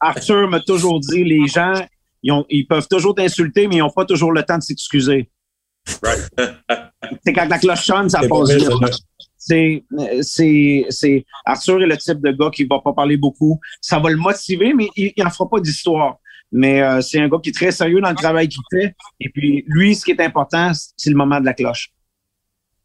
Arthur 0.00 0.48
m'a 0.48 0.60
toujours 0.60 1.00
dit, 1.00 1.22
les 1.22 1.46
gens, 1.46 1.74
ils, 2.22 2.32
ont, 2.32 2.44
ils 2.48 2.66
peuvent 2.66 2.88
toujours 2.88 3.14
t'insulter, 3.14 3.68
mais 3.68 3.76
ils 3.76 3.80
n'ont 3.80 3.90
pas 3.90 4.04
toujours 4.04 4.32
le 4.32 4.42
temps 4.42 4.58
de 4.58 4.62
s'excuser. 4.62 5.30
c'est 7.24 7.32
quand 7.32 7.48
la 7.48 7.58
cloche 7.58 7.86
sonne, 7.86 8.10
ça 8.10 8.20
passe 8.28 8.50
C'est, 9.38 9.84
c'est, 10.22 10.86
c'est, 10.90 11.24
Arthur 11.46 11.82
est 11.82 11.86
le 11.86 11.96
type 11.96 12.20
de 12.20 12.32
gars 12.32 12.50
qui 12.50 12.64
va 12.64 12.80
pas 12.80 12.92
parler 12.92 13.16
beaucoup. 13.16 13.58
Ça 13.80 13.98
va 13.98 14.10
le 14.10 14.16
motiver, 14.16 14.74
mais 14.74 14.88
il 14.96 15.12
n'en 15.16 15.30
fera 15.30 15.48
pas 15.48 15.60
d'histoire. 15.60 16.18
Mais 16.50 16.82
euh, 16.82 17.00
c'est 17.00 17.20
un 17.20 17.28
gars 17.28 17.38
qui 17.42 17.50
est 17.50 17.54
très 17.54 17.70
sérieux 17.70 18.00
dans 18.00 18.10
le 18.10 18.16
travail 18.16 18.48
qu'il 18.48 18.62
fait. 18.70 18.94
Et 19.20 19.28
puis, 19.28 19.64
lui, 19.68 19.94
ce 19.94 20.04
qui 20.04 20.10
est 20.10 20.20
important, 20.20 20.72
c'est 20.96 21.10
le 21.10 21.16
moment 21.16 21.40
de 21.40 21.44
la 21.44 21.54
cloche. 21.54 21.90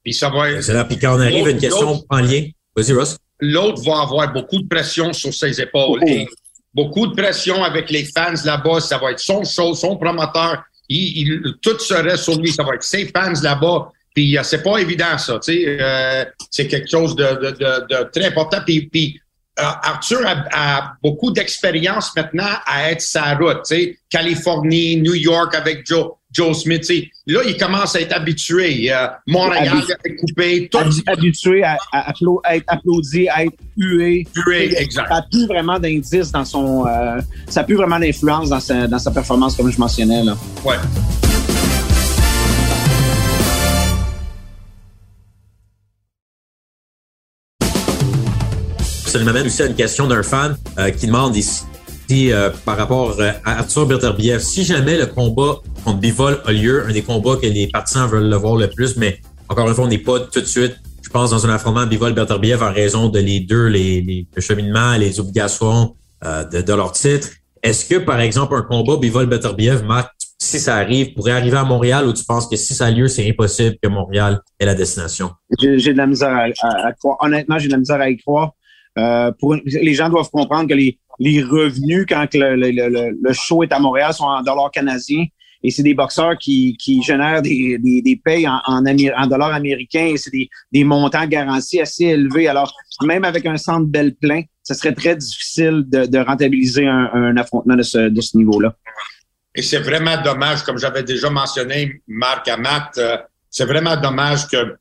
Puis 0.04 0.14
ça 0.14 0.30
va 0.30 0.62
C'est 0.62 0.74
là, 0.74 0.84
puis 0.84 1.00
quand 1.00 1.16
on 1.16 1.20
arrive 1.20 1.48
à 1.48 1.52
une 1.52 1.60
question 1.60 2.04
en 2.10 2.20
lien. 2.20 2.46
Vas-y, 2.76 2.94
Ross 2.94 3.18
l'autre 3.40 3.82
va 3.84 4.02
avoir 4.02 4.32
beaucoup 4.32 4.62
de 4.62 4.68
pression 4.68 5.14
sur 5.14 5.34
ses 5.34 5.60
épaules. 5.62 6.00
Oh. 6.02 6.08
Et 6.08 6.28
beaucoup 6.74 7.08
de 7.08 7.16
pression 7.16 7.64
avec 7.64 7.90
les 7.90 8.06
fans 8.06 8.34
là-bas. 8.44 8.80
Ça 8.80 8.98
va 8.98 9.12
être 9.12 9.20
son 9.20 9.44
show, 9.44 9.74
son 9.76 9.98
promoteur. 9.98 10.64
Il, 10.90 11.56
tout 11.62 11.80
serait 11.80 12.18
sur 12.18 12.40
lui. 12.40 12.52
Ça 12.52 12.64
va 12.64 12.76
être 12.76 12.84
ses 12.84 13.06
fans 13.08 13.34
là-bas. 13.42 13.92
Puis 14.14 14.38
euh, 14.38 14.44
c'est 14.44 14.62
pas 14.62 14.78
évident 14.78 15.18
ça. 15.18 15.40
Euh, 15.50 16.26
c'est 16.50 16.68
quelque 16.68 16.90
chose 16.90 17.16
de, 17.16 17.24
de, 17.24 17.88
de, 17.88 18.10
très 18.12 18.26
important. 18.26 18.60
Puis, 18.66 18.88
puis 18.88 19.20
euh, 19.60 19.64
Arthur 19.64 20.22
a, 20.26 20.94
beaucoup 21.02 21.32
d'expérience 21.32 22.16
maintenant 22.16 22.50
à 22.66 22.92
être 22.92 23.02
sa 23.02 23.36
route. 23.36 23.62
Californie, 24.10 24.98
New 24.98 25.16
York 25.16 25.56
avec 25.56 25.86
Joe. 25.86 26.14
Joe 26.34 26.58
Smith. 26.58 26.92
Là, 27.28 27.42
il 27.46 27.56
commence 27.58 27.96
à 27.96 28.02
être 28.02 28.14
habitué. 28.14 28.92
Euh, 28.92 29.08
Montréal 29.28 29.84
est 30.04 30.16
coupé. 30.16 30.68
Tout... 30.70 30.80
Habitué 31.06 31.64
à, 31.64 31.78
à, 31.92 32.12
être 32.56 32.66
applaudi, 32.68 33.30
à 33.30 33.46
être 33.46 33.54
hué. 33.78 34.28
Hué, 34.36 34.76
exact. 34.78 35.08
Ça 35.08 35.16
n'a 35.16 35.26
plus 35.32 35.46
vraiment 35.46 35.80
d'indice 35.80 36.32
dans 36.32 36.44
son. 36.44 36.88
Euh, 36.88 37.22
ça 37.48 37.62
n'a 37.62 37.66
plus 37.66 37.76
vraiment 37.76 38.00
d'influence 38.00 38.50
dans 38.50 38.60
sa, 38.60 38.88
dans 38.88 39.00
sa 39.00 39.12
performance, 39.12 39.56
comme 39.56 39.72
je 39.72 39.78
mentionnais. 39.78 40.24
Là. 40.24 40.36
Ouais. 40.66 40.76
Ça 49.06 49.20
nous 49.20 49.30
amène 49.30 49.46
aussi 49.46 49.62
à 49.62 49.68
une 49.68 49.76
question 49.76 50.08
d'un 50.08 50.24
fan 50.24 50.58
euh, 50.80 50.90
qui 50.90 51.06
demande 51.06 51.36
ici 51.36 51.62
euh, 52.12 52.50
par 52.66 52.78
rapport 52.78 53.20
euh, 53.20 53.32
à 53.44 53.60
Arthur 53.60 53.86
Berterbiev, 53.88 54.40
si 54.40 54.64
jamais 54.64 54.98
le 54.98 55.08
combat 55.08 55.56
contre 55.84 56.00
Bivol 56.00 56.42
a 56.46 56.52
lieu, 56.52 56.86
un 56.86 56.92
des 56.92 57.02
combats 57.02 57.38
que 57.38 57.48
les 57.48 57.68
partisans 57.68 58.08
veulent 58.08 58.30
le 58.30 58.36
voir 58.36 58.56
le 58.56 58.70
plus, 58.70 58.98
mais 58.98 59.20
encore 59.50 59.68
une 59.68 59.74
fois, 59.74 59.86
on 59.86 59.88
n'est 59.88 59.98
pas 59.98 60.20
tout 60.20 60.42
de 60.42 60.46
suite, 60.46 60.76
je 61.02 61.10
pense, 61.10 61.32
dans 61.32 61.46
un 61.46 61.50
affrontement 61.50 61.86
Bivol-Berterbiev 61.86 62.62
en 62.62 62.74
raison 62.74 63.10
de 63.10 63.20
les 63.20 63.40
deux, 63.40 63.68
les, 63.68 64.02
les 64.02 64.28
le 64.36 64.42
cheminement, 64.42 64.96
les 64.98 65.20
obligations 65.20 65.96
euh, 66.26 66.44
de, 66.46 66.62
de, 66.62 66.74
leur 66.74 66.92
titre. 66.92 67.30
Est-ce 67.62 67.86
que, 67.86 67.96
par 67.96 68.20
exemple, 68.20 68.56
un 68.56 68.64
combat 68.64 68.98
Bivol-Berterbiev, 68.98 69.84
Marc, 69.84 70.12
si 70.40 70.60
ça 70.60 70.76
arrive, 70.76 71.14
pourrait 71.14 71.32
arriver 71.32 71.58
à 71.58 71.64
Montréal 71.64 72.06
ou 72.06 72.14
tu 72.14 72.26
penses 72.26 72.48
que 72.48 72.58
si 72.58 72.74
ça 72.74 72.88
a 72.88 72.92
lieu, 72.92 73.08
c'est 73.08 73.28
impossible 73.28 73.78
que 73.82 73.88
Montréal 73.88 74.40
ait 74.60 74.66
la 74.66 74.76
destination? 74.76 75.32
J'ai 75.60 75.94
de 75.94 75.98
la 75.98 76.08
misère 76.08 76.36
à, 76.36 76.88
à, 76.88 76.94
croire. 76.94 77.18
Honnêtement, 77.22 77.58
j'ai 77.60 77.68
de 77.68 77.74
la 77.74 77.80
misère 77.80 78.02
à 78.02 78.10
y 78.10 78.18
croire. 78.18 78.52
Euh, 78.98 79.32
pour, 79.40 79.56
les 79.56 79.94
gens 79.94 80.10
doivent 80.10 80.30
comprendre 80.30 80.70
que 80.70 80.76
les, 80.76 81.00
les 81.20 81.44
revenus 81.44 82.06
quand 82.08 82.28
le, 82.34 82.56
le, 82.56 83.18
le, 83.22 83.34
show 83.34 83.64
est 83.64 83.72
à 83.72 83.80
Montréal 83.80 84.14
sont 84.14 84.26
en 84.26 84.42
dollars 84.42 84.72
canadiens. 84.72 85.26
Et 85.66 85.72
c'est 85.72 85.84
des 85.84 85.94
boxeurs 85.94 86.38
qui, 86.38 86.76
qui 86.78 87.02
génèrent 87.02 87.42
des, 87.42 87.78
des, 87.78 88.02
des 88.02 88.16
payes 88.18 88.48
en, 88.48 88.60
en, 88.66 89.28
dollars 89.28 89.54
américains 89.54 90.08
et 90.08 90.18
c'est 90.18 90.32
des, 90.32 90.50
des 90.74 90.84
montants 90.84 91.26
garantis 91.26 91.80
assez 91.80 92.04
élevés. 92.06 92.50
Alors, 92.50 92.76
même 93.02 93.24
avec 93.24 93.46
un 93.46 93.56
centre 93.56 93.88
belle 93.88 94.14
plein, 94.16 94.42
ce 94.64 94.74
serait 94.74 94.94
très 94.94 95.16
difficile 95.16 95.86
de, 95.88 96.06
de 96.06 96.20
rentabiliser 96.20 96.86
un, 96.86 97.10
un, 97.14 97.38
affrontement 97.38 97.78
de 97.78 97.84
ce, 97.84 98.10
de 98.10 98.22
ce 98.22 98.36
niveau-là. 98.36 98.76
Et 99.56 99.62
c'est 99.62 99.80
vraiment 99.80 100.22
dommage, 100.22 100.64
comme 100.64 100.78
j'avais 100.78 101.04
déjà 101.04 101.30
mentionné, 101.30 102.02
Marc 102.08 102.48
Amat, 102.50 102.92
euh, 102.98 103.18
c'est 103.50 103.66
vraiment 103.66 103.96
dommage 103.96 104.48
que 104.48 104.76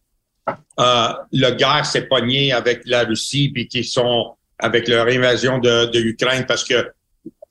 euh, 0.81 1.09
le 1.33 1.51
guerre 1.55 1.85
s'est 1.85 2.07
pogné 2.09 2.53
avec 2.53 2.83
la 2.87 3.05
Russie 3.05 3.51
puis 3.53 3.69
qu'ils 3.69 3.85
sont 3.85 4.35
avec 4.63 4.89
leur 4.89 5.07
invasion 5.09 5.59
de, 5.59 5.87
de 5.87 5.99
l'Ukraine 5.99 6.47
parce 6.47 6.65
que 6.65 6.91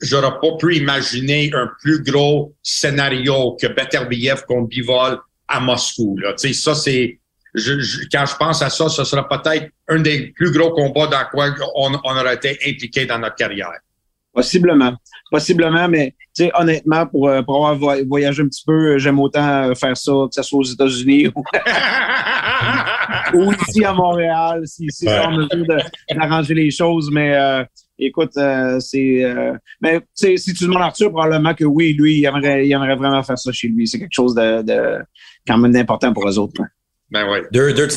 j'aurais 0.02 0.39
pas 0.41 0.58
pu 0.58 0.76
imaginer 0.78 1.52
un 1.54 1.69
plus 1.82 2.02
gros 2.02 2.56
scénario 2.63 3.56
que 3.62 3.67
Beterbiev 3.67 4.43
contre 4.47 4.69
Bivol 4.69 5.19
à 5.47 5.60
Moscou. 5.60 6.17
Là. 6.17 6.34
Tu 6.34 6.47
sais, 6.47 6.54
ça, 6.54 6.74
c'est. 6.74 7.19
Je, 7.54 7.74
quand 8.10 8.26
je 8.26 8.36
pense 8.38 8.62
à 8.62 8.69
ça, 8.69 8.88
ce 8.88 9.04
sera 9.04 9.28
peut-être 9.28 9.67
un 9.89 10.00
des 10.00 10.32
plus 10.34 10.52
gros 10.52 10.71
combats 10.71 11.08
dans 11.08 11.26
quoi 11.30 11.54
on, 11.76 11.91
on 12.02 12.17
aurait 12.17 12.36
été 12.36 12.58
impliqué 12.65 13.06
dans 13.06 13.19
notre 13.19 13.36
carrière. 13.36 13.80
Possiblement. 14.34 14.95
Possiblement, 15.30 15.89
mais 15.89 16.15
tu 16.34 16.45
sais, 16.45 16.52
honnêtement, 16.54 17.06
pour, 17.06 17.28
euh, 17.28 17.41
pour 17.41 17.67
avoir 17.67 17.97
voyagé 18.08 18.41
un 18.41 18.47
petit 18.47 18.63
peu, 18.65 18.97
j'aime 18.97 19.19
autant 19.19 19.69
euh, 19.69 19.76
faire 19.76 19.97
ça, 19.97 20.12
que 20.30 20.34
ce 20.34 20.43
soit 20.43 20.60
aux 20.60 20.63
États-Unis 20.63 21.28
ou, 21.36 21.43
ou, 23.34 23.52
ici 23.68 23.84
à 23.84 23.94
Montréal, 23.94 24.64
si, 24.66 24.88
ouais. 25.04 25.20
on 25.28 25.32
mesure 25.32 25.66
d'arranger 26.16 26.54
les 26.54 26.72
choses. 26.72 27.10
Mais 27.12 27.36
euh, 27.36 27.64
écoute, 28.00 28.32
euh, 28.38 28.80
c'est. 28.80 29.24
Euh, 29.24 29.54
mais 29.82 30.02
si 30.14 30.54
tu 30.54 30.66
demandes 30.66 30.84
Arthur, 30.84 31.12
probablement 31.12 31.54
que 31.54 31.66
oui, 31.66 31.94
lui, 31.94 32.20
il 32.20 32.26
aimerait, 32.26 32.68
il 32.68 32.72
aimerait 32.72 32.96
vraiment 32.96 33.24
faire 33.24 33.38
ça 33.38 33.52
chez 33.52 33.68
lui. 33.68 33.88
C'est 33.88 34.00
quelque 34.00 34.14
chose 34.14 34.36
de, 34.36 34.62
de 34.62 35.00
quand 35.48 35.58
même 35.58 35.72
d'important 35.72 36.14
pour 36.14 36.28
eux 36.28 36.38
autres. 36.38 36.62
Ben 37.10 37.26
oui. 37.32 37.40
Deux, 37.52 37.74
deux 37.74 37.88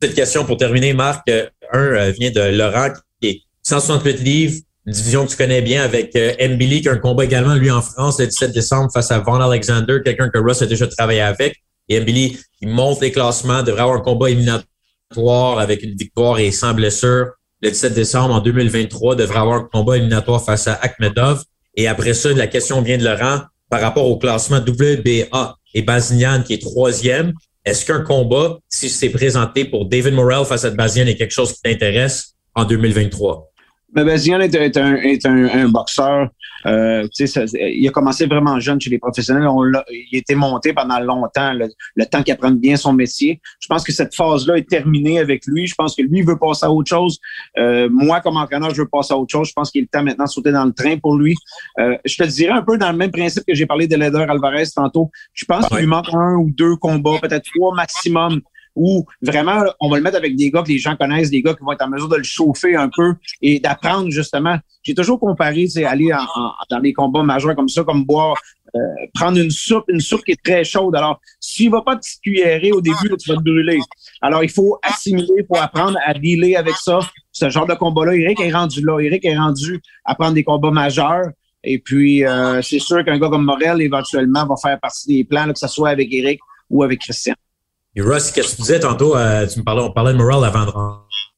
petites 0.00 0.16
questions 0.16 0.44
pour 0.44 0.56
terminer, 0.56 0.92
Marc. 0.92 1.30
Un 1.72 2.10
vient 2.10 2.30
de 2.30 2.56
Laurent, 2.56 2.92
qui 3.20 3.28
est 3.28 3.40
168 3.62 4.20
livres, 4.20 4.62
une 4.88 4.94
division 4.94 5.26
que 5.26 5.30
tu 5.30 5.36
connais 5.36 5.60
bien 5.60 5.82
avec 5.82 6.16
euh, 6.16 6.32
Mbili, 6.40 6.80
qui 6.80 6.88
a 6.88 6.92
un 6.92 6.98
combat 6.98 7.24
également, 7.24 7.54
lui, 7.54 7.70
en 7.70 7.82
France, 7.82 8.18
le 8.18 8.26
17 8.26 8.52
décembre, 8.52 8.90
face 8.90 9.10
à 9.10 9.18
Von 9.18 9.38
Alexander, 9.40 9.98
quelqu'un 10.02 10.30
que 10.30 10.38
Russ 10.38 10.62
a 10.62 10.66
déjà 10.66 10.86
travaillé 10.86 11.20
avec. 11.20 11.56
Et 11.88 12.00
Mbili, 12.00 12.38
il 12.60 12.68
monte 12.68 13.00
les 13.00 13.12
classements, 13.12 13.62
devrait 13.62 13.82
avoir 13.82 13.98
un 13.98 14.02
combat 14.02 14.30
éliminatoire 14.30 15.58
avec 15.58 15.82
une 15.82 15.96
victoire 15.96 16.38
et 16.38 16.50
sans 16.50 16.74
blessure. 16.74 17.28
Le 17.62 17.70
17 17.70 17.94
décembre 17.94 18.34
en 18.34 18.40
2023, 18.40 19.16
devrait 19.16 19.38
avoir 19.38 19.56
un 19.56 19.68
combat 19.72 19.96
éliminatoire 19.96 20.44
face 20.44 20.68
à 20.68 20.74
Akhmedov. 20.74 21.42
Et 21.74 21.88
après 21.88 22.14
ça, 22.14 22.32
la 22.32 22.46
question 22.46 22.82
vient 22.82 22.98
de 22.98 23.04
Laurent 23.04 23.40
par 23.70 23.80
rapport 23.80 24.06
au 24.06 24.18
classement 24.18 24.58
WBA 24.58 25.56
et 25.74 25.82
Bazinian, 25.82 26.42
qui 26.42 26.54
est 26.54 26.62
troisième. 26.62 27.32
Est-ce 27.64 27.84
qu'un 27.84 28.00
combat, 28.00 28.58
si 28.68 28.88
c'est 28.88 29.10
présenté 29.10 29.64
pour 29.64 29.86
David 29.86 30.14
Morrell 30.14 30.44
face 30.44 30.64
à 30.64 30.70
Bazinian, 30.70 31.06
est 31.06 31.16
quelque 31.16 31.32
chose 31.32 31.52
qui 31.52 31.62
t'intéresse 31.62 32.34
en 32.54 32.64
2023? 32.64 33.50
Mais 33.94 34.04
Bazian 34.04 34.40
est, 34.40 34.54
est, 34.54 34.76
un, 34.76 34.96
est 34.96 35.24
un, 35.24 35.44
un 35.46 35.68
boxeur. 35.68 36.28
Euh, 36.66 37.06
ça, 37.12 37.44
il 37.54 37.86
a 37.86 37.90
commencé 37.90 38.26
vraiment 38.26 38.58
jeune 38.60 38.80
chez 38.80 38.90
les 38.90 38.98
professionnels. 38.98 39.46
On 39.46 39.64
il 39.64 39.76
a 39.76 40.18
été 40.18 40.34
monté 40.34 40.72
pendant 40.72 40.98
longtemps, 41.00 41.52
le, 41.54 42.04
temps 42.06 42.22
qu'il 42.22 42.34
apprenne 42.34 42.58
bien 42.58 42.76
son 42.76 42.92
métier. 42.92 43.40
Je 43.60 43.66
pense 43.66 43.84
que 43.84 43.92
cette 43.92 44.14
phase-là 44.14 44.58
est 44.58 44.68
terminée 44.68 45.18
avec 45.18 45.46
lui. 45.46 45.66
Je 45.66 45.74
pense 45.74 45.94
que 45.94 46.02
lui 46.02 46.22
veut 46.22 46.38
passer 46.38 46.66
à 46.66 46.70
autre 46.70 46.88
chose. 46.88 47.18
Euh, 47.58 47.88
moi, 47.90 48.20
comme 48.20 48.36
entraîneur, 48.36 48.74
je 48.74 48.82
veux 48.82 48.88
passer 48.88 49.14
à 49.14 49.16
autre 49.16 49.32
chose. 49.32 49.48
Je 49.48 49.52
pense 49.52 49.70
qu'il 49.70 49.84
est 49.84 49.90
temps 49.90 50.02
maintenant 50.02 50.24
de 50.24 50.30
sauter 50.30 50.52
dans 50.52 50.64
le 50.64 50.72
train 50.72 50.96
pour 50.98 51.16
lui. 51.16 51.34
Euh, 51.78 51.96
je 52.04 52.16
te 52.16 52.24
dirais 52.24 52.52
un 52.52 52.62
peu 52.62 52.76
dans 52.76 52.90
le 52.90 52.96
même 52.98 53.10
principe 53.10 53.44
que 53.46 53.54
j'ai 53.54 53.66
parlé 53.66 53.86
de 53.86 53.96
Leder 53.96 54.26
Alvarez 54.28 54.64
tantôt. 54.74 55.10
Je 55.32 55.44
pense 55.44 55.66
qu'il 55.68 55.78
lui 55.78 55.86
manque 55.86 56.12
un 56.12 56.34
ou 56.34 56.50
deux 56.50 56.76
combats, 56.76 57.18
peut-être 57.22 57.48
trois 57.54 57.74
maximum 57.74 58.40
où 58.78 59.04
vraiment, 59.20 59.64
on 59.80 59.90
va 59.90 59.96
le 59.96 60.02
mettre 60.02 60.16
avec 60.16 60.36
des 60.36 60.50
gars 60.50 60.62
que 60.62 60.68
les 60.68 60.78
gens 60.78 60.96
connaissent, 60.96 61.30
des 61.30 61.42
gars 61.42 61.54
qui 61.54 61.64
vont 61.64 61.72
être 61.72 61.84
en 61.84 61.88
mesure 61.88 62.08
de 62.08 62.16
le 62.16 62.22
chauffer 62.22 62.76
un 62.76 62.88
peu 62.88 63.14
et 63.42 63.58
d'apprendre 63.58 64.10
justement. 64.10 64.56
J'ai 64.82 64.94
toujours 64.94 65.20
comparé, 65.20 65.66
c'est 65.66 65.84
aller 65.84 66.10
dans 66.70 66.78
les 66.78 66.92
combats 66.92 67.22
majeurs 67.22 67.54
comme 67.54 67.68
ça, 67.68 67.82
comme 67.84 68.04
boire, 68.04 68.36
euh, 68.74 68.78
prendre 69.14 69.38
une 69.38 69.50
soupe, 69.50 69.84
une 69.88 70.00
soupe 70.00 70.24
qui 70.24 70.32
est 70.32 70.42
très 70.42 70.62
chaude. 70.62 70.94
Alors, 70.94 71.20
s'il 71.40 71.70
va 71.70 71.82
pas 71.82 71.96
te 71.96 72.06
cuillère 72.22 72.60
au 72.72 72.80
début, 72.80 73.16
tu 73.18 73.30
vas 73.30 73.36
te 73.36 73.42
brûler. 73.42 73.80
Alors, 74.20 74.44
il 74.44 74.50
faut 74.50 74.78
assimiler, 74.82 75.42
pour 75.46 75.60
apprendre 75.60 75.98
à 76.04 76.14
dealer 76.14 76.56
avec 76.56 76.74
ça. 76.76 77.00
Ce 77.32 77.48
genre 77.48 77.66
de 77.66 77.74
combat-là, 77.74 78.14
Eric 78.14 78.40
est 78.40 78.52
rendu 78.52 78.84
là. 78.84 79.00
Eric 79.00 79.24
est 79.24 79.36
rendu 79.36 79.80
à 80.04 80.14
prendre 80.14 80.34
des 80.34 80.44
combats 80.44 80.70
majeurs. 80.70 81.28
Et 81.64 81.78
puis, 81.78 82.24
euh, 82.24 82.62
c'est 82.62 82.78
sûr 82.78 83.04
qu'un 83.04 83.18
gars 83.18 83.28
comme 83.28 83.44
Morel, 83.44 83.80
éventuellement, 83.80 84.46
va 84.46 84.54
faire 84.56 84.78
partie 84.80 85.08
des 85.08 85.24
plans, 85.24 85.50
que 85.52 85.58
ce 85.58 85.68
soit 85.68 85.90
avec 85.90 86.12
Eric 86.12 86.40
ou 86.70 86.82
avec 86.82 87.00
Christian. 87.00 87.34
Et 87.98 88.00
Russ, 88.00 88.30
qu'est-ce 88.30 88.52
que 88.52 88.56
tu 88.56 88.62
disais 88.62 88.78
tantôt? 88.78 89.16
Euh, 89.16 89.44
tu 89.48 89.58
me 89.58 89.64
parlais, 89.64 89.82
on 89.82 89.90
parlait 89.90 90.12
de 90.12 90.18
Morel 90.18 90.44
avant 90.44 90.66
de 90.66 90.70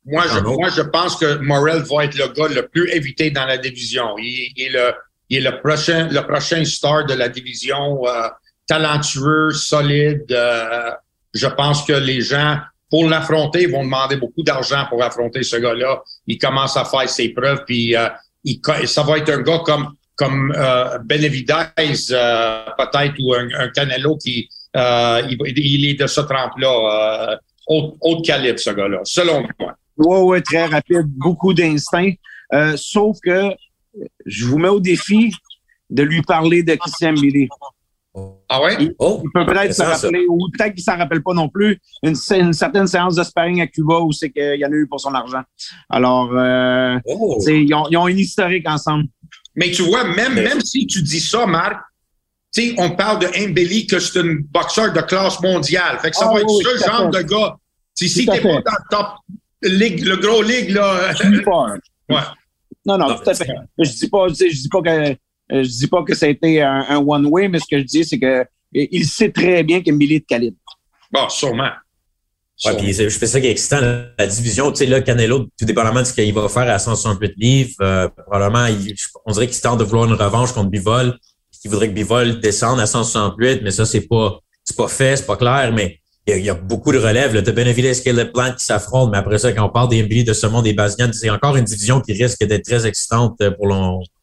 moi 0.05 0.25
je, 0.29 0.41
moi, 0.41 0.69
je 0.69 0.83
pense 0.83 1.17
que 1.17 1.39
Morel 1.39 1.83
va 1.91 2.05
être 2.05 2.19
le 2.19 2.29
gars 2.29 2.49
le 2.55 2.69
plus 2.69 2.91
évité 2.91 3.31
dans 3.31 3.47
la 3.47 3.57
division. 3.57 4.19
Il, 4.19 4.53
est, 4.59 4.69
le, 4.69 4.93
il 5.31 5.39
est 5.39 5.51
le, 5.51 5.59
prochain, 5.59 6.09
le 6.11 6.21
prochain 6.21 6.63
star 6.67 7.07
de 7.07 7.15
la 7.15 7.31
division, 7.31 8.07
euh, 8.07 8.29
talentueux, 8.67 9.53
solide. 9.53 10.27
Euh, 10.31 10.91
je 11.33 11.47
pense 11.47 11.83
que 11.87 11.95
les 11.95 12.21
gens, 12.21 12.59
pour 12.91 13.09
l'affronter, 13.09 13.67
vont 13.67 13.85
demander 13.85 14.17
beaucoup 14.17 14.43
d'argent 14.43 14.85
pour 14.91 15.03
affronter 15.03 15.43
ce 15.43 15.57
gars-là. 15.57 16.03
Il 16.27 16.37
commence 16.37 16.77
à 16.77 16.85
faire 16.85 17.09
ses 17.09 17.31
preuves, 17.31 17.65
puis 17.67 17.95
il, 18.45 18.61
ça 18.87 19.03
va 19.03 19.17
être 19.17 19.31
un 19.31 19.41
gars 19.41 19.63
comme, 19.65 19.95
comme 20.15 20.53
Benavidez, 21.05 21.65
peut-être, 21.77 23.15
ou 23.21 23.33
un, 23.33 23.49
un 23.59 23.69
Canelo 23.69 24.19
qui 24.19 24.47
euh, 24.77 25.23
il, 25.29 25.89
est 25.89 26.01
de 26.01 26.07
ce 26.07 26.21
trempe-là, 26.21 27.33
euh, 27.33 27.37
haut, 27.67 28.23
calibre, 28.23 28.59
ce 28.59 28.71
gars-là, 28.71 29.01
selon 29.05 29.43
moi. 29.59 29.75
Oui, 29.97 30.19
oui, 30.23 30.43
très 30.43 30.67
rapide, 30.67 31.07
beaucoup 31.07 31.53
d'instinct. 31.53 32.13
Euh, 32.53 32.75
sauf 32.77 33.19
que 33.23 33.51
je 34.25 34.47
vous 34.47 34.59
mets 34.59 34.69
au 34.69 34.81
défi 34.81 35.33
de 35.89 36.03
lui 36.03 36.23
parler 36.23 36.63
de 36.63 36.75
Christian 36.75 37.13
Billy. 37.13 37.49
Ah 38.49 38.61
ouais? 38.63 38.77
Il, 38.81 38.95
oh, 38.99 39.23
peut 39.33 39.47
peut-être 39.47 39.73
se 39.73 39.83
rappeler, 39.83 40.27
ou 40.29 40.49
peut-être 40.53 40.75
qu'il 40.75 40.83
ne 40.83 40.93
s'en 40.93 40.99
rappelle 40.99 41.23
pas 41.23 41.33
non 41.33 41.49
plus, 41.49 41.79
une, 42.03 42.15
certaine 42.53 42.87
séance 42.87 43.15
de 43.15 43.23
sparring 43.23 43.61
à 43.61 43.69
Cuba 43.69 44.01
où 44.01 44.11
c'est 44.11 44.31
qu'il 44.31 44.59
y 44.59 44.65
en 44.65 44.73
a 44.73 44.75
eu 44.75 44.89
pour 44.89 45.01
son 45.01 45.15
argent. 45.15 45.43
Alors, 45.89 46.31
euh, 46.33 46.99
oh. 47.07 47.39
ils, 47.47 47.73
ont, 47.73 47.87
ils, 47.89 47.97
ont, 47.97 48.09
une 48.09 48.19
historique 48.19 48.69
ensemble. 48.69 49.05
Mais 49.55 49.71
tu 49.71 49.83
vois, 49.83 50.05
même, 50.05 50.35
même 50.35 50.61
si 50.61 50.87
tu 50.87 51.03
dis 51.03 51.21
ça, 51.21 51.47
Marc, 51.47 51.81
sais, 52.53 52.75
on 52.79 52.91
parle 52.91 53.21
de 53.21 53.49
Mbeli 53.49 53.87
que 53.87 53.99
c'est 53.99 54.19
un 54.21 54.39
boxeur 54.51 54.93
de 54.93 55.01
classe 55.01 55.41
mondiale. 55.41 55.99
Fait 56.01 56.11
que 56.11 56.17
ça 56.17 56.27
ah 56.29 56.35
va 56.35 56.41
être 56.41 56.49
ce 56.49 56.87
genre 56.87 57.11
de 57.11 57.23
gars. 57.23 57.57
Si, 57.95 58.09
si 58.09 58.27
t'es 58.27 58.41
pas 58.41 58.49
dans 58.49 58.57
le 58.57 58.91
top 58.91 59.07
ligue, 59.63 60.05
le 60.05 60.17
gros 60.17 60.43
ligue, 60.43 60.71
là. 60.71 61.13
ouais. 62.09 62.17
Non, 62.87 62.99
non, 62.99 63.17
tout 63.17 63.29
à 63.29 63.35
fait. 63.35 63.47
Je 63.79 63.91
dis 63.91 64.09
pas, 64.09 64.29
je 64.29 64.35
dis 64.35 64.69
pas 64.69 64.83
que, 64.83 65.17
je 65.51 65.69
dis 65.69 65.87
pas 65.87 66.03
que 66.03 66.15
ça 66.15 66.27
a 66.27 66.29
été 66.29 66.63
un, 66.63 66.97
one-way, 66.97 67.49
mais 67.49 67.59
ce 67.59 67.67
que 67.71 67.79
je 67.79 67.85
dis, 67.85 68.05
c'est 68.05 68.19
que 68.19 68.45
il 68.73 69.05
sait 69.05 69.31
très 69.31 69.63
bien 69.63 69.83
qu'Mbeli 69.83 70.17
est 70.17 70.21
de 70.21 70.25
calibre. 70.27 70.57
Bon, 71.13 71.29
sûrement. 71.29 71.71
Ouais, 72.65 72.77
puis 72.77 72.93
je 72.93 73.09
fais 73.09 73.27
ça 73.27 73.41
qui 73.41 73.47
est 73.47 73.53
excitant, 73.53 73.81
la 73.81 74.27
division, 74.27 74.71
tu 74.71 74.79
sais, 74.79 74.87
là, 74.87 75.01
Canelo, 75.01 75.49
tout 75.59 75.65
dépendamment 75.65 76.01
de 76.01 76.05
ce 76.05 76.13
qu'il 76.13 76.33
va 76.35 76.47
faire 76.49 76.69
à 76.71 76.79
168 76.79 77.33
livres, 77.39 77.75
euh, 77.81 78.09
probablement, 78.09 78.67
on 79.25 79.33
dirait 79.33 79.49
qu'il 79.49 79.61
tente 79.63 79.79
de 79.79 79.85
vouloir 79.85 80.07
une 80.07 80.13
revanche 80.13 80.53
contre 80.53 80.69
Bivol 80.69 81.19
qui 81.61 81.69
voudrait 81.69 81.89
que 81.89 81.95
Bivol 81.95 82.41
descende 82.41 82.81
à 82.81 82.87
168, 82.87 83.61
mais 83.63 83.71
ça, 83.71 83.85
c'est 83.85 84.07
pas, 84.07 84.41
c'est 84.65 84.77
pas 84.77 84.89
fait, 84.89 85.17
c'est 85.17 85.27
pas 85.27 85.37
clair, 85.37 85.73
mais 85.75 85.99
il 86.27 86.45
y, 86.45 86.51
a, 86.51 86.55
beaucoup 86.55 86.93
de 86.93 86.99
relèves. 86.99 87.35
Là. 87.35 87.43
T'as 87.43 87.53
Benavides 87.53 88.03
et 88.05 88.13
le 88.13 88.31
Plant 88.31 88.53
qui 88.57 88.65
s'affrontent, 88.65 89.11
mais 89.11 89.19
après 89.19 89.39
ça, 89.39 89.53
quand 89.53 89.67
on 89.67 89.69
parle 89.69 89.89
des 89.89 90.03
NBA 90.03 90.23
de 90.23 90.33
ce 90.33 90.47
monde 90.47 90.65
des 90.65 90.73
Basian, 90.73 91.11
c'est 91.13 91.31
encore 91.31 91.57
une 91.57 91.65
division 91.65 92.01
qui 92.01 92.13
risque 92.13 92.45
d'être 92.45 92.65
très 92.65 92.87
excitante 92.87 93.37
pour, 93.59 93.69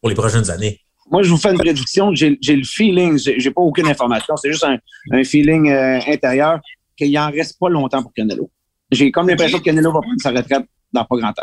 pour 0.00 0.08
les 0.08 0.14
prochaines 0.14 0.50
années. 0.50 0.80
Moi, 1.10 1.22
je 1.22 1.30
vous 1.30 1.36
fais 1.36 1.50
une 1.50 1.58
prédiction. 1.58 2.14
J'ai, 2.14 2.38
le 2.40 2.64
feeling, 2.64 3.18
j'ai, 3.18 3.50
pas 3.50 3.60
aucune 3.60 3.86
information, 3.86 4.36
c'est 4.36 4.50
juste 4.50 4.64
un, 4.64 5.24
feeling 5.24 5.70
euh, 5.70 6.00
intérieur 6.06 6.60
qu'il 6.96 7.16
en 7.18 7.30
reste 7.30 7.58
pas 7.58 7.68
longtemps 7.68 8.02
pour 8.02 8.12
Canelo. 8.12 8.50
J'ai 8.90 9.10
comme 9.10 9.28
l'impression 9.28 9.58
que 9.58 9.64
Canelo 9.64 9.92
va 9.92 10.00
prendre 10.00 10.20
sa 10.20 10.30
retraite 10.30 10.64
dans 10.92 11.04
pas 11.04 11.16
grand 11.16 11.32
temps. 11.32 11.42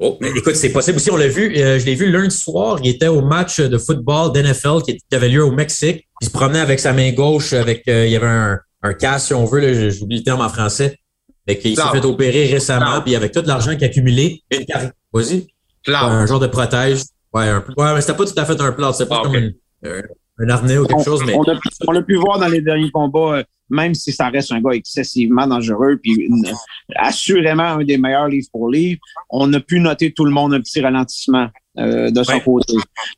Oh, 0.00 0.18
mais 0.20 0.30
écoute, 0.30 0.56
c'est 0.56 0.72
possible 0.72 0.96
aussi. 0.96 1.10
On 1.10 1.16
l'a 1.16 1.28
vu, 1.28 1.56
euh, 1.56 1.78
je 1.78 1.86
l'ai 1.86 1.94
vu 1.94 2.10
lundi 2.10 2.36
soir. 2.36 2.78
Il 2.82 2.90
était 2.90 3.06
au 3.06 3.22
match 3.22 3.60
de 3.60 3.78
football 3.78 4.32
d'NFL 4.32 4.82
qui, 4.84 4.98
avait 5.12 5.28
lieu 5.28 5.44
au 5.44 5.52
Mexique. 5.52 6.08
Il 6.20 6.26
se 6.26 6.32
promenait 6.32 6.60
avec 6.60 6.80
sa 6.80 6.92
main 6.92 7.12
gauche, 7.12 7.52
avec 7.52 7.86
euh, 7.86 8.06
il 8.06 8.12
y 8.12 8.16
avait 8.16 8.26
un, 8.26 8.58
un 8.82 8.94
casque, 8.94 9.28
si 9.28 9.34
on 9.34 9.44
veut, 9.44 9.90
j'oublie 9.90 10.18
le 10.18 10.24
terme 10.24 10.40
en 10.40 10.48
français. 10.48 10.98
Mais 11.46 11.58
qu'il 11.58 11.76
s'est 11.76 11.82
fait 11.92 12.04
opérer 12.04 12.46
récemment, 12.46 13.02
puis 13.02 13.14
avec 13.14 13.32
tout 13.32 13.42
l'argent 13.44 13.74
qu'il 13.74 13.84
a 13.84 13.86
accumulé, 13.86 14.42
une 14.50 14.64
Vas-y. 15.12 15.46
Un 15.86 16.26
genre 16.26 16.40
de 16.40 16.46
protège. 16.46 17.02
Ouais, 17.34 17.48
un 17.48 17.62
ouais, 17.76 17.94
mais 17.94 18.00
c'était 18.00 18.14
pas 18.14 18.24
tout 18.24 18.32
à 18.36 18.44
fait 18.46 18.60
un 18.60 18.72
plat. 18.72 18.92
C'est 18.94 19.06
pas 19.06 19.18
ah, 19.20 19.22
comme 19.24 19.34
une, 19.34 19.54
un 20.38 20.48
harnais 20.48 20.78
ou 20.78 20.86
quelque 20.86 21.04
chose. 21.04 21.22
Mais... 21.26 21.34
On 21.86 21.92
l'a 21.92 22.02
pu 22.02 22.16
voir 22.16 22.38
dans 22.38 22.48
les 22.48 22.60
derniers 22.60 22.90
combats. 22.90 23.38
Euh, 23.38 23.42
même 23.70 23.94
si 23.94 24.12
ça 24.12 24.28
reste 24.28 24.52
un 24.52 24.60
gars 24.60 24.72
excessivement 24.72 25.46
dangereux, 25.46 25.98
puis 26.02 26.28
assurément 26.96 27.62
un 27.62 27.84
des 27.84 27.98
meilleurs 27.98 28.28
livres 28.28 28.48
pour 28.52 28.68
livre, 28.68 29.00
on 29.30 29.52
a 29.52 29.60
pu 29.60 29.80
noter 29.80 30.12
tout 30.12 30.24
le 30.24 30.30
monde 30.30 30.54
un 30.54 30.60
petit 30.60 30.80
ralentissement 30.80 31.48
euh, 31.78 32.10
de 32.10 32.22
son 32.22 32.40
côté. 32.40 32.74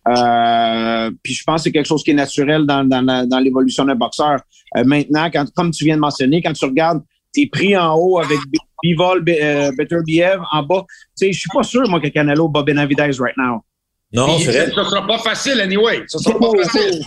Euh, 0.09 1.11
puis 1.23 1.35
je 1.35 1.43
pense 1.45 1.61
que 1.61 1.65
c'est 1.65 1.73
quelque 1.73 1.87
chose 1.87 2.03
qui 2.03 2.13
est 2.13 2.15
naturel 2.15 2.65
dans, 2.65 2.85
dans, 2.85 3.29
dans 3.29 3.39
l'évolution 3.41 3.85
d'un 3.85 3.97
boxeur. 3.97 4.41
Euh, 4.77 4.85
maintenant, 4.85 5.29
quand, 5.33 5.53
comme 5.55 5.71
tu 5.71 5.85
viens 5.85 5.97
de 5.97 6.01
mentionner, 6.01 6.41
quand 6.43 6.53
tu 6.53 6.65
regardes, 6.65 7.03
t'es 7.33 7.49
pris 7.51 7.77
en 7.77 7.95
haut 7.95 8.19
avec 8.19 8.39
Bivol, 8.83 9.23
Better 9.23 9.99
Biev 10.05 10.41
en 10.53 10.63
bas. 10.63 10.85
Tu 10.89 11.27
sais, 11.27 11.33
je 11.33 11.41
suis 11.41 11.51
pas 11.53 11.63
sûr, 11.63 11.89
moi, 11.89 12.01
que 12.01 12.09
Canelo 12.09 12.49
bat 12.49 12.63
Benavidez 12.63 13.19
right 13.19 13.37
now. 13.37 13.63
Non, 14.13 14.39
c'est 14.39 14.53
vrai. 14.53 14.71
Ça 14.73 14.85
sera 14.85 15.07
pas 15.07 15.19
facile, 15.19 15.61
anyway. 15.61 16.05
Ça 16.07 16.19
sera 16.19 16.39
pas 16.39 16.51
facile. 16.63 17.03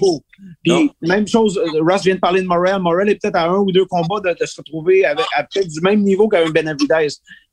Puis, 0.63 0.91
même 1.01 1.27
chose, 1.27 1.57
euh, 1.57 1.81
Russ 1.81 2.03
vient 2.03 2.15
de 2.15 2.19
parler 2.19 2.41
de 2.41 2.47
Morel. 2.47 2.79
Morel 2.79 3.09
est 3.09 3.15
peut-être 3.15 3.37
à 3.37 3.47
un 3.47 3.57
ou 3.57 3.71
deux 3.71 3.85
combats 3.85 4.19
de, 4.19 4.45
se 4.45 4.57
retrouver 4.57 5.05
avec, 5.05 5.25
à 5.35 5.43
peut-être 5.43 5.69
du 5.69 5.79
même 5.81 6.01
niveau 6.01 6.27
qu'un 6.27 6.49
Benavidez. 6.49 7.07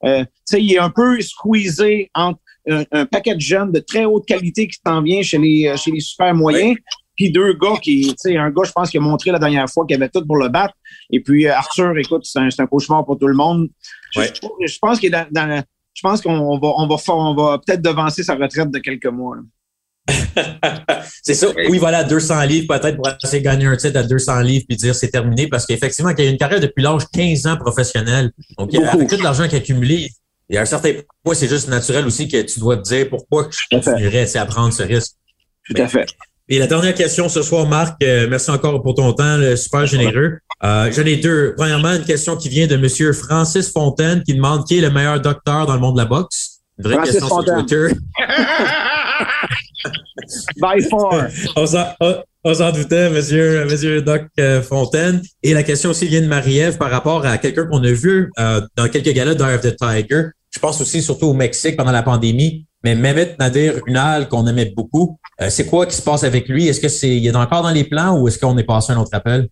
Euh, 0.04 0.24
tu 0.24 0.30
sais, 0.44 0.62
il 0.62 0.72
est 0.72 0.78
un 0.78 0.90
peu 0.90 1.20
squeezé 1.20 2.11
entre 2.14 2.40
un, 2.68 3.06
paquet 3.06 3.37
de 3.37 3.40
jeunes 3.40 3.70
de 3.70 3.78
très 3.78 4.04
haute 4.04 4.26
qualité 4.26 4.66
qui 4.66 4.78
s'en 4.85 5.01
vient 5.01 5.22
chez 5.22 5.38
les, 5.38 5.68
euh, 5.68 5.76
chez 5.76 5.92
les 5.92 6.01
super 6.01 6.34
moyens. 6.34 6.76
Puis 7.14 7.30
deux 7.30 7.55
gars 7.55 7.76
qui, 7.80 8.09
tu 8.09 8.14
sais, 8.18 8.36
un 8.36 8.51
gars, 8.51 8.64
je 8.64 8.72
pense, 8.72 8.90
qui 8.90 8.99
a 8.99 9.01
montré 9.01 9.30
la 9.30 9.38
dernière 9.38 9.70
fois 9.70 9.86
qu'il 9.86 9.97
avait 9.97 10.11
tout 10.11 10.26
pour 10.26 10.36
le 10.36 10.49
battre. 10.49 10.74
Et 11.11 11.20
puis 11.20 11.47
Arthur, 11.47 11.97
écoute, 11.97 12.26
c'est 12.26 12.40
un, 12.40 12.49
un, 12.59 12.66
cauchemar 12.66 13.07
pour 13.07 13.16
tout 13.16 13.28
le 13.28 13.34
monde. 13.34 13.68
Je, 14.12 14.20
je 14.66 14.78
pense 14.78 14.99
qu'il 14.99 15.14
est 15.14 15.16
dans, 15.16 15.26
dans, 15.30 15.62
je 15.97 16.03
pense 16.03 16.20
qu'on 16.20 16.59
va, 16.59 16.68
on 16.76 16.86
va, 16.86 16.97
on 17.09 17.34
va 17.34 17.59
peut-être 17.59 17.80
devancer 17.80 18.22
sa 18.22 18.34
retraite 18.34 18.70
de 18.70 18.78
quelques 18.78 19.07
mois. 19.07 19.38
c'est 21.22 21.34
ça. 21.34 21.49
Oui, 21.70 21.78
voilà, 21.78 22.05
200 22.05 22.42
livres 22.42 22.66
peut-être 22.68 22.97
pour 22.97 23.09
essayer 23.09 23.40
de 23.40 23.44
gagner 23.44 23.66
un 23.66 23.76
titre 23.76 23.99
à 23.99 24.03
200 24.03 24.40
livres 24.40 24.64
puis 24.68 24.76
dire 24.76 24.94
c'est 24.94 25.09
terminé 25.09 25.49
parce 25.49 25.64
qu'effectivement, 25.64 26.11
il 26.11 26.24
y 26.24 26.28
a 26.28 26.30
une 26.30 26.36
carrière 26.36 26.61
depuis 26.61 26.82
l'âge 26.82 27.03
15 27.12 27.47
ans 27.47 27.57
professionnel. 27.57 28.30
Donc, 28.59 28.74
avec 28.74 29.09
tout 29.09 29.16
l'argent 29.22 29.44
qu'il 29.44 29.55
a 29.55 29.59
accumulé, 29.59 30.11
il 30.51 30.55
y 30.55 30.59
a 30.59 30.61
un 30.61 30.66
certain 30.66 30.92
point, 31.24 31.34
c'est 31.34 31.49
juste 31.49 31.68
naturel 31.68 32.07
aussi 32.07 32.28
que 32.28 32.42
tu 32.42 32.61
dois 32.61 32.76
te 32.76 32.82
dire 32.82 33.09
pourquoi 33.09 33.49
je 33.51 33.76
continuerais 33.76 34.36
à 34.36 34.44
prendre 34.44 34.74
ce 34.74 34.82
risque. 34.82 35.14
Tout 35.66 35.80
à 35.80 35.88
fait. 35.88 36.07
Et 36.49 36.59
la 36.59 36.66
dernière 36.66 36.94
question 36.94 37.28
ce 37.30 37.42
soir, 37.42 37.66
Marc, 37.66 38.01
euh, 38.05 38.28
merci 38.30 38.51
encore 38.51 38.80
pour 38.82 38.94
ton 38.94 39.12
temps, 39.14 39.57
super 39.57 39.86
généreux. 39.86 40.38
Euh, 40.64 40.90
J'en 40.90 41.04
ai 41.04 41.16
deux. 41.16 41.54
Premièrement, 41.57 41.92
une 41.92 42.04
question 42.04 42.36
qui 42.36 42.48
vient 42.48 42.66
de 42.66 42.76
Monsieur 42.76 43.12
Francis 43.12 43.70
Fontaine 43.70 44.22
qui 44.22 44.34
demande 44.34 44.66
qui 44.66 44.78
est 44.78 44.80
le 44.80 44.90
meilleur 44.90 45.20
docteur 45.20 45.66
dans 45.66 45.74
le 45.74 45.80
monde 45.80 45.96
de 45.96 46.00
la 46.00 46.07
boxe. 46.07 46.61
Une 46.78 46.84
vraie 46.84 46.94
Francis 46.94 47.12
question 47.14 47.28
Fontaine. 47.28 47.68
sur 47.68 47.76
Twitter. 47.78 48.00
By 50.57 50.82
far. 50.82 51.28
on 52.44 52.54
s'en 52.54 52.72
doutait, 52.72 53.11
monsieur, 53.11 53.64
monsieur 53.64 54.02
Doc 54.02 54.22
euh, 54.40 54.62
Fontaine. 54.62 55.20
Et 55.42 55.52
la 55.52 55.62
question 55.62 55.90
aussi 55.90 56.07
vient 56.07 56.20
de 56.20 56.26
Marie-Ève 56.26 56.78
par 56.78 56.90
rapport 56.90 57.24
à 57.26 57.38
quelqu'un 57.38 57.66
qu'on 57.66 57.82
a 57.82 57.92
vu 57.92 58.30
euh, 58.38 58.61
dans 58.76 58.88
quelques 58.88 59.12
galas 59.12 59.34
d'Eye 59.34 59.54
of 59.54 59.61
the 59.61 59.76
Tiger. 59.76 60.28
Je 60.50 60.59
pense 60.59 60.80
aussi 60.80 61.02
surtout 61.02 61.26
au 61.26 61.34
Mexique 61.34 61.76
pendant 61.76 61.92
la 61.92 62.02
pandémie. 62.02 62.66
Mais 62.82 62.94
Mehmet 62.94 63.36
Nadir 63.38 63.74
Unal, 63.86 64.28
qu'on 64.28 64.46
aimait 64.46 64.72
beaucoup, 64.76 65.18
euh, 65.40 65.50
c'est 65.50 65.66
quoi 65.66 65.86
qui 65.86 65.96
se 65.96 66.02
passe 66.02 66.24
avec 66.24 66.48
lui? 66.48 66.68
Est-ce 66.68 66.80
que 66.80 66.88
c'est 66.88 67.16
il 67.16 67.26
est 67.26 67.34
encore 67.34 67.62
dans 67.62 67.70
les 67.70 67.84
plans 67.84 68.16
ou 68.18 68.28
est-ce 68.28 68.38
qu'on 68.38 68.57
est 68.59 68.64
passé 68.64 68.92
à 68.92 68.96
un 68.96 69.00
autre 69.00 69.11
appel? 69.12 69.48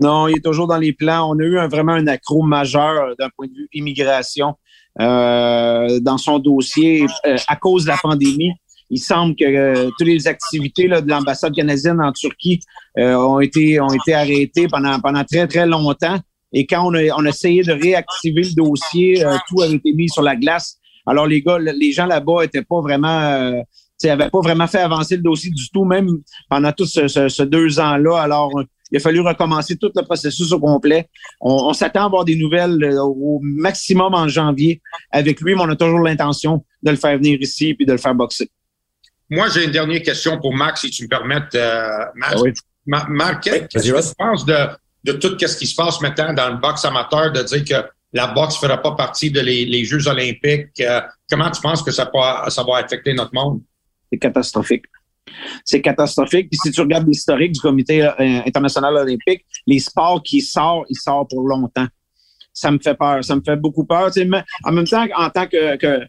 Non, 0.00 0.28
il 0.28 0.38
est 0.38 0.44
toujours 0.44 0.66
dans 0.66 0.78
les 0.78 0.92
plans. 0.92 1.30
On 1.30 1.38
a 1.38 1.42
eu 1.42 1.56
vraiment 1.68 1.92
un 1.92 2.06
accro 2.06 2.42
majeur 2.42 3.14
d'un 3.18 3.28
point 3.36 3.46
de 3.46 3.52
vue 3.52 3.68
immigration 3.72 4.54
euh, 5.00 6.00
dans 6.00 6.18
son 6.18 6.38
dossier 6.38 7.06
euh, 7.26 7.36
à 7.48 7.56
cause 7.56 7.84
de 7.84 7.88
la 7.88 7.96
pandémie. 7.96 8.52
Il 8.88 8.98
semble 8.98 9.36
que 9.36 9.44
euh, 9.44 9.88
toutes 9.98 10.08
les 10.08 10.26
activités 10.26 10.88
de 10.88 11.08
l'ambassade 11.08 11.54
canadienne 11.54 12.00
en 12.00 12.12
Turquie 12.12 12.60
ont 12.96 13.38
été 13.38 13.80
ont 13.80 13.92
été 13.92 14.14
arrêtées 14.14 14.66
pendant 14.68 14.98
pendant 14.98 15.22
très 15.22 15.46
très 15.46 15.66
longtemps. 15.66 16.18
Et 16.52 16.66
quand 16.66 16.84
on 16.84 16.94
a, 16.94 17.28
essayé 17.28 17.62
de 17.62 17.72
réactiver 17.72 18.42
le 18.42 18.54
dossier, 18.54 19.24
tout 19.48 19.62
avait 19.62 19.76
été 19.76 19.92
mis 19.92 20.08
sur 20.08 20.22
la 20.22 20.34
glace. 20.34 20.80
Alors 21.06 21.26
les 21.26 21.42
gars, 21.42 21.58
les 21.58 21.92
gens 21.92 22.06
là-bas 22.06 22.44
étaient 22.44 22.62
pas 22.62 22.80
vraiment, 22.80 23.20
euh, 23.20 23.52
tu 23.52 23.58
sais, 23.98 24.10
avaient 24.10 24.30
pas 24.30 24.40
vraiment 24.40 24.66
fait 24.66 24.78
avancer 24.78 25.16
le 25.16 25.22
dossier 25.22 25.50
du 25.50 25.70
tout, 25.70 25.84
même 25.84 26.08
pendant 26.48 26.72
tous 26.72 26.86
ce 26.86 27.42
deux 27.42 27.80
ans-là. 27.80 28.20
Alors 28.20 28.52
il 28.90 28.96
a 28.96 29.00
fallu 29.00 29.20
recommencer 29.20 29.76
tout 29.76 29.90
le 29.94 30.02
processus 30.02 30.52
au 30.52 30.60
complet. 30.60 31.08
On, 31.40 31.52
on 31.68 31.72
s'attend 31.72 32.02
à 32.02 32.06
avoir 32.06 32.24
des 32.24 32.36
nouvelles 32.36 32.82
euh, 32.82 33.02
au 33.02 33.40
maximum 33.42 34.14
en 34.14 34.26
janvier 34.28 34.80
avec 35.10 35.40
lui, 35.40 35.54
mais 35.54 35.62
on 35.62 35.68
a 35.70 35.76
toujours 35.76 36.00
l'intention 36.00 36.64
de 36.82 36.90
le 36.90 36.96
faire 36.96 37.16
venir 37.16 37.38
ici 37.40 37.74
puis 37.74 37.86
de 37.86 37.92
le 37.92 37.98
faire 37.98 38.14
boxer. 38.14 38.50
Moi, 39.28 39.48
j'ai 39.48 39.64
une 39.64 39.70
dernière 39.70 40.02
question 40.02 40.38
pour 40.40 40.52
Marc, 40.54 40.78
si 40.78 40.90
tu 40.90 41.04
me 41.04 41.08
permettes, 41.08 41.54
euh, 41.54 41.88
Marc. 42.16 42.34
Ah 42.36 42.40
oui. 42.42 42.52
Ma- 42.86 43.06
Marc, 43.08 43.48
Oui, 43.52 43.60
qu'est-ce 43.70 43.92
que 43.92 44.08
tu 44.08 44.14
penses 44.18 44.44
de, 44.44 44.56
de 45.04 45.12
tout 45.12 45.36
ce 45.38 45.56
qui 45.56 45.66
se 45.66 45.74
passe 45.76 46.00
maintenant 46.00 46.32
dans 46.32 46.48
le 46.50 46.56
boxe 46.56 46.84
amateur, 46.84 47.30
de 47.30 47.42
dire 47.42 47.64
que 47.64 47.88
la 48.12 48.26
boxe 48.28 48.56
ne 48.60 48.66
fera 48.66 48.82
pas 48.82 48.92
partie 48.96 49.30
de 49.30 49.40
les, 49.40 49.64
les 49.66 49.84
Jeux 49.84 50.08
olympiques? 50.08 50.80
Euh, 50.80 51.00
comment 51.30 51.48
tu 51.50 51.60
penses 51.60 51.82
que 51.82 51.92
ça, 51.92 52.06
peut- 52.06 52.50
ça 52.50 52.64
va 52.64 52.78
affecter 52.78 53.12
notre 53.14 53.32
monde? 53.34 53.60
C'est 54.10 54.18
catastrophique. 54.18 54.86
C'est 55.64 55.80
catastrophique. 55.80 56.48
Puis 56.50 56.58
si 56.62 56.70
tu 56.70 56.80
regardes 56.80 57.06
l'historique 57.06 57.52
du 57.52 57.60
Comité 57.60 58.02
euh, 58.02 58.40
international 58.46 58.96
olympique, 58.96 59.44
les 59.66 59.78
sports 59.78 60.22
qui 60.22 60.40
sortent, 60.40 60.86
ils 60.88 60.96
sortent 60.96 61.30
pour 61.30 61.46
longtemps. 61.46 61.86
Ça 62.52 62.70
me 62.70 62.78
fait 62.78 62.94
peur. 62.94 63.24
Ça 63.24 63.36
me 63.36 63.42
fait 63.42 63.56
beaucoup 63.56 63.84
peur. 63.84 64.10
En 64.64 64.72
même 64.72 64.86
temps, 64.86 65.06
en 65.16 65.30
tant 65.30 65.46
que, 65.46 66.06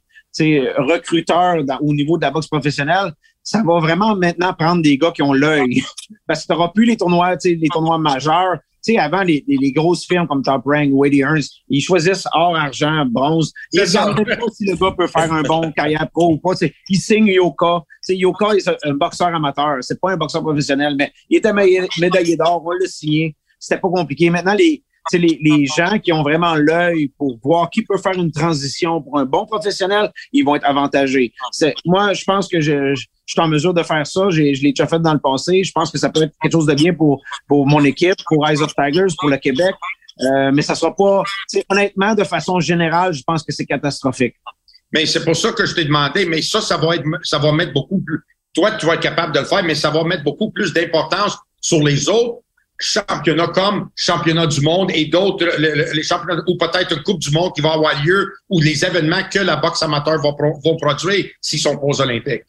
recruteur 0.81 1.63
au 1.81 1.93
niveau 1.93 2.17
de 2.17 2.23
la 2.23 2.31
boxe 2.31 2.47
professionnelle, 2.47 3.13
ça 3.43 3.63
va 3.63 3.79
vraiment 3.79 4.15
maintenant 4.15 4.53
prendre 4.53 4.81
des 4.81 4.97
gars 4.97 5.11
qui 5.11 5.21
ont 5.21 5.33
l'œil. 5.33 5.83
Parce 6.27 6.41
que 6.41 6.47
tu 6.47 6.53
n'auras 6.53 6.69
plus 6.69 6.85
les 6.85 6.97
tournois, 6.97 7.35
les 7.43 7.69
tournois 7.69 7.97
majeurs. 7.97 8.59
Tu 8.83 8.93
sais, 8.93 8.97
avant, 8.99 9.21
les, 9.21 9.43
les, 9.47 9.57
les 9.57 9.71
grosses 9.71 10.05
firmes 10.07 10.27
comme 10.27 10.41
Top 10.41 10.63
Rank, 10.65 10.89
Wadey 10.91 11.19
Hearns, 11.19 11.43
ils 11.69 11.81
choisissent 11.81 12.27
or, 12.33 12.55
argent, 12.55 13.05
bronze. 13.05 13.53
Ils 13.71 13.85
ça. 13.85 14.05
regardent 14.05 14.25
pas 14.27 14.45
si 14.51 14.65
le 14.65 14.75
gars 14.75 14.95
peut 14.97 15.05
faire 15.07 15.31
un 15.31 15.43
bon 15.43 15.71
carrière 15.71 16.09
pro 16.11 16.33
ou 16.33 16.37
pas. 16.39 16.53
Ils 16.89 16.97
signent 16.99 17.27
Yoka. 17.27 17.83
Tu 17.85 17.95
sais, 18.01 18.15
Yoka 18.17 18.53
est 18.55 18.67
un- 18.67 18.93
boxeur 18.95 19.27
amateur. 19.27 19.77
C'est 19.81 19.99
pas 20.01 20.11
un 20.13 20.17
boxeur 20.17 20.41
professionnel, 20.41 20.95
mais 20.97 21.11
il 21.29 21.37
était 21.37 21.53
médaillé 21.53 22.35
d'or. 22.35 22.61
On 22.65 22.69
va 22.69 22.75
le 22.79 22.87
signer. 22.87 23.35
C'était 23.59 23.79
pas 23.79 23.89
compliqué. 23.89 24.29
Maintenant, 24.31 24.55
les, 24.55 24.83
sais, 25.09 25.17
les, 25.17 25.39
les 25.41 25.65
gens 25.65 25.99
qui 25.99 26.13
ont 26.13 26.23
vraiment 26.23 26.55
l'œil 26.55 27.11
pour 27.17 27.39
voir 27.43 27.69
qui 27.69 27.83
peut 27.83 27.97
faire 27.97 28.13
une 28.13 28.31
transition 28.31 29.01
pour 29.01 29.17
un 29.17 29.25
bon 29.25 29.45
professionnel, 29.45 30.11
ils 30.31 30.43
vont 30.43 30.55
être 30.55 30.65
avantagés. 30.65 31.33
C'est, 31.51 31.73
moi, 31.85 32.13
je 32.13 32.23
pense 32.23 32.47
que 32.47 32.61
je, 32.61 32.95
je, 32.95 33.05
suis 33.25 33.41
en 33.41 33.47
mesure 33.47 33.73
de 33.73 33.83
faire 33.83 34.05
ça. 34.05 34.29
J'ai, 34.29 34.53
je 34.53 34.63
l'ai 34.63 34.71
déjà 34.71 34.87
fait 34.87 34.99
dans 34.99 35.13
le 35.13 35.19
passé. 35.19 35.63
Je 35.63 35.71
pense 35.71 35.91
que 35.91 35.97
ça 35.97 36.09
peut 36.09 36.23
être 36.23 36.33
quelque 36.41 36.51
chose 36.51 36.65
de 36.65 36.73
bien 36.73 36.93
pour, 36.93 37.21
pour 37.47 37.65
mon 37.67 37.83
équipe, 37.83 38.17
pour 38.27 38.47
Eyes 38.47 38.61
of 38.61 38.73
Tigers, 38.75 39.13
pour 39.17 39.29
le 39.29 39.37
Québec. 39.37 39.73
Euh, 40.21 40.51
mais 40.53 40.61
ça 40.61 40.75
sera 40.75 40.95
pas, 40.95 41.23
honnêtement, 41.69 42.13
de 42.13 42.23
façon 42.23 42.59
générale, 42.59 43.13
je 43.13 43.23
pense 43.23 43.43
que 43.43 43.51
c'est 43.51 43.65
catastrophique. 43.65 44.35
Mais 44.91 45.05
c'est 45.05 45.23
pour 45.23 45.35
ça 45.35 45.53
que 45.53 45.65
je 45.65 45.73
t'ai 45.73 45.85
demandé, 45.85 46.25
mais 46.25 46.41
ça, 46.41 46.61
ça 46.61 46.77
va 46.77 46.95
être, 46.95 47.05
ça 47.23 47.37
va 47.37 47.51
mettre 47.53 47.73
beaucoup 47.73 47.99
plus. 47.99 48.19
Toi, 48.53 48.71
tu 48.71 48.85
vas 48.85 48.95
être 48.95 49.01
capable 49.01 49.33
de 49.33 49.39
le 49.39 49.45
faire, 49.45 49.63
mais 49.63 49.75
ça 49.75 49.89
va 49.89 50.03
mettre 50.03 50.23
beaucoup 50.23 50.51
plus 50.51 50.73
d'importance 50.73 51.37
sur 51.61 51.81
les 51.81 52.09
autres 52.09 52.39
championnats 52.81 53.47
comme 53.47 53.89
championnat 53.95 54.47
du 54.47 54.61
monde 54.61 54.91
et 54.93 55.05
d'autres, 55.05 55.45
le- 55.45 55.75
le- 55.75 55.93
les 55.93 56.03
championnats, 56.03 56.41
ou 56.47 56.57
peut-être 56.57 56.95
une 56.95 57.03
Coupe 57.03 57.19
du 57.19 57.31
monde 57.31 57.53
qui 57.55 57.61
va 57.61 57.73
avoir 57.73 57.93
lieu, 58.03 58.27
ou 58.49 58.59
les 58.59 58.83
événements 58.83 59.23
que 59.31 59.39
la 59.39 59.55
boxe 59.55 59.81
amateur 59.83 60.21
va, 60.21 60.33
pro- 60.33 60.59
va 60.63 60.75
produire 60.79 61.25
s'ils 61.41 61.59
sont 61.59 61.79
aux 61.81 62.01
Olympiques. 62.01 62.43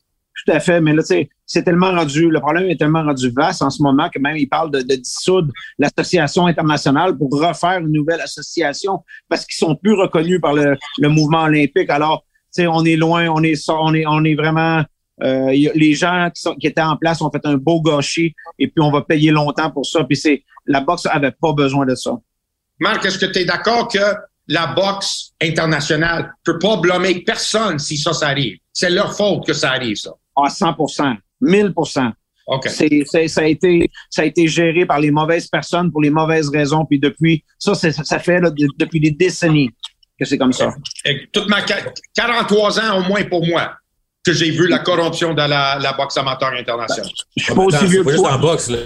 Tout 0.45 0.53
à 0.53 0.61
fait, 0.61 0.81
mais 0.81 0.95
là, 0.95 1.03
c'est 1.47 1.63
tellement 1.63 1.93
rendu, 1.93 2.31
le 2.31 2.41
problème 2.41 2.69
est 2.71 2.77
tellement 2.77 3.05
rendu 3.05 3.31
vaste 3.31 3.61
en 3.63 3.69
ce 3.69 3.83
moment 3.83 4.09
que 4.09 4.19
même 4.19 4.37
il 4.37 4.49
parle 4.49 4.71
de, 4.71 4.81
dissoudre 4.81 5.53
l'association 5.79 6.47
internationale 6.47 7.17
pour 7.17 7.29
refaire 7.31 7.81
une 7.81 7.93
nouvelle 7.93 8.21
association 8.21 9.05
parce 9.29 9.45
qu'ils 9.45 9.59
sont 9.59 9.77
plus 9.77 9.93
reconnus 9.93 10.41
par 10.41 10.55
le, 10.55 10.77
le 10.99 11.09
mouvement 11.11 11.43
olympique. 11.43 11.91
Alors, 11.91 12.25
tu 12.55 12.63
sais, 12.63 12.67
on 12.67 12.83
est 12.85 12.97
loin, 12.97 13.29
on 13.29 13.43
est, 13.43 13.55
on 13.69 13.95
est, 13.95 14.07
on 14.07 14.25
est 14.25 14.35
vraiment, 14.35 14.83
euh, 15.23 15.51
les 15.75 15.95
gens 15.95 16.29
qui, 16.35 16.43
sont, 16.43 16.55
qui 16.55 16.67
étaient 16.67 16.81
en 16.83 16.97
place 16.97 17.21
ont 17.23 17.31
fait 17.31 17.45
un 17.45 17.57
beau 17.57 17.81
gâchis 17.81 18.35
et 18.59 18.67
puis 18.69 18.83
on 18.83 18.91
va 18.91 19.03
payer 19.03 19.31
longtemps 19.31 19.71
pour 19.71 19.87
ça. 19.87 20.05
Puis 20.05 20.17
c'est, 20.17 20.43
la 20.67 20.81
boxe 20.81 21.07
avait 21.07 21.33
pas 21.33 21.53
besoin 21.53 21.87
de 21.87 21.95
ça. 21.95 22.13
Marc, 22.81 23.05
est-ce 23.05 23.19
que 23.19 23.27
tu 23.27 23.41
es 23.41 23.45
d'accord 23.45 23.89
que 23.89 23.99
la 24.49 24.67
boxe 24.69 25.33
internationale 25.41 26.33
peut 26.45 26.59
pas 26.59 26.77
blâmer 26.79 27.21
personne 27.21 27.79
si 27.79 27.97
ça, 27.97 28.13
ça 28.13 28.29
arrive? 28.29 28.57
C'est 28.73 28.91
leur 28.91 29.17
faute 29.17 29.47
que 29.47 29.53
ça 29.53 29.71
arrive, 29.71 29.97
ça. 29.97 30.11
À 30.37 30.49
100% 30.49 31.17
1000 31.41 31.73
OK. 32.47 32.69
C'est, 32.69 33.03
c'est- 33.07 33.29
ça, 33.29 33.43
a 33.43 33.45
été, 33.45 33.89
ça 34.11 34.23
a 34.23 34.25
été 34.25 34.49
géré 34.49 34.85
par 34.85 34.99
les 34.99 35.13
mauvaises 35.13 35.47
personnes 35.47 35.93
pour 35.93 36.03
les 36.03 36.11
mauvaises 36.11 36.49
raisons. 36.49 36.85
Puis 36.85 36.99
depuis, 36.99 37.45
ça, 37.59 37.75
c'est- 37.75 37.93
ça 37.93 38.19
fait 38.19 38.41
là, 38.41 38.51
de- 38.51 38.67
depuis 38.79 38.99
des 39.01 39.13
décennies 39.13 39.71
que 40.19 40.25
c'est 40.25 40.39
comme 40.39 40.53
ça. 40.53 40.75
Et 41.05 41.29
toute 41.33 41.49
ma 41.49 41.63
qua- 41.63 41.93
43 42.15 42.81
ans 42.81 42.99
au 42.99 43.03
moins 43.09 43.23
pour 43.25 43.47
moi 43.47 43.73
que 44.25 44.33
j'ai 44.33 44.51
vu 44.51 44.69
la 44.69 44.79
corruption 44.79 45.35
dans 45.35 45.47
la, 45.49 45.79
la 45.81 45.93
boxe 45.95 46.17
amateur 46.17 46.53
internationale. 46.53 47.11
Je 47.37 47.43
suis 47.45 47.55
pas 47.55 47.63
aussi 47.63 47.87
vieux 47.87 48.05
que 48.05 48.11
en 48.13 48.23
toi. 48.23 48.39
boxe, 48.39 48.71
là. 48.71 48.79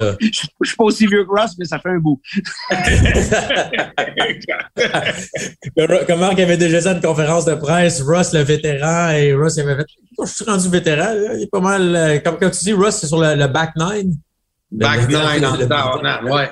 Je 0.00 0.28
je 0.30 0.68
suis 0.68 0.76
pas 0.76 0.84
aussi 0.84 1.06
vieux 1.06 1.24
que 1.24 1.30
Ross, 1.30 1.52
mais 1.58 1.64
ça 1.64 1.78
fait 1.78 1.90
un 1.90 1.98
bout. 1.98 2.20
Comme 5.76 6.06
comme 6.06 6.20
Marc 6.20 6.38
avait 6.38 6.56
déjà 6.56 6.90
à 6.90 6.94
une 6.94 7.00
conférence 7.00 7.44
de 7.44 7.54
presse, 7.54 8.00
Russ 8.02 8.32
le 8.32 8.40
vétéran, 8.40 9.10
et 9.10 9.32
Russ 9.34 9.56
il 9.56 9.62
avait 9.62 9.76
fait 9.76 9.86
Oh, 10.16 10.24
Je 10.26 10.32
suis 10.32 10.44
rendu 10.44 10.68
vétéran, 10.68 11.12
là, 11.14 11.34
il 11.34 11.42
est 11.42 11.50
pas 11.50 11.60
mal. 11.60 11.94
euh, 11.96 12.18
Comme, 12.20 12.38
comme 12.38 12.50
tu 12.52 12.64
dis, 12.64 12.72
Russ, 12.72 12.94
c'est 12.96 13.06
sur 13.08 13.18
le, 13.20 13.34
le 13.34 13.46
back 13.48 13.72
nine. 13.76 14.14
Back 14.70 15.02
Le- 15.02 15.08
nine 15.08 15.44
en 15.44 15.56
le- 15.56 16.30
ouais. 16.32 16.50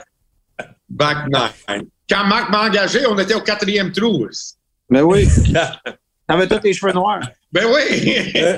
Back 0.89 1.19
nine. 1.29 1.85
Quand 2.11 2.27
Marc 2.27 2.51
m'a 2.51 2.67
engagé, 2.67 3.07
on 3.07 3.17
était 3.19 3.35
au 3.35 3.41
quatrième 3.41 3.93
trou. 3.93 4.27
Ben 4.91 5.03
oui. 5.03 5.29
T'avais 6.29 6.47
tous 6.49 6.59
tes 6.59 6.73
cheveux 6.73 6.93
noirs. 6.93 7.21
Ben 7.53 7.65
oui! 7.67 8.33
ouais. 8.35 8.57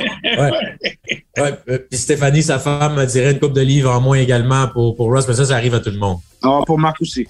Ouais, 1.37 1.53
euh, 1.69 1.79
Puis 1.91 1.99
Stéphanie, 1.99 2.43
sa 2.43 2.61
femme, 2.61 2.95
me 2.95 3.05
dirait 3.07 3.33
une 3.33 3.41
coupe 3.41 3.55
de 3.55 3.61
livres 3.61 3.91
en 3.91 4.01
moins 4.01 4.19
également 4.19 4.69
pour, 4.69 4.95
pour 4.95 5.13
Russ, 5.13 5.27
mais 5.27 5.35
ça, 5.35 5.45
ça 5.45 5.57
arrive 5.57 5.75
à 5.75 5.81
tout 5.81 5.91
le 5.91 5.99
monde. 5.99 6.19
Ah, 6.43 6.61
pour 6.65 6.79
Marc 6.79 7.01
aussi. 7.01 7.27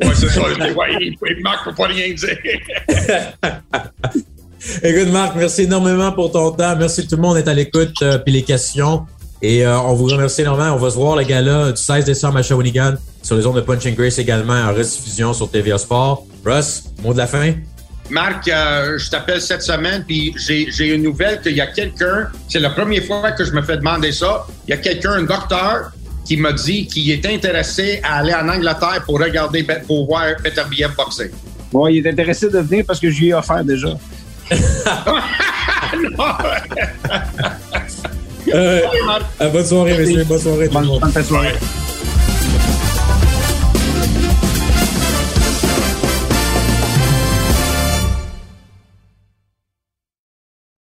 Ouais, 0.00 0.08
c'est 0.14 0.30
ça. 0.30 0.40
Ouais, 0.40 1.36
Marc 1.42 1.64
peut 1.64 1.74
pas 1.74 1.86
rien 1.86 2.14
dire. 2.14 2.38
Écoute, 4.82 5.12
Marc, 5.12 5.36
merci 5.36 5.62
énormément 5.62 6.12
pour 6.12 6.30
ton 6.32 6.50
temps. 6.52 6.76
Merci 6.76 7.04
que 7.04 7.10
tout 7.10 7.16
le 7.16 7.22
monde 7.22 7.36
est 7.36 7.48
à 7.48 7.54
l'écoute 7.54 7.94
euh, 8.02 8.18
puis 8.18 8.32
les 8.32 8.42
questions. 8.42 9.06
Et 9.42 9.66
euh, 9.66 9.78
on 9.80 9.94
vous 9.94 10.06
remercie 10.06 10.42
énormément. 10.42 10.72
On 10.72 10.78
va 10.78 10.90
se 10.90 10.96
voir 10.96 11.16
le 11.16 11.24
gala 11.24 11.72
du 11.72 11.82
16 11.82 12.04
décembre 12.04 12.38
à 12.38 12.42
Shawinigan 12.42 12.94
sur 13.22 13.36
les 13.36 13.46
ondes 13.46 13.56
de 13.56 13.60
Punching 13.60 13.94
Grace 13.94 14.18
également 14.18 14.54
en 14.54 14.72
rediffusion 14.72 15.34
sur 15.34 15.50
TVA 15.50 15.78
Sport. 15.78 16.24
Russ, 16.44 16.84
mot 17.02 17.12
de 17.12 17.18
la 17.18 17.26
fin? 17.26 17.54
Marc, 18.10 18.48
euh, 18.48 18.98
je 18.98 19.10
t'appelle 19.10 19.40
cette 19.40 19.62
semaine, 19.62 20.04
puis 20.06 20.34
j'ai 20.36 20.94
une 20.94 21.02
nouvelle 21.02 21.40
qu'il 21.40 21.56
y 21.56 21.60
a 21.60 21.68
quelqu'un, 21.68 22.28
c'est 22.48 22.58
la 22.58 22.70
première 22.70 23.04
fois 23.04 23.32
que 23.32 23.44
je 23.44 23.52
me 23.52 23.62
fais 23.62 23.76
demander 23.76 24.12
ça, 24.12 24.46
il 24.66 24.70
y 24.70 24.74
a 24.74 24.76
quelqu'un, 24.76 25.12
un 25.12 25.22
docteur, 25.22 25.92
qui 26.24 26.36
m'a 26.36 26.52
dit 26.52 26.86
qu'il 26.86 27.10
est 27.10 27.26
intéressé 27.26 28.00
à 28.04 28.18
aller 28.18 28.34
en 28.34 28.48
Angleterre 28.48 29.02
pour 29.04 29.18
regarder, 29.18 29.66
pour 29.86 30.06
voir 30.06 30.24
Peter 30.42 30.62
Biev 30.70 30.94
boxer. 30.96 31.30
Bon, 31.72 31.86
il 31.88 32.06
est 32.06 32.10
intéressé 32.10 32.48
de 32.48 32.58
venir 32.58 32.84
parce 32.86 33.00
que 33.00 33.10
je 33.10 33.18
lui 33.18 33.28
ai 33.28 33.34
offert 33.34 33.64
déjà. 33.64 33.96
Euh, 38.52 38.82
bonne 39.52 39.64
soirée, 39.64 39.96
messieurs. 39.96 40.24
Bonne 40.24 40.38
soirée. 40.38 40.68
tout 40.68 40.78
le 40.78 40.98
Bonne, 40.98 41.24
soirée. 41.24 41.54